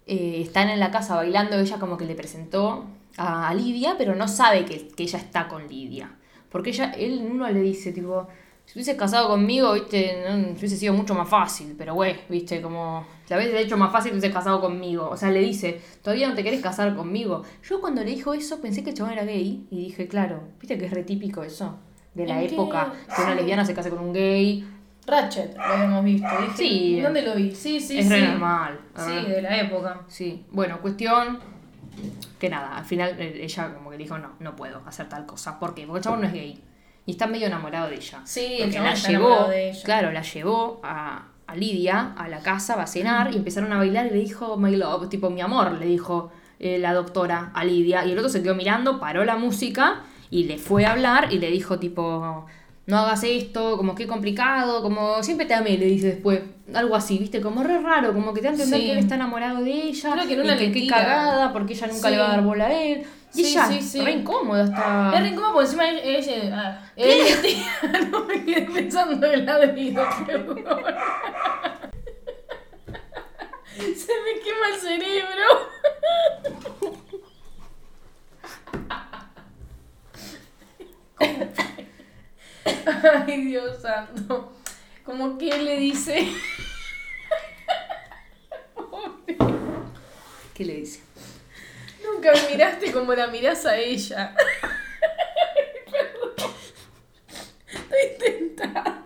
Eh, 0.07 0.41
están 0.43 0.69
en 0.69 0.81
la 0.81 0.91
casa 0.91 1.17
bailando, 1.17 1.59
ella 1.59 1.79
como 1.79 1.97
que 1.97 2.05
le 2.05 2.15
presentó 2.15 2.87
a, 3.17 3.53
Lidia, 3.55 3.97
pero 3.99 4.15
no 4.15 4.29
sabe 4.29 4.65
que, 4.65 4.89
que 4.89 5.03
ella 5.03 5.19
está 5.19 5.49
con 5.49 5.69
Lidia. 5.69 6.11
Porque 6.51 6.71
ella, 6.71 6.93
él 6.93 7.27
uno 7.31 7.51
le 7.51 7.61
dice, 7.61 7.93
tipo, 7.93 8.29
Si 8.67 8.75
hubiese 8.75 8.97
casado 8.97 9.29
conmigo, 9.29 9.75
viste, 9.75 10.25
no, 10.29 10.53
hubiese 10.59 10.77
sido 10.77 10.95
mucho 10.95 11.15
más 11.15 11.29
fácil, 11.29 11.75
pero 11.77 11.95
güey, 11.95 12.17
viste, 12.29 12.63
como 12.63 13.07
hecho 13.29 13.77
más 13.77 13.93
fácil 13.93 14.13
hubiese 14.13 14.33
casado 14.33 14.61
conmigo. 14.61 15.09
O 15.11 15.17
sea, 15.17 15.31
le 15.31 15.41
dice, 15.41 15.81
todavía 16.03 16.29
no 16.29 16.35
te 16.35 16.45
querés 16.45 16.63
casar 16.63 16.95
conmigo. 16.95 17.43
Yo 17.63 17.81
cuando 17.81 18.03
le 18.03 18.11
dijo 18.11 18.35
eso 18.35 18.61
pensé 18.61 18.83
que 18.85 18.91
el 18.91 18.97
chabón 18.97 19.13
era 19.13 19.25
gay 19.25 19.67
y 19.71 19.77
dije, 19.77 20.09
claro, 20.09 20.43
viste 20.61 20.79
que 20.79 20.87
es 20.87 20.93
re 20.93 21.03
típico 21.03 21.43
eso, 21.43 21.79
de 22.17 22.27
la 22.27 22.43
época, 22.43 22.93
que 23.15 23.23
una 23.23 23.33
Sí. 23.33 23.37
lesbiana 23.39 23.65
se 23.65 23.75
case 23.75 23.91
con 23.91 23.99
un 24.01 24.13
gay. 24.13 24.67
Ratchet, 25.07 25.57
lo 25.57 25.63
habíamos 25.63 26.05
visto. 26.05 26.29
Dije, 26.41 26.53
Sí. 26.57 27.01
¿Dónde 27.01 27.23
lo 27.23 27.35
vi? 27.37 27.55
Sí, 27.55 27.79
sí, 27.81 27.99
es 27.99 28.07
sí. 28.09 28.13
re 28.13 28.27
normal. 28.27 28.81
Sí, 28.97 29.31
de 29.31 29.43
la 29.43 29.57
época. 29.61 30.01
Sí, 30.09 30.45
bueno, 30.51 30.81
cuestión 30.81 31.39
que 32.39 32.49
nada, 32.51 32.77
al 32.77 32.85
final 32.85 33.15
eh, 33.19 33.41
ella 33.43 33.73
como 33.75 33.91
que 33.91 33.97
dijo, 33.97 34.19
no, 34.19 34.31
no 34.41 34.57
puedo 34.57 34.83
hacer 34.87 35.09
tal 35.09 35.25
cosa. 35.25 35.59
¿Por 35.59 35.75
qué? 35.75 35.87
Porque 35.87 35.99
el 35.99 36.05
chabón 36.05 36.21
no 36.23 36.27
es 36.27 36.33
gay. 36.33 36.63
Y 37.07 37.13
está 37.13 37.27
medio 37.29 37.47
enamorado 37.47 37.89
de 37.89 37.95
ella. 37.97 38.21
Sí, 38.25 38.59
el 38.61 38.73
chabón 38.73 38.89
la 38.89 38.95
está 38.95 39.09
llevó, 39.09 39.27
enamorado 39.29 39.51
de 39.51 39.71
ella. 39.71 39.83
claro, 39.85 40.13
la 40.13 40.23
llevó 40.23 40.81
a, 40.83 41.23
a 41.47 41.55
Lidia 41.57 42.13
a 42.17 42.29
la 42.29 42.41
casa, 42.41 42.75
va 42.77 42.83
a 42.83 42.87
cenar 42.89 43.33
y 43.33 43.37
empezaron 43.37 43.73
a 43.73 43.77
bailar 43.79 44.07
y 44.07 44.11
le 44.11 44.17
dijo, 44.17 44.57
my 44.57 44.75
love, 44.75 45.09
tipo 45.09 45.31
mi 45.31 45.41
amor, 45.41 45.71
le 45.73 45.87
dijo 45.87 46.33
eh, 46.59 46.79
la 46.79 46.93
doctora 46.95 47.53
a 47.55 47.65
Lidia. 47.65 48.05
Y 48.05 48.11
el 48.13 48.19
otro 48.19 48.29
se 48.29 48.43
quedó 48.43 48.57
mirando, 48.57 48.99
paró 48.99 49.25
la 49.25 49.37
música 49.37 50.01
y 50.31 50.45
le 50.45 50.59
fue 50.59 50.85
a 50.87 50.93
hablar 50.93 51.33
y 51.33 51.39
le 51.39 51.51
dijo 51.51 51.79
tipo, 51.79 52.47
no 52.87 52.99
hagas 52.99 53.25
esto, 53.25 53.77
como 53.77 53.95
que 53.95 54.07
complicado, 54.07 54.83
como 54.83 55.23
siempre 55.23 55.47
te 55.47 55.55
amé, 55.55 55.77
le 55.77 55.87
dice 55.87 56.09
después. 56.09 56.41
Algo 56.75 56.97
así, 56.97 57.19
viste, 57.19 57.41
como 57.41 57.63
re 57.63 57.79
raro, 57.81 58.13
como 58.13 58.33
que 58.35 58.41
te 58.41 58.49
entender 58.49 58.81
Sí. 58.81 58.87
que 58.87 58.93
él 58.93 58.99
está 58.99 59.15
enamorado 59.17 59.63
de 59.63 59.71
ella. 59.71 60.13
Creo 60.13 60.27
que 60.27 60.35
en 60.35 60.41
y 60.47 60.57
que 60.59 60.73
qué 60.73 60.87
cagada, 60.89 61.53
porque 61.53 61.75
ella 61.75 61.87
nunca 61.89 62.09
Sí. 62.09 62.15
le 62.15 62.19
va 62.21 62.27
a 62.27 62.31
dar 62.31 62.43
bola 62.43 62.67
a 62.67 62.73
él. 62.73 63.05
Y 63.35 63.45
Sí, 63.45 63.51
ella, 63.53 63.67
sí, 63.83 64.01
re 64.01 64.13
incómoda 64.13 64.65
está. 64.65 65.13
Es 65.15 65.21
re 65.21 65.29
incómodo 65.29 65.53
porque 65.53 65.65
encima 65.67 65.89
ella. 65.91 66.91
ella 66.97 67.35
ah, 67.37 67.43
tía, 67.43 68.01
no 68.11 68.25
me 68.25 68.45
quedé 68.45 68.63
pensando 68.63 69.27
en 69.27 69.33
el 69.35 69.47
ladrido, 69.47 70.05
perdón. 70.27 70.65
Se 73.77 74.13
me 74.13 74.41
quema 74.43 74.69
el 74.75 74.81
cerebro. 74.81 75.47
Ay, 83.27 83.45
Dios 83.45 83.83
santo. 83.83 84.53
Como 85.05 85.37
que 85.39 85.59
le 85.59 85.77
dice. 85.79 86.29
¿Qué 90.55 90.65
le 90.65 90.77
dice? 90.77 91.01
Nunca 92.05 92.33
me 92.33 92.49
miraste 92.51 92.93
como 92.93 93.13
la 93.15 93.27
mirás 93.27 93.67
a 93.67 93.77
ella. 93.77 94.35
Perdón. 95.91 96.55
Estoy 97.69 98.17
tentada. 98.19 99.03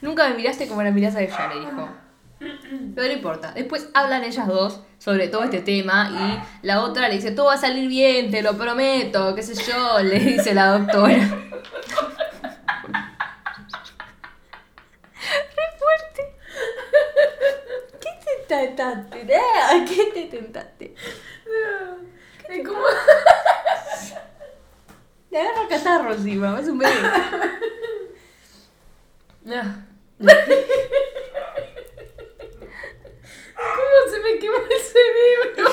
Nunca 0.00 0.28
me 0.28 0.36
miraste 0.36 0.68
como 0.68 0.82
la 0.82 0.90
mirás 0.90 1.16
a 1.16 1.22
ella, 1.22 1.48
le 1.52 1.60
dijo. 1.60 1.88
Pero 2.94 3.06
no 3.06 3.12
importa. 3.12 3.52
Después 3.52 3.90
hablan 3.92 4.24
ellas 4.24 4.46
dos 4.46 4.80
sobre 5.00 5.28
todo 5.28 5.44
este 5.44 5.60
tema 5.62 6.10
y 6.10 6.66
la 6.66 6.82
otra 6.82 7.08
le 7.08 7.14
dice, 7.14 7.30
todo 7.30 7.46
va 7.46 7.54
a 7.54 7.58
salir 7.58 7.88
bien, 7.88 8.30
te 8.30 8.42
lo 8.42 8.56
prometo, 8.56 9.34
qué 9.34 9.42
sé 9.42 9.54
yo, 9.54 9.98
le 10.00 10.18
dice 10.20 10.52
la 10.52 10.78
doctora. 10.78 11.14
Re 15.56 15.66
fuerte. 15.78 16.36
¿Qué 18.50 18.56
te 18.56 18.66
tentaste? 18.66 19.36
¿A 19.36 19.84
qué 19.84 20.10
te 20.12 20.24
tentaste? 20.26 20.94
Es 22.48 22.66
como. 22.66 22.82
Le 25.30 25.38
agarra 25.38 25.68
catarro 25.68 26.12
encima, 26.12 26.58
es 26.58 26.66
un 26.68 26.78
bebé. 26.78 26.92
Ah. 29.52 29.74
¿Cómo 30.18 30.28
se 34.10 34.20
me 34.20 34.38
quemó 34.38 34.58
el 34.58 34.80
cerebro? 34.82 35.66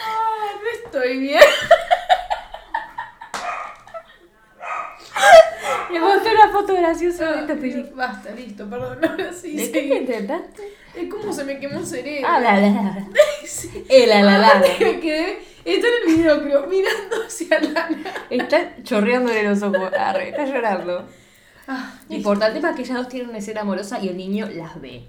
Ay, 0.00 0.52
no 0.62 0.70
estoy 0.72 1.18
bien. 1.18 1.42
Le 5.92 6.00
mostré 6.00 6.34
una 6.34 6.48
foto 6.50 6.74
graciosa 6.74 7.32
de 7.32 7.40
esta 7.40 7.54
película. 7.54 8.06
Basta, 8.08 8.30
listo, 8.32 8.68
perdón. 8.68 8.98
Ahora 9.04 9.32
sí, 9.40 9.56
¿De 9.56 9.70
qué 9.70 9.80
te 9.88 9.96
intentaste? 9.96 10.62
Es 10.94 11.10
como 11.10 11.32
se 11.32 11.44
me 11.44 11.58
quemó 11.58 11.80
el 11.80 11.86
cerebro. 11.86 12.28
Ah, 12.30 12.40
la 12.40 12.56
la 12.56 12.68
la. 12.70 13.06
Eh, 13.88 14.06
la 14.06 14.22
la 14.22 14.38
la. 14.38 14.48
Aparte 14.48 14.84
me 14.84 15.00
quedé. 15.00 15.38
Está 15.64 15.86
en 15.86 15.94
el 16.10 16.16
video, 16.16 16.42
creo, 16.42 16.66
mirando 16.66 17.16
hacia 17.24 17.60
la 17.60 17.88
Está 18.30 18.82
chorreándole 18.82 19.44
los 19.44 19.62
ojos. 19.62 19.92
Arre, 19.96 20.30
está 20.30 20.44
llorando. 20.44 21.06
Ah, 21.68 21.94
No 22.08 22.16
importa, 22.16 22.48
el 22.48 22.54
tema 22.54 22.70
es 22.70 22.76
que 22.76 22.82
ellas 22.82 22.96
dos 22.96 23.08
tienen 23.08 23.28
una 23.28 23.38
escena 23.38 23.60
amorosa 23.60 24.00
y 24.02 24.08
el 24.08 24.16
niño 24.16 24.48
las 24.52 24.80
ve. 24.80 25.04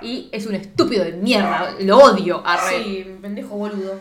Y 0.00 0.30
es 0.32 0.46
un 0.46 0.54
estúpido 0.54 1.04
de 1.04 1.12
mierda, 1.12 1.74
lo 1.80 1.98
odio, 1.98 2.42
arre. 2.46 2.82
Sí, 2.82 3.06
pendejo 3.20 3.56
boludo. 3.56 4.00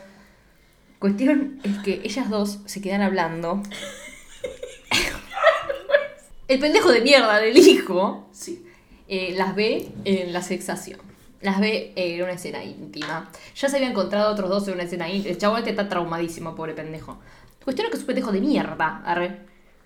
Cuestión 0.99 1.59
es 1.63 1.77
que 1.79 2.01
ellas 2.03 2.29
dos 2.29 2.59
se 2.65 2.81
quedan 2.81 3.01
hablando. 3.01 3.61
El 6.49 6.59
pendejo 6.59 6.91
de 6.91 6.99
mierda 7.01 7.39
del 7.39 7.57
hijo 7.57 8.27
Sí. 8.33 8.65
eh, 9.07 9.33
las 9.37 9.55
ve 9.55 9.89
en 10.03 10.33
la 10.33 10.41
sexación. 10.41 10.99
Las 11.41 11.61
ve 11.61 11.93
en 11.95 12.21
una 12.21 12.33
escena 12.33 12.61
íntima. 12.63 13.29
Ya 13.55 13.69
se 13.69 13.75
había 13.77 13.89
encontrado 13.89 14.33
otros 14.33 14.49
dos 14.49 14.67
en 14.67 14.73
una 14.73 14.83
escena 14.83 15.07
íntima. 15.07 15.31
El 15.31 15.37
chabón 15.37 15.59
este 15.59 15.69
está 15.69 15.87
traumadísimo, 15.87 16.53
pobre 16.55 16.73
pendejo. 16.73 17.17
Cuestión 17.63 17.85
es 17.85 17.91
que 17.91 17.95
es 17.97 18.01
un 18.03 18.07
pendejo 18.07 18.31
de 18.33 18.41
mierda, 18.41 19.01
arre. 19.05 19.37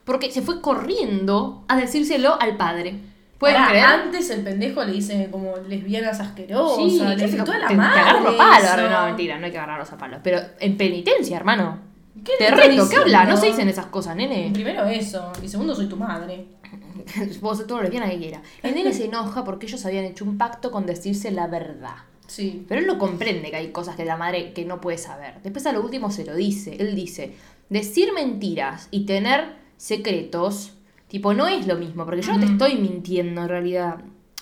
Porque 0.04 0.32
se 0.32 0.42
fue 0.42 0.62
corriendo 0.62 1.64
a 1.68 1.78
decírselo 1.78 2.42
al 2.42 2.58
padre. 2.58 2.96
¿Pueden 3.38 3.58
Pará, 3.58 3.70
creer? 3.70 3.86
Antes 3.86 4.30
el 4.30 4.42
pendejo 4.42 4.84
le 4.84 4.94
dice 4.94 5.28
como 5.32 5.58
lesbianas 5.68 6.20
asquerosas. 6.20 6.78
Sí, 6.92 7.00
le 7.00 7.16
¿qué 7.18 7.26
dice 7.26 7.38
te, 7.38 7.44
toda 7.44 7.58
la 7.60 7.68
te- 7.68 7.74
te 7.74 7.78
madre. 7.78 8.00
agarro 8.00 8.88
a 8.88 8.90
no, 9.02 9.06
mentira, 9.08 9.38
no 9.38 9.46
hay 9.46 9.52
que 9.52 9.58
agarrarlos 9.58 9.92
a 9.92 9.98
palos. 9.98 10.20
Pero 10.24 10.40
en 10.60 10.78
penitencia, 10.78 11.38
hermano. 11.38 11.93
¿Qué 12.24 12.34
Te 12.38 12.52
reto, 12.52 12.88
¿qué 12.90 12.96
habla? 12.96 13.26
No 13.26 13.38
se 13.38 13.48
dicen 13.48 13.68
esas 13.70 13.88
cosas, 13.88 14.16
nene. 14.16 14.52
Primero 14.54 14.86
eso. 14.86 15.32
Y 15.42 15.48
segundo, 15.48 15.76
soy 15.76 15.88
tu 15.88 15.98
madre. 15.98 16.46
Todo 17.42 17.78
lo 17.78 17.84
lesbiana 17.84 18.10
que 18.10 18.18
quiera. 18.18 18.42
El 18.62 18.76
nene 18.76 18.94
se 18.94 19.06
enoja 19.06 19.44
porque 19.44 19.66
ellos 19.66 19.86
habían 19.86 20.06
hecho 20.06 20.26
un 20.26 20.38
pacto 20.38 20.72
con 20.72 20.86
decirse 20.86 21.32
la 21.32 21.48
verdad. 21.48 21.96
Sí. 22.28 22.66
Pero 22.68 22.82
él 22.82 22.88
no 22.88 22.98
comprende 22.98 23.50
que 23.50 23.58
hay 23.58 23.72
cosas 23.72 23.96
que 23.96 24.06
la 24.06 24.18
madre 24.18 24.54
que 24.54 24.66
no 24.66 24.80
puede 24.80 24.98
saber. 24.98 25.36
Después 25.44 25.66
a 25.66 25.74
lo 25.74 25.82
último 25.82 26.12
se 26.12 26.26
lo 26.26 26.36
dice. 26.36 26.78
Él 26.80 26.96
dice, 26.96 27.36
decir 27.70 28.14
mentiras 28.14 28.88
y 28.92 29.06
tener 29.06 29.56
secretos, 29.78 30.74
tipo, 31.08 31.34
no 31.34 31.48
es 31.48 31.68
lo 31.68 31.76
mismo, 31.76 32.06
porque 32.06 32.22
yo 32.22 32.34
no 32.34 32.40
te 32.40 32.52
estoy 32.52 32.76
mintiendo 32.76 33.42
en 33.42 33.50
realidad. 33.50 33.98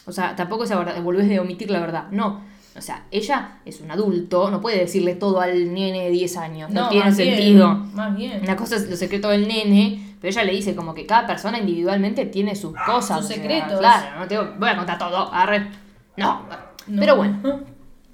O 0.05 0.11
sea, 0.11 0.35
tampoco 0.35 0.63
es 0.63 0.69
verdad, 0.69 1.01
volvés 1.01 1.27
de 1.27 1.39
omitir 1.39 1.71
la 1.71 1.79
verdad. 1.79 2.07
No. 2.11 2.43
O 2.75 2.81
sea, 2.81 3.05
ella 3.11 3.59
es 3.65 3.81
un 3.81 3.91
adulto, 3.91 4.49
no 4.49 4.61
puede 4.61 4.79
decirle 4.79 5.15
todo 5.15 5.41
al 5.41 5.73
nene 5.73 6.05
de 6.05 6.09
10 6.11 6.37
años. 6.37 6.71
No, 6.71 6.87
tiene 6.89 7.05
más 7.05 7.17
bien, 7.17 7.35
sentido. 7.35 7.73
Más 7.93 8.15
bien. 8.15 8.41
Una 8.41 8.55
cosa 8.55 8.77
es 8.77 8.89
los 8.89 8.97
secretos 8.97 9.31
del 9.31 9.47
nene, 9.47 10.15
pero 10.21 10.31
ella 10.31 10.43
le 10.43 10.53
dice 10.53 10.73
como 10.75 10.93
que 10.93 11.05
cada 11.05 11.27
persona 11.27 11.59
individualmente 11.59 12.25
tiene 12.25 12.55
sus 12.55 12.73
cosas. 12.85 13.17
Sus 13.17 13.25
o 13.25 13.27
sea, 13.27 13.37
secretos. 13.37 13.79
claro, 13.79 14.19
no 14.19 14.27
te 14.27 14.37
voy 14.37 14.69
a 14.69 14.77
contar 14.77 14.97
todo. 14.97 15.33
Arre. 15.33 15.67
No. 16.15 16.45
No. 16.87 16.99
Pero 16.99 17.15
bueno, 17.17 17.61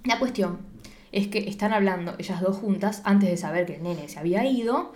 la 0.03 0.19
cuestión 0.19 0.59
es 1.11 1.27
que 1.27 1.39
están 1.39 1.73
hablando 1.73 2.15
ellas 2.17 2.41
dos 2.41 2.57
juntas 2.57 3.01
antes 3.05 3.29
de 3.29 3.37
saber 3.37 3.65
que 3.65 3.75
el 3.75 3.83
nene 3.83 4.09
se 4.09 4.19
había 4.19 4.45
ido. 4.45 4.91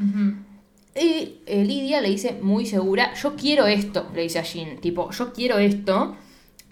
Y 0.95 1.39
eh, 1.45 1.63
Lidia 1.63 2.01
le 2.01 2.09
dice 2.09 2.37
muy 2.41 2.65
segura, 2.65 3.13
yo 3.13 3.35
quiero 3.35 3.65
esto, 3.65 4.09
le 4.13 4.23
dice 4.23 4.39
a 4.39 4.43
Jean, 4.43 4.77
tipo, 4.77 5.11
yo 5.11 5.31
quiero 5.31 5.57
esto. 5.57 6.15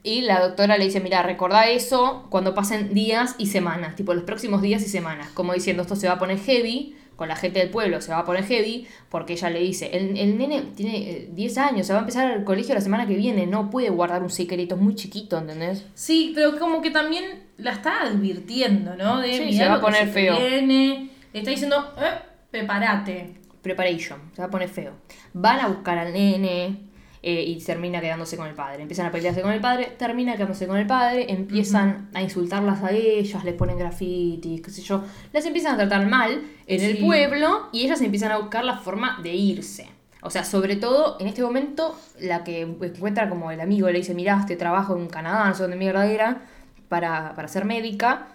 Y 0.03 0.21
la 0.21 0.39
doctora 0.39 0.77
le 0.77 0.85
dice, 0.85 0.99
mira, 0.99 1.23
recordá 1.23 1.69
eso 1.69 2.27
cuando 2.29 2.53
pasen 2.53 2.93
días 2.93 3.35
y 3.37 3.47
semanas, 3.47 3.95
tipo 3.95 4.13
los 4.13 4.23
próximos 4.23 4.61
días 4.61 4.81
y 4.83 4.89
semanas, 4.89 5.29
como 5.33 5.53
diciendo, 5.53 5.83
esto 5.83 5.95
se 5.95 6.07
va 6.07 6.13
a 6.13 6.19
poner 6.19 6.39
heavy, 6.39 6.95
con 7.19 7.27
la 7.27 7.35
gente 7.35 7.59
del 7.59 7.69
pueblo 7.69 7.99
se 7.99 8.11
va 8.11 8.19
a 8.19 8.25
poner 8.25 8.45
heavy, 8.45 8.87
porque 9.09 9.33
ella 9.33 9.49
le 9.49 9.59
dice, 9.59 9.89
el, 9.91 10.17
el 10.17 10.37
nene 10.37 10.61
tiene 10.73 11.11
eh, 11.11 11.29
10 11.33 11.57
años, 11.57 11.85
se 11.85 11.91
va 11.91 11.99
a 11.99 12.03
empezar 12.03 12.31
el 12.31 12.45
colegio 12.45 12.73
la 12.73 12.79
semana 12.79 13.05
que 13.05 13.15
viene, 13.15 13.45
no 13.45 13.69
puede 13.69 13.89
guardar 13.89 14.23
un 14.23 14.29
secreto, 14.29 14.75
es 14.75 14.81
muy 14.81 14.95
chiquito, 14.95 15.37
¿entendés? 15.37 15.85
Sí, 15.95 16.31
pero 16.33 16.57
como 16.57 16.81
que 16.81 16.91
también 16.91 17.43
la 17.57 17.73
está 17.73 18.03
advirtiendo, 18.03 18.95
¿no? 18.95 19.19
De 19.19 19.33
Sí, 19.33 19.53
se 19.53 19.67
va 19.67 19.75
a 19.75 19.81
poner 19.81 20.07
feo. 20.07 20.37
Viene. 20.39 21.09
Le 21.33 21.39
está 21.39 21.51
diciendo, 21.51 21.93
eh, 21.97 22.19
prepárate. 22.51 23.35
Preparation, 23.61 24.21
se 24.33 24.41
va 24.41 24.47
a 24.47 24.51
poner 24.51 24.69
feo. 24.69 24.93
Van 25.33 25.59
a 25.59 25.67
buscar 25.67 25.97
al 25.97 26.13
nene 26.13 26.88
eh, 27.21 27.43
y 27.45 27.61
termina 27.61 27.99
quedándose 27.99 28.37
con 28.37 28.47
el 28.47 28.53
padre. 28.53 28.81
Empiezan 28.81 29.05
a 29.07 29.11
pelearse 29.11 29.41
con 29.41 29.51
el 29.51 29.59
padre, 29.59 29.93
termina 29.97 30.33
quedándose 30.33 30.67
con 30.67 30.77
el 30.77 30.87
padre, 30.87 31.31
empiezan 31.31 32.09
a 32.13 32.21
insultarlas 32.21 32.81
a 32.81 32.91
ellas, 32.91 33.43
les 33.43 33.55
ponen 33.55 33.77
grafitis, 33.77 34.61
qué 34.61 34.71
sé 34.71 34.81
yo. 34.81 35.03
Las 35.33 35.45
empiezan 35.45 35.73
a 35.73 35.77
tratar 35.77 36.07
mal 36.07 36.41
en 36.65 36.81
el 36.81 36.97
pueblo 36.99 37.67
y 37.73 37.83
ellas 37.83 38.01
empiezan 38.01 38.31
a 38.31 38.37
buscar 38.37 38.63
la 38.63 38.77
forma 38.77 39.19
de 39.21 39.33
irse. 39.33 39.89
O 40.21 40.29
sea, 40.29 40.43
sobre 40.43 40.75
todo 40.75 41.17
en 41.19 41.27
este 41.27 41.41
momento, 41.41 41.97
la 42.19 42.43
que 42.43 42.61
encuentra 42.61 43.29
como 43.29 43.51
el 43.51 43.59
amigo 43.59 43.89
le 43.89 43.99
dice: 43.99 44.13
Mirá, 44.13 44.37
este 44.39 44.55
trabajo 44.55 44.95
en 44.97 45.07
Canadá, 45.07 45.47
no 45.47 45.55
sé 45.55 45.63
dónde 45.63 45.77
mierda 45.77 46.05
era, 46.05 46.41
para, 46.87 47.33
para 47.35 47.47
ser 47.47 47.65
médica. 47.65 48.27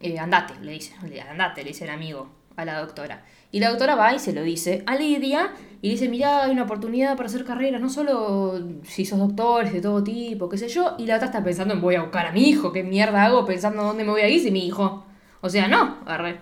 Eh, 0.00 0.18
andate, 0.18 0.54
le 0.62 0.72
dice, 0.72 0.94
andate, 1.28 1.62
le 1.62 1.70
dice 1.70 1.84
el 1.84 1.90
amigo. 1.90 2.30
a 2.56 2.64
la 2.64 2.78
doctora. 2.80 3.24
Y 3.52 3.60
la 3.60 3.70
doctora 3.70 3.94
va 3.94 4.14
y 4.14 4.18
se 4.18 4.32
lo 4.32 4.42
dice 4.42 4.82
a 4.86 4.94
Lidia 4.96 5.50
y 5.82 5.90
dice, 5.90 6.08
mirá, 6.08 6.44
hay 6.44 6.50
una 6.52 6.64
oportunidad 6.64 7.16
para 7.16 7.28
hacer 7.28 7.44
carrera, 7.44 7.78
no 7.78 7.88
solo 7.88 8.60
si 8.82 9.04
sos 9.06 9.18
doctores 9.18 9.72
de 9.72 9.80
todo 9.80 10.04
tipo, 10.04 10.48
qué 10.48 10.58
sé 10.58 10.68
yo. 10.68 10.94
Y 10.98 11.06
la 11.06 11.16
otra 11.16 11.26
está 11.26 11.42
pensando 11.42 11.72
en 11.74 11.80
voy 11.80 11.94
a 11.94 12.02
buscar 12.02 12.26
a 12.26 12.32
mi 12.32 12.48
hijo, 12.48 12.70
qué 12.72 12.82
mierda 12.82 13.24
hago 13.24 13.44
pensando 13.46 13.82
dónde 13.82 14.04
me 14.04 14.10
voy 14.10 14.20
a 14.20 14.28
ir 14.28 14.40
si 14.42 14.50
mi 14.50 14.66
hijo. 14.66 15.04
O 15.40 15.48
sea, 15.48 15.68
no, 15.68 15.98
arre. 16.06 16.38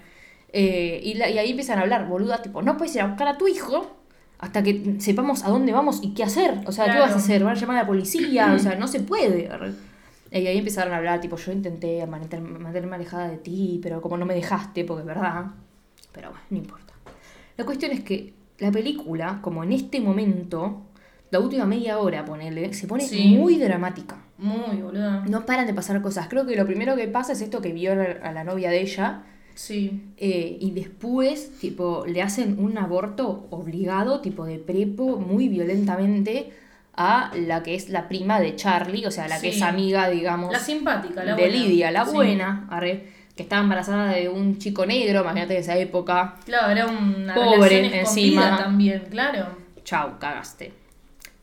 Eh, 0.53 1.01
y, 1.05 1.15
la- 1.15 1.29
y 1.31 1.39
ahí 1.39 1.51
empiezan 1.51 1.79
a 1.79 1.83
hablar, 1.83 2.09
boluda, 2.09 2.43
tipo, 2.43 2.63
no 2.63 2.77
puedes 2.77 2.95
ir 2.97 3.03
a 3.03 3.07
buscar 3.07 3.29
a 3.29 3.39
tu 3.39 3.47
hijo 3.47 3.97
hasta 4.39 4.63
que 4.63 4.97
sepamos 4.99 5.45
a 5.45 5.51
dónde 5.51 5.73
vamos 5.73 6.01
y 6.03 6.15
qué 6.15 6.25
hacer. 6.25 6.61
O 6.67 6.73
sea, 6.73 6.87
¿qué 6.93 6.99
vas 6.99 7.13
a 7.13 7.17
hacer? 7.17 7.45
¿Van 7.45 7.57
a 7.57 7.61
llamar 7.61 7.77
a 7.77 7.81
la 7.83 7.87
policía? 7.87 8.53
O 8.55 8.59
sea, 8.59 8.75
no 8.79 8.89
se 8.89 9.01
puede. 9.01 9.49
arre. 9.49 9.73
Y 10.33 10.47
ahí 10.47 10.59
empezaron 10.59 10.93
a 10.93 10.97
hablar, 10.99 11.21
tipo, 11.21 11.37
yo 11.37 11.53
intenté 11.53 12.05
mantener- 12.07 12.41
mantenerme 12.59 12.97
alejada 12.97 13.29
de 13.29 13.39
ti, 13.39 13.79
pero 13.83 14.01
como 14.01 14.17
no 14.17 14.27
me 14.27 14.35
dejaste, 14.35 14.85
porque 14.85 15.03
es 15.03 15.07
verdad. 15.07 15.47
Pero 16.13 16.31
bueno, 16.31 16.45
no 16.51 16.57
importa. 16.59 16.93
La 17.57 17.65
cuestión 17.65 17.93
es 17.93 18.01
que 18.03 18.35
la 18.59 18.71
película, 18.73 19.39
como 19.43 19.63
en 19.65 19.73
este 19.73 20.01
momento, 20.01 20.83
la 21.31 21.41
última 21.41 21.65
media 21.67 21.99
hora, 21.99 22.25
ponele, 22.25 22.73
se 22.75 22.87
pone 22.87 23.05
Sí. 23.05 23.37
muy 23.37 23.57
dramática. 23.59 24.17
Muy, 24.39 24.77
boluda. 24.83 25.25
No 25.29 25.45
paran 25.47 25.67
de 25.67 25.75
pasar 25.75 26.01
cosas. 26.01 26.29
Creo 26.29 26.47
que 26.47 26.57
lo 26.57 26.65
primero 26.67 26.97
que 26.97 27.09
pasa 27.09 27.33
es 27.33 27.41
esto 27.41 27.61
que 27.61 27.73
viola 27.73 28.17
a 28.23 28.33
la 28.33 28.45
novia 28.45 28.71
de 28.71 28.81
ella. 28.81 29.23
Sí. 29.55 30.13
eh, 30.17 30.57
y 30.61 30.71
después, 30.71 31.59
tipo, 31.59 32.05
le 32.07 32.23
hacen 32.23 32.61
un 32.61 32.79
aborto 32.79 33.49
obligado, 33.51 34.21
tipo 34.21 34.45
de 34.47 34.61
prepo, 34.61 35.19
muy 35.19 35.49
violentamente, 35.49 36.53
a 36.95 37.33
la 37.37 37.65
que 37.65 37.75
es 37.75 37.89
la 37.89 38.07
prima 38.09 38.39
de 38.41 38.55
Charlie, 38.55 39.05
o 39.07 39.11
sea, 39.11 39.27
la 39.27 39.41
que 39.41 39.49
es 39.49 39.61
amiga, 39.63 40.09
digamos, 40.11 40.53
La 40.53 40.61
simpática, 40.61 41.25
la 41.25 41.35
de 41.35 41.43
buena. 41.49 41.57
Lidia, 41.57 41.91
la 41.91 42.07
Sí. 42.07 42.15
buena, 42.15 42.69
arre, 42.71 43.09
que 43.39 43.45
estaba 43.45 43.63
embarazada 43.63 44.15
de 44.15 44.29
un 44.29 44.59
chico 44.59 44.85
negro, 44.85 45.21
imagínate 45.21 45.55
de 45.55 45.61
esa 45.61 45.77
época. 45.77 46.35
Claro, 46.45 46.73
era 46.73 46.87
una 46.89 47.37
Pobre 47.37 48.01
encima. 48.01 48.59
también, 48.59 49.07
claro. 49.11 49.47
Chau, 49.85 50.19
cagaste. 50.19 50.75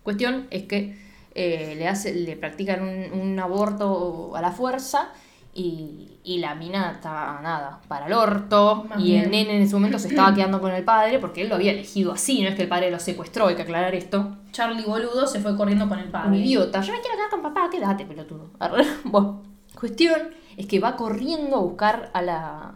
Cuestión 0.03 0.45
es 0.51 0.63
que 0.63 0.97
eh, 1.33 1.73
le, 1.77 1.87
hace, 1.87 2.13
le 2.13 2.35
practican 2.35 2.81
un, 2.81 3.17
un 3.17 3.39
aborto 3.39 4.35
a 4.35 4.41
la 4.41 4.51
fuerza 4.51 5.13
y, 5.53 6.19
y 6.25 6.39
la 6.39 6.53
mina 6.53 6.91
está 6.91 7.39
nada, 7.41 7.79
para 7.87 8.07
el 8.07 8.13
orto. 8.13 8.85
Más 8.89 8.99
y 8.99 9.15
el 9.15 9.31
nene 9.31 9.55
en 9.55 9.61
ese 9.61 9.73
momento 9.75 9.97
se 9.97 10.09
estaba 10.09 10.33
quedando 10.35 10.59
con 10.59 10.73
el 10.73 10.83
padre 10.83 11.17
porque 11.19 11.43
él 11.43 11.47
lo 11.49 11.55
había 11.55 11.71
elegido 11.71 12.11
así, 12.11 12.41
no 12.41 12.49
es 12.49 12.55
que 12.55 12.63
el 12.63 12.67
padre 12.67 12.91
lo 12.91 12.99
secuestró, 12.99 13.47
hay 13.47 13.55
que 13.55 13.61
aclarar 13.61 13.95
esto. 13.95 14.35
Charlie 14.51 14.83
boludo 14.83 15.27
se 15.27 15.39
fue 15.39 15.55
corriendo 15.55 15.87
con 15.87 15.97
el 15.99 16.07
Un 16.07 16.11
padre. 16.11 16.37
idiota, 16.39 16.81
yo 16.81 16.91
me 16.91 16.99
quiero 16.99 17.15
quedar 17.15 17.29
con 17.29 17.41
papá, 17.41 17.69
quédate, 17.71 18.05
pelotudo. 18.05 18.49
Bueno, 19.05 19.43
cuestión 19.79 20.19
es 20.58 20.66
que 20.68 20.80
va 20.80 20.95
corriendo 20.95 21.58
a 21.58 21.60
buscar 21.60 22.12
a 22.14 22.22
la, 22.22 22.76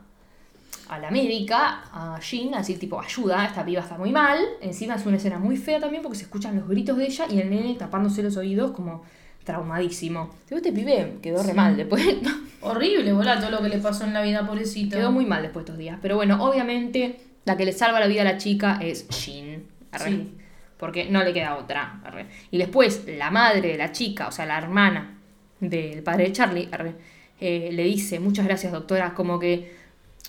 a 0.90 1.00
la 1.00 1.12
médica, 1.12 1.84
a 1.94 2.20
Jean, 2.20 2.54
a 2.56 2.60
decir 2.60 2.80
tipo, 2.80 3.00
ayuda, 3.00 3.46
esta 3.46 3.64
piba 3.64 3.82
está 3.82 3.98
muy 3.98 4.12
mal. 4.12 4.40
Encima 4.62 4.96
es 4.96 5.06
una 5.06 5.18
escena 5.18 5.38
muy 5.38 5.56
fea 5.56 5.80
también 5.80 6.02
porque 6.02 6.18
se 6.18 6.24
escuchan 6.24 6.56
los 6.58 6.68
gritos 6.68 6.98
de 6.98 7.06
ella 7.06 7.26
y 7.30 7.40
el 7.40 7.50
nene 7.50 7.76
tapándose 7.76 8.24
los 8.24 8.36
oídos 8.38 8.72
como 8.72 9.04
traumadísimo. 9.44 10.30
Este 10.50 10.72
pibe 10.72 11.18
quedó 11.22 11.44
re 11.44 11.54
mal 11.54 11.78
después. 11.78 12.04
Horrible, 12.62 13.14
boludo, 13.14 13.40
todo 13.40 13.52
lo 13.52 13.62
que 13.62 13.70
le 13.70 13.78
pasó 13.78 14.04
en 14.04 14.14
la 14.14 14.22
vida, 14.22 14.46
pobrecito. 14.46 14.98
quedó 14.98 15.12
muy 15.12 15.26
mal 15.26 15.42
después 15.42 15.66
de 15.66 15.72
estos 15.72 15.78
días. 15.78 15.98
Pero 16.02 16.16
bueno, 16.16 16.44
obviamente 16.44 17.20
la 17.46 17.56
que 17.56 17.66
le 17.66 17.72
salva 17.72 18.00
la 18.00 18.08
vida 18.08 18.22
a 18.22 18.26
la 18.26 18.38
chica 18.38 18.80
es 18.82 19.08
Jean. 19.10 19.64
Arre. 19.92 20.10
Sí. 20.10 20.36
Porque 20.78 21.10
no 21.10 21.24
le 21.24 21.34
queda 21.34 21.56
otra. 21.58 22.02
arre. 22.04 22.28
Y 22.52 22.58
después 22.58 23.06
la 23.08 23.32
madre 23.32 23.70
de 23.70 23.78
la 23.78 23.92
chica, 23.92 24.28
o 24.28 24.32
sea, 24.32 24.46
la 24.46 24.58
hermana 24.58 25.18
del 25.60 26.04
padre 26.04 26.26
de 26.26 26.32
Charlie, 26.32 26.70
arre, 26.72 26.96
eh, 27.40 27.70
le 27.72 27.84
dice, 27.84 28.20
muchas 28.20 28.46
gracias 28.46 28.72
doctora, 28.72 29.14
como 29.14 29.40
que 29.40 29.78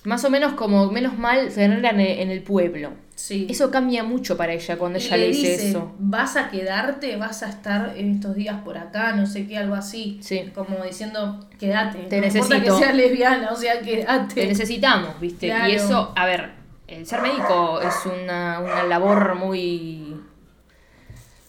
más 0.05 0.25
o 0.25 0.31
menos 0.31 0.55
como 0.55 0.91
menos 0.91 1.19
mal 1.19 1.51
se 1.51 1.65
en 1.65 1.73
el, 1.73 1.85
en 1.85 2.31
el 2.31 2.43
pueblo. 2.43 2.93
Sí. 3.15 3.47
Eso 3.51 3.71
cambia 3.71 4.03
mucho 4.03 4.39
para 4.39 4.55
ella 4.55 4.79
cuando 4.79 4.99
ella 4.99 5.17
le 5.19 5.29
dice, 5.29 5.51
dice, 5.51 5.69
eso. 5.71 5.93
Vas 5.99 6.37
a 6.37 6.49
quedarte, 6.49 7.17
vas 7.17 7.43
a 7.43 7.51
estar 7.51 7.93
en 7.99 8.15
estos 8.15 8.35
días 8.35 8.63
por 8.65 8.79
acá, 8.79 9.13
no 9.15 9.27
sé 9.27 9.47
qué, 9.47 9.59
algo 9.59 9.75
así. 9.75 10.19
Sí. 10.23 10.51
Como 10.55 10.83
diciendo, 10.83 11.39
quédate. 11.59 11.99
Te 12.05 12.19
no 12.21 12.27
importa 12.27 12.55
necesito. 12.57 12.79
que 12.79 12.83
seas 12.85 12.95
lesbiana, 12.97 13.51
o 13.53 13.57
sea, 13.57 13.81
Te 13.81 13.85
quédate. 13.85 14.47
necesitamos, 14.47 15.21
¿viste? 15.21 15.49
Claro. 15.49 15.69
Y 15.69 15.73
eso, 15.75 16.13
a 16.17 16.25
ver, 16.25 16.51
el 16.89 17.07
ser 17.07 17.21
médico 17.21 17.81
es 17.83 17.95
una, 18.07 18.61
una 18.61 18.85
labor 18.85 19.35
muy 19.35 20.17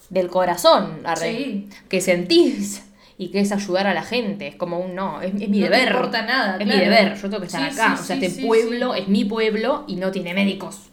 del 0.10 0.28
corazón, 0.28 1.00
arre, 1.06 1.32
Sí. 1.38 1.70
que 1.88 2.02
sentís 2.02 2.84
y 3.22 3.30
que 3.30 3.40
es 3.40 3.52
ayudar 3.52 3.86
a 3.86 3.94
la 3.94 4.02
gente. 4.04 4.48
Es 4.48 4.56
como 4.56 4.80
un 4.80 4.96
no, 4.96 5.22
es, 5.22 5.34
es 5.40 5.48
mi 5.50 5.60
No 5.60 5.66
deber. 5.66 5.90
importa 5.92 6.24
nada, 6.24 6.58
Es 6.58 6.66
claro. 6.66 6.80
mi 6.80 6.86
deber, 6.86 7.16
yo 7.16 7.22
tengo 7.30 7.40
que 7.40 7.46
estar 7.46 7.72
Sí, 7.72 7.80
acá. 7.80 7.96
sí, 7.96 8.02
o 8.02 8.06
sea, 8.06 8.18
sí, 8.20 8.26
este 8.26 8.46
pueblo 8.48 8.96
es 8.96 9.08
mi 9.08 9.26
pueblo 9.26 9.84
y 9.88 9.96
no 9.98 10.10
tiene 10.12 10.34
médicos. 10.34 10.90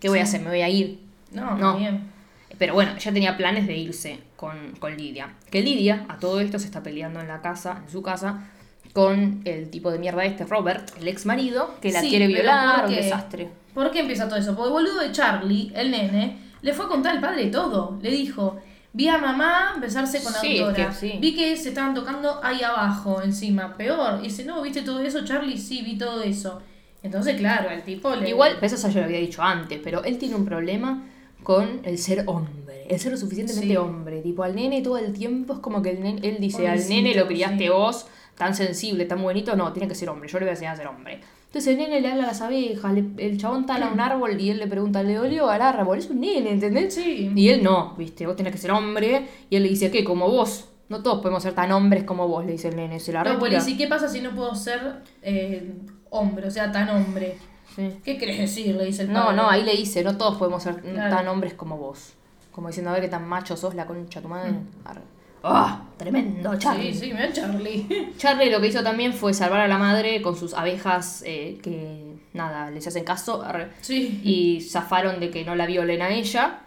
¿Qué 0.00 0.08
voy 0.08 0.20
a 0.20 0.22
hacer? 0.22 0.40
Me 0.40 0.48
voy 0.48 0.62
a 0.62 0.68
ir. 0.68 1.00
No, 1.30 1.50
No. 1.52 1.56
no. 1.72 1.76
bien. 1.78 2.10
Pero 2.58 2.74
bueno, 2.74 2.92
ella 2.96 3.12
tenía 3.12 3.36
planes 3.36 3.66
de 3.66 3.76
irse 3.76 4.18
con, 4.36 4.72
con 4.78 4.96
Lidia. 4.96 5.34
Que 5.50 5.62
Lidia, 5.62 6.06
a 6.08 6.18
todo 6.18 6.40
esto, 6.40 6.58
se 6.58 6.66
está 6.66 6.82
peleando 6.82 7.20
en 7.20 7.28
la 7.28 7.40
casa, 7.42 7.80
en 7.84 7.90
su 7.90 8.02
casa, 8.02 8.48
con 8.92 9.40
el 9.44 9.68
tipo 9.70 9.90
de 9.90 9.98
mierda 9.98 10.24
este, 10.24 10.44
Robert, 10.44 10.90
el 10.98 11.08
ex 11.08 11.26
marido, 11.26 11.74
que 11.80 11.92
la 11.92 12.00
Sí, 12.00 12.08
quiere 12.10 12.26
violar, 12.28 12.82
¿por 12.82 12.88
un 12.90 12.94
desastre. 12.94 13.48
¿Por 13.74 13.90
qué 13.90 14.00
empieza 14.00 14.28
todo 14.28 14.38
eso? 14.38 14.54
Porque 14.54 14.68
el 14.68 14.72
boludo 14.72 15.00
de 15.00 15.12
Charlie, 15.12 15.72
el 15.74 15.90
nene, 15.90 16.38
le 16.62 16.72
fue 16.72 16.84
a 16.84 16.88
contar 16.88 17.12
al 17.16 17.20
padre 17.20 17.46
todo. 17.46 17.98
Le 18.02 18.10
dijo, 18.10 18.60
vi 18.92 19.08
a 19.08 19.18
mamá 19.18 19.76
besarse 19.80 20.22
con 20.22 20.32
la 20.32 20.40
Sí, 20.40 20.58
es 20.58 20.74
que 20.74 20.92
sí. 20.92 21.18
Vi 21.20 21.34
que 21.34 21.56
se 21.56 21.70
estaban 21.70 21.94
tocando 21.94 22.40
ahí 22.42 22.62
abajo, 22.62 23.22
encima. 23.22 23.76
Peor. 23.76 24.20
Y 24.20 24.24
dice, 24.24 24.44
no, 24.44 24.62
¿viste 24.62 24.82
todo 24.82 25.00
eso, 25.00 25.24
Charlie? 25.24 25.58
Sí, 25.58 25.82
vi 25.82 25.96
todo 25.98 26.22
eso. 26.22 26.60
Entonces, 27.02 27.36
claro, 27.36 27.70
el 27.70 27.82
tipo 27.82 28.14
le... 28.14 28.28
Igual, 28.28 28.58
eso 28.62 28.76
ya 28.76 28.88
yo 28.88 29.00
lo 29.00 29.06
había 29.06 29.18
dicho 29.18 29.42
antes, 29.42 29.80
pero 29.82 30.04
él 30.04 30.18
tiene 30.18 30.36
un 30.36 30.44
problema 30.44 31.02
con 31.42 31.80
el 31.82 31.98
ser 31.98 32.22
hombre, 32.26 32.86
el 32.88 33.00
ser 33.00 33.10
lo 33.10 33.18
suficientemente 33.18 33.70
Sí. 33.70 33.76
hombre. 33.76 34.20
Tipo, 34.22 34.44
al 34.44 34.54
nene 34.54 34.80
todo 34.82 34.98
el 34.98 35.12
tiempo 35.12 35.54
es 35.54 35.58
como 35.58 35.82
que 35.82 35.90
el 35.90 36.00
nene, 36.00 36.20
él 36.22 36.36
dice, 36.38 36.68
al 36.68 36.88
nene 36.88 37.14
lo 37.14 37.26
criaste 37.26 37.70
vos, 37.70 38.06
tan 38.36 38.54
sensible, 38.54 39.04
tan 39.06 39.20
bonito, 39.20 39.56
no, 39.56 39.72
tiene 39.72 39.88
que 39.88 39.96
ser 39.96 40.08
hombre, 40.10 40.28
yo 40.28 40.38
le 40.38 40.44
voy 40.44 40.50
a 40.50 40.52
enseñar 40.52 40.74
a 40.74 40.76
ser 40.76 40.86
hombre. 40.86 41.20
Entonces 41.52 41.72
el 41.74 41.78
nene 41.78 42.00
le 42.00 42.08
habla 42.08 42.24
a 42.24 42.26
las 42.28 42.40
abejas, 42.40 42.94
le- 42.94 43.10
el 43.18 43.36
chabón 43.36 43.66
tala 43.66 43.88
un 43.92 44.00
árbol 44.00 44.40
y 44.40 44.48
él 44.48 44.58
le 44.58 44.66
pregunta, 44.66 45.02
¿le 45.02 45.14
dolió 45.14 45.50
al 45.50 45.60
árbol? 45.60 45.98
Es 45.98 46.08
un 46.08 46.20
nene, 46.20 46.50
¿entendés? 46.50 46.94
Sí. 46.94 47.30
Y 47.34 47.48
él 47.50 47.62
no, 47.62 47.94
viste, 47.98 48.26
vos 48.26 48.36
tenés 48.36 48.52
que 48.52 48.58
ser 48.58 48.70
hombre. 48.70 49.28
Y 49.50 49.56
él 49.56 49.62
le 49.64 49.68
dice, 49.68 49.90
¿qué? 49.90 50.02
Como 50.02 50.28
vos. 50.30 50.70
No 50.88 51.02
todos 51.02 51.20
podemos 51.20 51.42
ser 51.42 51.52
tan 51.54 51.70
hombres 51.72 52.04
como 52.04 52.26
vos, 52.26 52.44
le 52.46 52.52
dice 52.52 52.68
el 52.68 52.76
nene. 52.76 52.98
Se 53.00 53.12
la 53.12 53.22
No, 53.22 53.38
pues 53.38 53.52
retira. 53.52 53.70
y 53.70 53.76
¿qué 53.76 53.86
pasa 53.86 54.08
si 54.08 54.20
no 54.22 54.30
puedo 54.34 54.54
ser 54.54 55.02
eh, 55.22 55.74
hombre? 56.10 56.46
O 56.46 56.50
sea, 56.50 56.72
tan 56.72 56.88
hombre. 56.88 57.36
Sí. 57.76 57.90
¿Qué 58.04 58.16
querés 58.18 58.38
decir? 58.38 58.74
Le 58.74 58.84
dice 58.86 59.02
el 59.02 59.12
No, 59.12 59.24
padre. 59.24 59.36
no, 59.36 59.48
ahí 59.50 59.62
le 59.62 59.72
dice, 59.76 60.02
no 60.02 60.16
todos 60.18 60.36
podemos 60.38 60.62
ser 60.62 60.76
Claro. 60.82 61.14
tan 61.16 61.28
hombres 61.28 61.52
como 61.54 61.76
vos. 61.78 62.14
Como 62.50 62.68
diciendo, 62.68 62.90
a 62.90 62.94
ver 62.94 63.02
qué 63.02 63.08
tan 63.08 63.26
macho 63.28 63.56
sos, 63.58 63.74
la 63.74 63.86
concha 63.86 64.20
tu 64.22 64.28
madre. 64.28 64.52
Mm. 64.52 64.66
¡Ah! 65.42 65.82
Tremendo, 65.96 66.56
Charlie. 66.58 66.92
Sí, 66.94 67.00
sí, 67.06 67.12
mira 67.12 67.32
Charlie. 67.32 68.12
Charlie 68.18 68.50
lo 68.50 68.60
que 68.60 68.68
hizo 68.68 68.82
también 68.82 69.12
fue 69.12 69.34
salvar 69.34 69.60
a 69.60 69.68
la 69.68 69.78
madre 69.78 70.20
con 70.22 70.36
sus 70.36 70.54
abejas 70.54 71.22
eh, 71.26 71.58
que, 71.62 72.14
nada, 72.32 72.70
les 72.70 72.86
hacen 72.86 73.04
caso. 73.04 73.44
sí. 73.80 74.20
y 74.24 74.60
zafaron 74.62 75.20
de 75.20 75.30
que 75.30 75.44
no 75.44 75.54
la 75.54 75.66
violen 75.66 76.02
a 76.02 76.10
ella. 76.10 76.60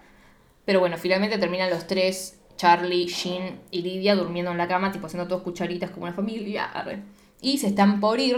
Pero 0.65 0.79
bueno, 0.79 0.97
finalmente 0.97 1.37
terminan 1.37 1.69
los 1.69 1.85
tres, 1.85 2.39
Charlie, 2.57 3.07
Jean 3.07 3.59
y 3.71 3.81
Lidia, 3.81 4.15
durmiendo 4.15 4.51
en 4.51 4.57
la 4.57 4.67
cama, 4.67 4.91
tipo 4.91 5.05
haciendo 5.07 5.27
todos 5.27 5.41
cucharitas 5.43 5.91
como 5.91 6.05
una 6.05 6.13
familia. 6.13 6.65
arre. 6.65 6.99
Y 7.41 7.57
se 7.57 7.67
están 7.67 7.99
por 7.99 8.19
ir, 8.19 8.37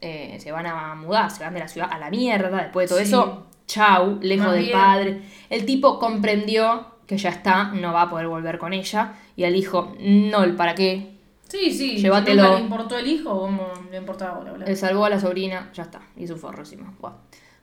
eh, 0.00 0.38
se 0.40 0.50
van 0.50 0.66
a 0.66 0.94
mudar, 0.94 1.30
se 1.30 1.44
van 1.44 1.54
de 1.54 1.60
la 1.60 1.68
ciudad 1.68 1.88
a 1.92 1.98
la 1.98 2.10
mierda. 2.10 2.62
Después 2.62 2.88
de 2.88 2.94
todo 2.94 3.04
Sí. 3.04 3.08
eso, 3.08 3.46
chau, 3.66 4.18
lejos 4.22 4.46
Más 4.46 4.54
del 4.56 4.64
bien. 4.64 4.78
padre. 4.78 5.22
El 5.50 5.66
tipo 5.66 5.98
comprendió 5.98 6.86
que 7.06 7.18
ya 7.18 7.28
está, 7.28 7.64
no 7.64 7.92
va 7.92 8.02
a 8.02 8.10
poder 8.10 8.26
volver 8.28 8.58
con 8.58 8.72
ella. 8.72 9.12
Y 9.36 9.44
al 9.44 9.56
hijo, 9.56 9.94
no, 10.00 10.44
el 10.44 10.54
para 10.56 10.74
qué. 10.74 11.12
Sí, 11.48 11.70
sí. 11.70 11.96
Llévatelo. 11.98 12.42
¿Nunca 12.42 12.56
le 12.56 12.62
importó 12.62 12.98
el 12.98 13.06
hijo 13.06 13.30
o 13.30 13.50
no 13.50 13.68
le 13.90 13.96
importaba 13.98 14.40
bla? 14.40 14.64
Él 14.64 14.76
salvó 14.76 15.04
a 15.04 15.10
la 15.10 15.20
sobrina, 15.20 15.70
ya 15.74 15.82
está, 15.84 16.00
y 16.16 16.26
su 16.26 16.36
forro 16.36 16.60
encima. 16.60 16.94
Buah. 17.00 17.12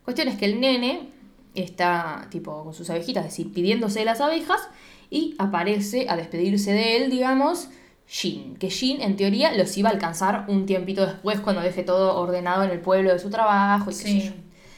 Cuestión 0.03 0.27
es 0.27 0.37
que 0.37 0.45
el 0.45 0.59
nene 0.59 1.09
está, 1.55 2.27
tipo, 2.29 2.63
con 2.63 2.73
sus 2.73 2.89
abejitas, 2.89 3.25
es 3.25 3.31
decir, 3.31 3.51
pidiéndose 3.53 4.05
las 4.05 4.21
abejas, 4.21 4.67
y 5.09 5.35
aparece 5.39 6.07
a 6.07 6.15
despedirse 6.15 6.71
de 6.71 6.97
él, 6.97 7.09
digamos, 7.09 7.69
Jean. 8.07 8.55
Que 8.57 8.69
Jean, 8.69 9.01
en 9.01 9.15
teoría, 9.15 9.53
los 9.55 9.75
iba 9.77 9.89
a 9.89 9.91
alcanzar 9.93 10.45
un 10.47 10.65
tiempito 10.65 11.05
después, 11.05 11.39
cuando 11.39 11.61
deje 11.61 11.83
todo 11.83 12.19
ordenado 12.19 12.63
en 12.63 12.69
el 12.69 12.79
pueblo 12.79 13.11
de 13.11 13.19
su 13.19 13.29
trabajo, 13.29 13.85
y 13.89 13.93
qué 13.93 13.99
sé 13.99 14.07
Sí. 14.07 14.21
yo. 14.21 14.31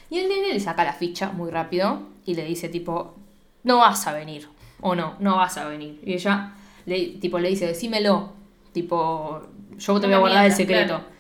Y 0.10 0.20
el 0.20 0.30
nene 0.30 0.54
le 0.54 0.60
saca 0.60 0.84
la 0.84 0.94
ficha 0.94 1.32
muy 1.32 1.52
rápido, 1.52 2.02
y 2.26 2.36
le 2.36 2.46
dice, 2.46 2.70
tipo, 2.70 3.16
no 3.64 3.80
vas 3.80 4.08
a 4.08 4.14
venir, 4.14 4.48
o 4.80 4.96
no, 4.96 5.16
no 5.20 5.36
vas 5.36 5.58
a 5.58 5.68
venir. 5.68 6.02
Y 6.06 6.14
ella, 6.14 6.54
le, 6.86 7.06
tipo, 7.20 7.40
le 7.40 7.50
dice, 7.50 7.68
decímelo, 7.68 8.34
tipo, 8.74 9.42
yo 9.78 10.00
te 10.00 10.08
voy 10.08 10.16
a 10.16 10.20
guardar 10.20 10.46
el 10.46 10.54
secreto. 10.54 10.88
claro. 10.98 11.12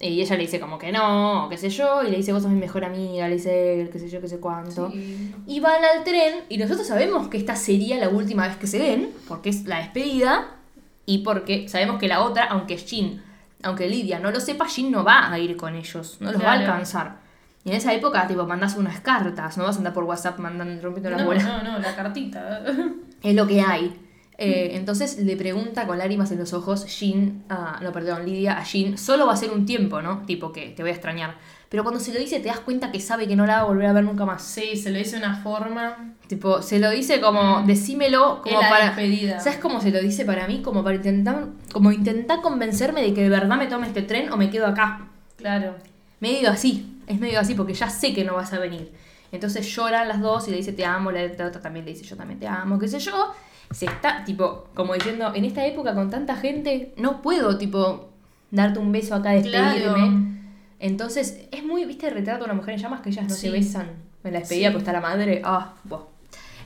Y 0.00 0.20
ella 0.20 0.36
le 0.36 0.42
dice 0.42 0.60
como 0.60 0.78
que 0.78 0.92
no, 0.92 1.46
o 1.46 1.48
qué 1.48 1.56
sé 1.56 1.70
yo, 1.70 2.04
y 2.04 2.10
le 2.10 2.18
dice 2.18 2.32
vos 2.32 2.42
sos 2.42 2.52
mi 2.52 2.60
mejor 2.60 2.84
amiga, 2.84 3.26
le 3.26 3.34
dice 3.34 3.88
qué 3.90 3.98
sé 3.98 4.08
yo, 4.08 4.20
qué 4.20 4.28
sé 4.28 4.38
cuánto. 4.38 4.90
Sí. 4.92 5.34
Y 5.48 5.58
van 5.58 5.82
al 5.84 6.04
tren, 6.04 6.44
y 6.48 6.56
nosotros 6.58 6.86
sabemos 6.86 7.26
que 7.26 7.36
esta 7.36 7.56
sería 7.56 7.98
la 7.98 8.08
última 8.08 8.46
vez 8.46 8.56
que 8.58 8.68
se 8.68 8.78
ven, 8.78 9.10
porque 9.26 9.48
es 9.48 9.64
la 9.64 9.78
despedida, 9.78 10.54
y 11.04 11.18
porque 11.18 11.68
sabemos 11.68 11.98
que 11.98 12.06
la 12.06 12.22
otra, 12.22 12.44
aunque 12.44 12.76
Jean, 12.76 13.20
aunque 13.64 13.88
Lidia 13.88 14.20
no 14.20 14.30
lo 14.30 14.38
sepa, 14.38 14.68
Jean 14.68 14.92
no 14.92 15.02
va 15.02 15.32
a 15.32 15.38
ir 15.40 15.56
con 15.56 15.74
ellos, 15.74 16.18
no 16.20 16.30
los 16.30 16.40
va 16.40 16.50
a 16.52 16.60
alcanzar. 16.60 17.16
Y 17.64 17.70
en 17.70 17.74
esa 17.76 17.92
época, 17.92 18.28
tipo, 18.28 18.46
mandás 18.46 18.76
unas 18.76 19.00
cartas, 19.00 19.58
no 19.58 19.64
vas 19.64 19.74
a 19.74 19.78
andar 19.78 19.94
por 19.94 20.04
WhatsApp 20.04 20.38
mandando, 20.38 20.80
rompiendo 20.80 21.10
las 21.10 21.18
No, 21.20 21.26
bolas. 21.26 21.44
no, 21.44 21.62
no, 21.64 21.78
la 21.80 21.96
cartita. 21.96 22.62
Es 23.22 23.34
lo 23.34 23.48
que 23.48 23.60
hay. 23.60 23.92
Eh, 24.40 24.70
entonces 24.76 25.18
le 25.18 25.36
pregunta 25.36 25.84
con 25.88 25.98
lágrimas 25.98 26.30
en 26.30 26.38
los 26.38 26.52
ojos 26.52 26.86
Jean, 26.86 27.42
a- 27.48 27.80
no, 27.82 27.90
perdón, 27.92 28.24
Lidia 28.24 28.56
a 28.56 28.62
Jean, 28.62 28.96
solo 28.96 29.26
va 29.26 29.32
a 29.32 29.36
ser 29.36 29.50
un 29.50 29.66
tiempo, 29.66 30.00
¿no? 30.00 30.22
Tipo 30.26 30.52
que 30.52 30.68
te 30.70 30.82
voy 30.82 30.90
a 30.90 30.94
extrañar. 30.94 31.34
Pero 31.68 31.82
cuando 31.82 32.00
se 32.00 32.14
lo 32.14 32.20
dice 32.20 32.38
te 32.38 32.48
das 32.48 32.60
cuenta 32.60 32.92
que 32.92 33.00
sabe 33.00 33.26
que 33.26 33.34
no 33.36 33.44
la 33.46 33.56
va 33.56 33.60
a 33.62 33.64
volver 33.64 33.86
a 33.86 33.92
ver 33.92 34.04
nunca 34.04 34.24
más. 34.24 34.42
Sí, 34.42 34.76
se 34.76 34.90
lo 34.90 34.98
hice 35.00 35.18
de 35.18 35.26
una 35.26 35.42
forma. 35.42 36.14
Tipo, 36.28 36.62
se 36.62 36.78
lo 36.78 36.88
dice 36.90 37.20
como, 37.20 37.62
decímelo 37.66 38.40
como 38.42 38.60
la 38.62 38.68
para... 38.70 38.84
despedida. 38.86 39.40
¿Sabes 39.40 39.58
cómo 39.58 39.80
se 39.80 39.90
lo 39.90 40.00
dice 40.00 40.24
para 40.24 40.46
mí? 40.46 40.62
Como 40.62 40.84
para 40.84 40.94
intentar, 40.96 41.46
como 41.72 41.90
intentar 41.90 42.40
convencerme 42.40 43.02
de 43.02 43.12
que 43.12 43.22
de 43.24 43.28
verdad 43.28 43.56
me 43.56 43.66
tome 43.66 43.88
este 43.88 44.02
tren 44.02 44.32
o 44.32 44.36
me 44.36 44.50
quedo 44.50 44.66
acá. 44.66 45.08
Claro. 45.36 45.74
Medio 46.20 46.48
así, 46.50 47.00
es 47.08 47.18
medio 47.18 47.40
así 47.40 47.54
porque 47.54 47.74
ya 47.74 47.90
sé 47.90 48.14
que 48.14 48.24
no 48.24 48.34
vas 48.36 48.52
a 48.52 48.58
venir. 48.60 48.92
Entonces 49.32 49.66
lloran 49.74 50.06
las 50.08 50.20
dos 50.20 50.46
y 50.48 50.52
le 50.52 50.56
dice 50.58 50.72
te 50.72 50.84
amo, 50.84 51.10
la 51.10 51.24
otra 51.24 51.60
también 51.60 51.84
le 51.84 51.92
dice 51.92 52.04
yo 52.04 52.16
también 52.16 52.38
te 52.40 52.46
amo, 52.46 52.78
qué 52.78 52.86
sé 52.88 52.98
yo. 53.00 53.34
Se 53.70 53.84
está, 53.86 54.24
tipo, 54.24 54.68
como 54.74 54.94
diciendo, 54.94 55.32
en 55.34 55.44
esta 55.44 55.64
época 55.66 55.94
con 55.94 56.10
tanta 56.10 56.36
gente, 56.36 56.92
no 56.96 57.20
puedo, 57.22 57.58
tipo, 57.58 58.08
darte 58.50 58.78
un 58.78 58.92
beso 58.92 59.14
acá, 59.14 59.30
despedirme. 59.30 59.80
Claro. 59.82 60.22
Entonces, 60.80 61.40
es 61.50 61.64
muy, 61.64 61.84
viste, 61.84 62.08
retrato 62.10 62.42
a 62.42 62.46
una 62.46 62.54
mujer 62.54 62.74
en 62.74 62.80
llamas 62.80 63.00
que 63.00 63.10
ellas 63.10 63.28
no 63.28 63.34
Sí. 63.34 63.42
se 63.42 63.50
besan 63.50 63.88
en 64.24 64.32
la 64.32 64.38
despedida 64.40 64.68
Sí. 64.68 64.72
porque 64.72 64.82
está 64.82 64.92
la 64.92 65.00
madre. 65.00 65.42
Ah, 65.44 65.74
buah. 65.84 66.00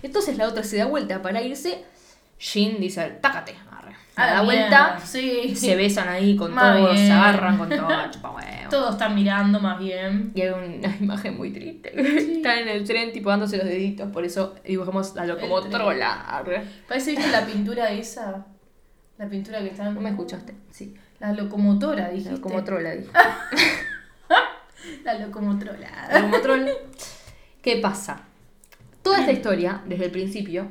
Entonces 0.03 0.37
la 0.37 0.49
otra 0.49 0.63
se 0.65 0.77
da 0.79 0.87
vuelta 0.87 1.23
para 1.23 1.43
irse. 1.43 1.85
Jean 2.39 2.81
dice, 2.81 3.19
tácate. 3.21 3.55
A 4.15 4.27
la 4.27 4.43
vuelta, 4.43 4.99
Sí. 5.03 5.55
se 5.57 5.75
besan 5.75 6.09
ahí 6.09 6.37
con 6.37 6.53
Más 6.53 6.77
todos, 6.77 6.97
se 6.97 7.03
bien. 7.05 7.13
agarran 7.13 7.57
con 7.57 7.69
todo, 7.71 7.89
chupa 8.11 8.31
huevo. 8.31 8.71
Todos 8.71 8.93
están 8.93 9.15
mirando 9.15 9.59
más 9.59 9.79
bien. 9.79 10.33
Y 10.35 10.43
hay 10.43 10.51
una 10.51 10.97
imagen 11.01 11.37
muy 11.37 11.51
triste. 11.51 11.93
Están 12.37 12.59
en 12.59 12.69
el 12.69 12.85
tren, 12.85 13.11
tipo, 13.13 13.31
dándose 13.31 13.57
los 13.57 13.67
deditos. 13.67 14.11
Por 14.13 14.25
eso 14.25 14.55
dibujamos 14.65 15.15
la 15.15 15.25
locomotrola. 15.27 16.13
Arre. 16.39 16.63
Parece 16.87 17.13
viste 17.13 17.31
la 17.31 17.47
pintura 17.47 17.91
esa. 17.91 18.47
La 19.19 19.27
pintura 19.29 19.61
que 19.61 19.69
está 19.69 19.87
en. 19.89 19.95
No 19.95 20.01
me 20.01 20.11
escuchaste. 20.11 20.55
Sí. 20.71 20.95
La 21.21 21.33
locomotora, 21.33 22.05
La 22.05 22.09
dijiste. 22.11 22.33
locomotrola, 22.33 22.91
dije. 22.91 23.11
La 25.05 25.15
locomotrola. 25.15 25.89
La 26.11 26.19
locomotrola. 26.21 26.71
¿Qué 27.63 27.77
pasa? 27.77 28.23
Toda 29.03 29.21
esta 29.21 29.33
historia, 29.33 29.81
desde 29.87 30.07
el 30.07 30.11
principio, 30.11 30.67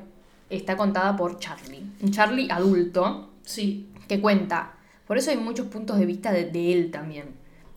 está 0.49 0.75
contada 0.75 1.15
por 1.15 1.39
Charlie. 1.39 1.83
Un 2.01 2.11
Charlie 2.11 2.49
adulto 2.51 3.30
Sí. 3.43 3.87
que 4.07 4.19
cuenta. 4.21 4.73
Por 5.07 5.17
eso 5.17 5.31
hay 5.31 5.37
muchos 5.37 5.67
puntos 5.67 5.97
de 5.99 6.05
vista 6.05 6.31
de, 6.31 6.45
de 6.45 6.73
él 6.73 6.91
también. 6.91 7.25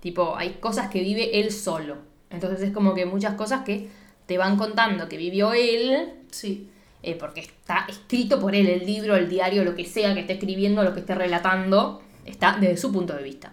Tipo, 0.01 0.37
hay 0.37 0.55
cosas 0.61 0.89
que 0.91 1.01
vive 1.01 1.41
él 1.41 1.51
solo. 1.53 1.99
Entonces 2.31 2.61
es 2.69 2.73
como 2.73 2.95
que 2.95 3.07
muchas 3.07 3.35
cosas 3.35 3.63
que 3.65 3.89
te 4.27 4.39
van 4.39 4.57
contando 4.57 5.09
que 5.09 5.17
vivió 5.17 5.53
él 5.53 6.11
Sí. 6.31 6.69
eh, 7.03 7.15
porque 7.19 7.41
está 7.41 7.85
escrito 7.89 8.41
por 8.41 8.55
él, 8.55 8.67
el 8.69 8.85
libro, 8.87 9.17
el 9.17 9.29
diario, 9.29 9.65
lo 9.65 9.75
que 9.75 9.85
sea 9.85 10.15
que 10.15 10.21
esté 10.21 10.35
escribiendo, 10.35 10.83
lo 10.83 10.95
que 10.95 11.01
esté 11.01 11.15
relatando, 11.15 12.03
está 12.25 12.57
desde 12.61 12.77
su 12.77 12.91
punto 12.93 13.15
de 13.15 13.23
vista. 13.23 13.53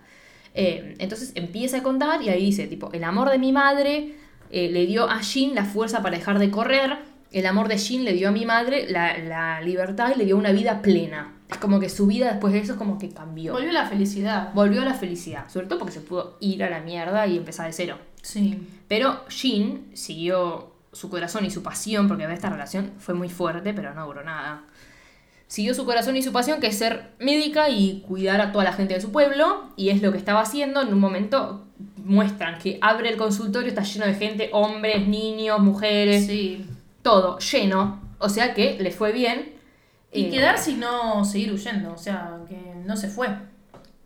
Eh, 0.53 0.95
entonces 0.99 1.32
empieza 1.36 1.78
a 1.78 1.84
contar 1.84 2.22
y 2.22 2.30
ahí 2.30 2.45
dice, 2.45 2.68
tipo, 2.68 2.91
el 2.93 3.03
amor 3.03 3.30
de 3.30 3.38
mi 3.39 3.51
madre 3.51 4.16
eh, 4.49 4.70
le 4.70 4.86
dio 4.86 5.09
a 5.09 5.22
Jean 5.22 5.53
la 5.55 5.66
fuerza 5.66 6.01
para 6.01 6.18
dejar 6.18 6.39
de 6.39 6.49
correr, 6.51 6.97
el 7.32 7.45
amor 7.45 7.68
de 7.70 7.78
Jean 7.78 8.03
le 8.03 8.14
dio 8.14 8.30
a 8.30 8.32
mi 8.32 8.45
madre 8.45 8.89
la, 8.89 9.18
la 9.18 9.62
libertad 9.62 10.12
y 10.16 10.18
le 10.18 10.26
dio 10.26 10.38
una 10.38 10.51
vida 10.51 10.82
plena. 10.82 11.34
Es 11.52 11.58
como 11.58 11.80
que 11.80 11.89
su 11.89 12.08
vida 12.08 12.28
después 12.32 12.54
de 12.54 12.60
eso 12.60 12.74
es 12.74 12.78
como 12.78 12.97
que 12.97 13.10
cambió. 13.10 13.54
Volvió 13.54 13.72
la 13.72 13.86
felicidad. 13.86 14.54
Volvió 14.54 14.82
a 14.82 14.86
la 14.86 14.93
felicidad, 14.93 15.49
sobre 15.49 15.68
todo 15.68 15.80
porque 15.80 15.93
se 15.93 15.99
pudo 16.02 16.38
ir 16.39 16.64
a 16.64 16.70
la 16.70 16.80
mierda 16.80 17.28
y 17.28 17.38
empezar 17.38 17.68
de 17.68 17.74
cero. 17.74 17.97
Sí. 18.22 18.58
Pero 18.88 19.28
Jean 19.28 19.88
siguió 19.93 20.72
su 20.93 21.10
corazón 21.10 21.45
y 21.45 21.52
su 21.52 21.62
pasión, 21.64 22.08
porque 22.08 22.24
esta 22.32 22.49
relación 22.49 22.91
fue 22.99 23.14
muy 23.14 23.30
fuerte, 23.30 23.74
pero 23.74 23.93
no 23.93 24.06
duró 24.06 24.24
nada. 24.24 24.64
Siguió 25.47 25.74
su 25.74 25.86
corazón 25.86 26.16
y 26.16 26.24
su 26.24 26.32
pasión, 26.32 26.62
que 26.62 26.68
es 26.68 26.78
ser 26.78 27.12
médica 27.20 27.70
y 27.70 28.02
cuidar 28.08 28.39
a 28.39 28.54
toda 28.54 28.64
la 28.64 28.74
gente 28.74 28.93
de 28.93 29.02
su 29.02 29.12
pueblo, 29.12 29.70
y 29.76 29.89
es 29.89 30.02
lo 30.02 30.14
que 30.14 30.18
estaba 30.18 30.39
haciendo. 30.41 30.82
En 30.82 30.93
un 30.93 30.99
momento 30.99 31.66
muestran 31.97 32.58
que 32.60 32.78
abre 32.82 33.10
el 33.10 33.18
consultorio, 33.18 33.68
está 33.68 33.84
lleno 33.84 34.06
de 34.06 34.14
gente, 34.14 34.49
hombres, 34.54 35.06
niños, 35.08 35.60
mujeres, 35.60 36.26
Sí. 36.26 36.66
todo 37.02 37.38
lleno. 37.39 37.99
O 38.20 38.30
sea 38.30 38.54
que 38.54 38.78
le 38.80 38.91
fue 38.91 39.12
bien. 39.12 39.60
Y 40.12 40.26
Eh, 40.26 40.30
quedarse 40.30 40.72
y 40.72 40.76
no 40.76 41.24
seguir 41.26 41.53
huyendo. 41.53 41.93
O 41.93 41.97
sea, 41.97 42.38
que 42.47 42.57
no 42.86 42.95
se 42.97 43.07
fue. 43.09 43.30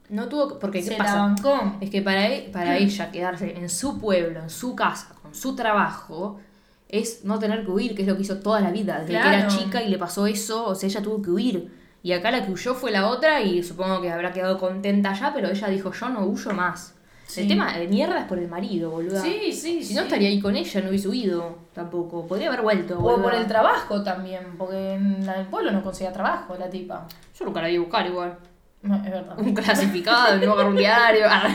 No 0.10 0.28
tuvo. 0.28 0.60
Porque, 0.60 0.80
¿qué 0.80 0.86
se 0.90 0.96
pasa? 0.96 1.16
la 1.16 1.22
bancó. 1.22 1.78
Es 1.82 1.90
que 1.90 2.02
para, 2.02 2.28
para 2.52 2.78
ella 2.78 3.12
quedarse 3.12 3.58
en 3.58 3.70
su 3.70 4.00
pueblo, 4.00 4.40
en 4.40 4.50
su 4.50 4.76
casa, 4.76 5.16
con 5.22 5.34
su 5.34 5.56
trabajo, 5.56 6.40
es 6.88 7.26
no 7.26 7.40
tener 7.40 7.66
que 7.66 7.72
huir, 7.72 7.96
que 7.96 8.04
es 8.04 8.08
lo 8.08 8.16
que 8.16 8.22
hizo 8.22 8.38
toda 8.40 8.60
la 8.62 8.72
vida. 8.72 9.00
Desde 9.00 9.14
que 9.14 9.28
era 9.28 9.48
chica 9.48 9.82
y 9.84 9.90
le 9.90 9.98
pasó 9.98 10.28
eso, 10.28 10.68
o 10.68 10.76
sea, 10.76 10.88
ella 10.88 11.02
tuvo 11.02 11.22
que 11.22 11.32
huir. 11.32 11.72
Y 12.04 12.14
acá 12.14 12.30
la 12.30 12.46
que 12.46 12.52
huyó 12.52 12.76
fue 12.76 12.92
la 12.92 13.08
otra 13.08 13.42
y 13.42 13.64
supongo 13.64 14.00
que 14.00 14.12
habrá 14.12 14.32
quedado 14.32 14.60
contenta 14.60 15.14
ya, 15.14 15.34
pero 15.34 15.50
ella 15.50 15.68
dijo, 15.70 15.92
yo 15.92 16.10
no 16.10 16.26
huyo 16.26 16.54
más. 16.54 16.94
Sí. 17.28 17.42
El 17.42 17.48
tema 17.48 17.78
de 17.78 17.88
mierda 17.88 18.20
es 18.20 18.26
por 18.26 18.38
el 18.38 18.48
marido, 18.48 18.92
boluda. 18.92 19.22
Sí, 19.22 19.52
sí, 19.52 19.82
Si 19.82 19.86
sí. 19.86 19.96
no 19.96 20.02
estaría 20.02 20.30
ahí 20.30 20.40
con 20.40 20.56
ella, 20.56 20.82
no 20.82 20.90
hubiese 20.90 21.08
huido 21.08 21.58
tampoco. 21.74 22.28
Podría 22.28 22.48
haber 22.48 22.62
vuelto. 22.62 23.00
O 23.00 23.22
por 23.22 23.34
el 23.34 23.48
trabajo 23.48 24.04
también, 24.04 24.56
porque 24.58 24.94
en 24.94 25.28
el 25.28 25.46
pueblo 25.48 25.72
no 25.72 25.84
conseguía 25.84 26.14
trabajo 26.14 26.56
la 26.58 26.70
tipa. 26.70 27.08
Yo 27.38 27.46
nunca 27.46 27.62
la 27.62 27.68
vi 27.68 27.78
buscar 27.78 28.06
igual. 28.06 28.38
No, 28.84 28.96
es 28.98 29.10
verdad. 29.10 29.40
Un 29.40 29.56
clasificado, 29.56 30.38
no 30.38 30.54
agarró 30.54 30.70
un 30.70 30.76
diario. 30.76 31.26
ah, 31.30 31.50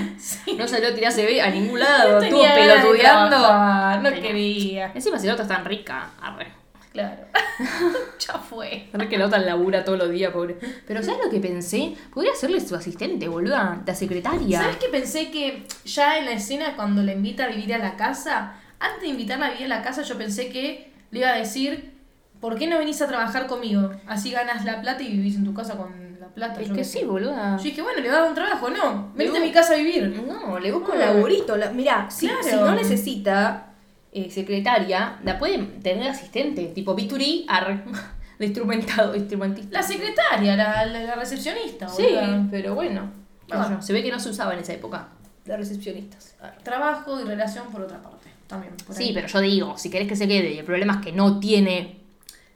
No 0.59 0.67
salió 0.67 0.89
a 0.89 0.95
tirar 0.95 1.13
CV 1.13 1.41
a 1.41 1.51
ningún 1.51 1.79
lado. 1.79 2.19
No 2.19 2.23
Estuvo 2.23 2.43
pelotudeando. 2.43 4.01
No 4.03 4.11
quería. 4.21 4.91
Encima 4.93 5.19
si 5.19 5.29
la 5.29 5.35
otra 5.35 5.45
es 5.45 5.49
tan 5.49 5.65
rica, 5.65 6.11
arre. 6.21 6.60
Claro. 6.93 7.25
ya 8.19 8.35
fue. 8.39 8.89
Arre 8.93 9.09
que 9.09 9.17
la 9.19 9.27
otra 9.27 9.39
labura 9.39 9.85
todos 9.85 9.99
los 9.99 10.11
días, 10.11 10.33
pobre. 10.33 10.57
Pero 10.87 11.03
¿sabes 11.03 11.21
lo 11.25 11.31
que 11.31 11.39
pensé? 11.41 11.95
Podría 12.13 12.35
serle 12.35 12.61
su 12.61 12.75
asistente, 12.75 13.29
boluda, 13.29 13.81
la 13.87 13.95
secretaria. 13.95 14.61
¿Sabes 14.61 14.77
qué 14.77 14.89
pensé 14.89 15.31
que 15.31 15.65
ya 15.85 16.19
en 16.19 16.25
la 16.25 16.33
escena 16.33 16.75
cuando 16.77 17.03
la 17.03 17.13
invita 17.13 17.45
a 17.45 17.49
vivir 17.49 17.73
a 17.75 17.79
la 17.79 17.97
casa, 17.97 18.55
antes 18.81 19.03
de 19.03 19.09
invitarla 19.09 19.47
a 19.47 19.51
vivir 19.51 19.67
a 19.67 19.69
la 19.77 19.83
casa, 19.83 20.03
yo 20.03 20.19
pensé 20.19 20.49
que 20.49 20.91
le 21.13 21.21
iba 21.21 21.29
a 21.31 21.37
decir, 21.37 21.93
¿por 22.41 22.57
qué 22.59 22.67
no 22.67 22.79
venís 22.79 23.01
a 23.03 23.07
trabajar 23.07 23.47
conmigo? 23.47 23.91
Así 24.09 24.31
ganas 24.33 24.65
la 24.65 24.81
plata 24.81 25.03
y 25.03 25.09
vivís 25.13 25.37
en 25.37 25.45
tu 25.45 25.55
casa 25.55 25.77
con 25.77 26.19
la 26.19 26.29
plata. 26.29 26.61
Es 26.61 26.69
yo 26.71 26.75
que 26.75 26.83
sí, 26.85 27.05
boluda. 27.05 27.57
Yo 27.57 27.63
dije, 27.63 27.83
bueno, 27.83 28.01
le 28.01 28.09
voy 28.09 28.17
a 28.17 28.21
dar 28.21 28.29
un 28.31 28.35
trabajo, 28.35 28.69
no. 28.69 29.13
Venite 29.15 29.39
a 29.39 29.41
mi 29.43 29.53
casa 29.53 29.75
a 29.75 29.77
vivir. 29.77 30.09
No, 30.27 30.59
le 30.59 30.73
busco 30.73 30.91
un 30.93 30.99
Ah. 31.01 31.07
laburito. 31.13 31.57
La, 31.57 31.71
mirá, 31.71 32.11
si, 32.11 32.27
Claro. 32.27 32.43
si 32.43 32.57
no 32.57 32.73
necesita 32.75 33.70
eh, 34.13 34.31
secretaria, 34.31 35.19
la 35.25 35.39
puede 35.39 35.59
tener 35.83 36.09
asistente. 36.09 36.67
Tipo 36.75 36.95
Biturí, 36.95 37.45
arre. 37.49 37.83
De 38.39 38.47
instrumentado, 38.47 39.15
instrumentista. 39.15 39.79
La 39.81 39.83
secretaria, 39.83 40.57
la, 40.57 40.87
la, 40.87 41.01
la 41.03 41.15
recepcionista. 41.15 41.87
Sí, 41.89 42.07
pero 42.51 42.75
bueno. 42.75 43.11
Ah. 43.51 43.69
yo, 43.77 43.83
Se 43.83 43.93
ve 43.93 44.03
que 44.03 44.11
no 44.11 44.19
se 44.19 44.31
usaba 44.31 44.55
en 44.55 44.61
esa 44.61 44.73
época. 44.73 45.09
De 45.45 45.55
recepcionistas. 45.57 46.37
Trabajo 46.63 47.21
y 47.21 47.25
relación 47.25 47.67
por 47.71 47.83
otra 47.83 48.01
parte. 48.03 48.31
También. 48.47 48.73
por 48.87 48.97
Sí, 48.97 49.09
ahí. 49.09 49.13
pero 49.15 49.27
yo 49.29 49.41
digo, 49.41 49.77
si 49.79 49.91
querés 49.91 50.09
que 50.09 50.17
se 50.17 50.27
quede 50.27 50.53
y 50.55 50.59
el 50.59 50.65
problema 50.65 50.95
es 50.95 51.01
que 51.01 51.13
no 51.13 51.39
tiene 51.39 51.99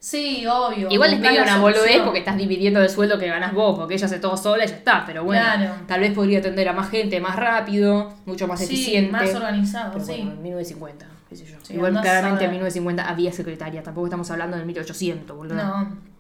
Sí, 0.01 0.45
obvio. 0.47 0.89
Igual 0.91 1.15
es 1.15 1.21
medio 1.21 1.43
una 1.43 1.59
boludez 1.59 2.01
porque 2.03 2.19
estás 2.19 2.37
dividiendo 2.37 2.81
el 2.83 2.91
sueldo 2.91 3.19
que 3.19 3.27
ganas 3.27 3.55
vos, 3.55 3.79
porque 3.79 3.95
ella 3.95 4.05
hace 4.07 4.19
todo 4.19 4.37
sola 4.37 4.65
y 4.65 4.69
ya 4.69 4.75
está. 4.75 5.05
Pero 5.07 5.25
bueno, 5.25 5.43
Claro. 5.43 5.75
tal 5.87 6.01
vez 6.01 6.13
podría 6.13 6.41
atender 6.41 6.69
a 6.69 6.73
más 6.75 6.91
gente 6.91 7.21
más 7.21 7.37
rápido, 7.37 8.13
mucho 8.27 8.47
más 8.47 8.59
Sí, 8.61 8.65
eficiente. 8.67 9.13
más 9.13 9.35
organizado, 9.35 9.93
Pero 9.95 10.05
sí. 10.05 10.13
bueno, 10.13 10.33
en 10.33 10.43
1950, 10.43 11.07
qué 11.29 11.37
sé 11.37 11.47
yo. 11.47 11.57
Sí, 11.63 11.75
Igual 11.75 12.01
claramente 12.01 12.45
en 12.45 12.51
ver. 12.51 12.61
1950 12.61 13.09
había 13.09 13.33
secretaria, 13.33 13.83
tampoco 13.83 14.07
estamos 14.07 14.31
hablando 14.31 14.57
del 14.57 14.67
1800, 14.67 15.37
boludo. 15.37 15.55
No. 15.57 16.15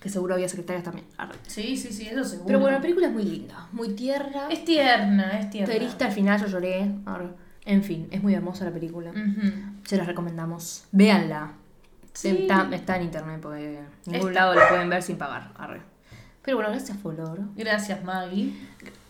Que 0.00 0.08
seguro 0.08 0.34
había 0.34 0.48
secretarias 0.48 0.84
también. 0.84 1.06
Arre. 1.18 1.34
Sí, 1.46 1.76
sí, 1.76 1.92
sí, 1.92 2.08
eso 2.08 2.24
seguro. 2.24 2.46
Pero 2.46 2.58
bueno, 2.60 2.76
la 2.76 2.82
película 2.82 3.08
es 3.08 3.12
muy 3.12 3.24
linda, 3.24 3.68
muy 3.72 3.90
tierna. 3.94 4.48
Es 4.48 4.64
tierna, 4.64 5.38
es 5.38 5.50
tierna. 5.50 5.74
Triste 5.74 6.04
al 6.04 6.12
final, 6.12 6.40
yo 6.40 6.46
lloré. 6.46 6.90
Arre. 7.04 7.28
En 7.66 7.84
fin, 7.84 8.08
es 8.10 8.22
muy 8.22 8.34
hermosa 8.34 8.64
la 8.64 8.70
película. 8.70 9.12
Se 9.84 9.96
las 9.98 10.06
recomendamos. 10.06 10.84
Véanla. 10.92 11.52
Sí. 12.14 12.28
Está, 12.28 12.68
está 12.72 12.96
en 12.96 13.02
internet 13.02 13.40
porque 13.42 13.78
en 13.78 14.12
ningún 14.12 14.30
Está. 14.30 14.40
lado 14.40 14.54
la 14.54 14.68
pueden 14.68 14.88
ver 14.88 15.02
sin 15.02 15.16
pagar. 15.18 15.52
Arre. 15.56 15.82
Pero 16.42 16.56
bueno, 16.56 16.70
gracias, 16.70 16.96
Flor. 16.98 17.38
Gracias, 17.54 18.02
Maggie. 18.02 18.54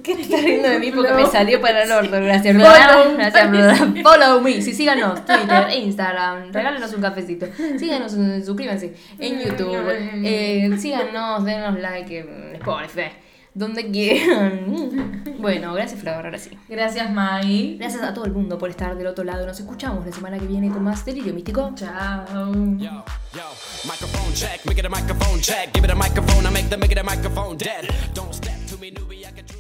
¿Qué 0.03 0.15
te 0.15 0.23
estás 0.23 0.43
riendo 0.43 0.69
de 0.69 0.79
mí 0.79 0.91
porque 0.93 1.13
me 1.13 1.27
salió 1.27 1.61
para 1.61 1.83
el 1.83 1.93
orto? 1.93 2.13
Gracias, 2.13 2.57
Follow. 2.57 3.17
Gracias. 3.17 3.79
Follow 4.03 4.41
me. 4.41 4.63
Sí, 4.63 4.73
síganos. 4.73 5.25
Twitter, 5.25 5.69
Instagram. 5.77 6.53
Regálenos 6.53 6.93
un 6.95 7.03
cafecito. 7.03 7.47
Síganos, 7.79 8.15
eh, 8.15 8.43
suscríbanse 8.45 8.95
en 9.19 9.41
YouTube. 9.41 9.77
Eh, 10.25 10.71
síganos, 10.79 11.45
denos 11.45 11.79
like 11.79 12.19
en 12.19 12.57
Spotify. 12.57 13.11
Donde 13.53 13.91
quieran. 13.91 15.25
Bueno, 15.39 15.75
gracias, 15.75 16.01
Flor. 16.01 16.15
Ahora 16.15 16.39
sí. 16.39 16.51
Gracias, 16.69 17.11
Maggie. 17.11 17.77
Gracias 17.79 18.03
a 18.03 18.15
todo 18.15 18.25
el 18.25 18.33
mundo 18.33 18.59
por 18.59 18.71
estar 18.71 18.97
del 18.97 19.09
otro 19.09 19.25
lado. 19.25 19.45
Nos 19.47 19.59
escuchamos 19.59 20.07
la 20.07 20.13
semana 20.13 20.39
que 20.39 20.47
viene 20.47 20.69
con 20.71 20.85
más 20.85 21.05
Delirio 21.05 21.35
Místico. 21.35 21.73
Chao. 21.75 22.53
Yo, 22.79 23.05
yo, 23.35 23.43
microphone 23.85 24.33
check, 24.35 24.65
make 24.67 24.79
it 24.79 24.87
a 24.87 24.89
microphone 24.89 25.41
check. 25.41 25.73
Give 25.73 25.85
it 25.85 25.91
a 25.91 25.95
microphone, 25.95 26.47
I 26.47 26.51
make 26.51 26.69
the 26.69 26.77
make 26.77 26.93
it 26.93 26.99
a 26.99 27.03
microphone 27.03 27.57
dead. 27.57 27.89
Don't 28.15 28.33
step 28.33 28.55
to 28.69 28.77
me, 28.79 28.93
newbie, 28.93 29.27
I 29.27 29.33
can 29.33 29.60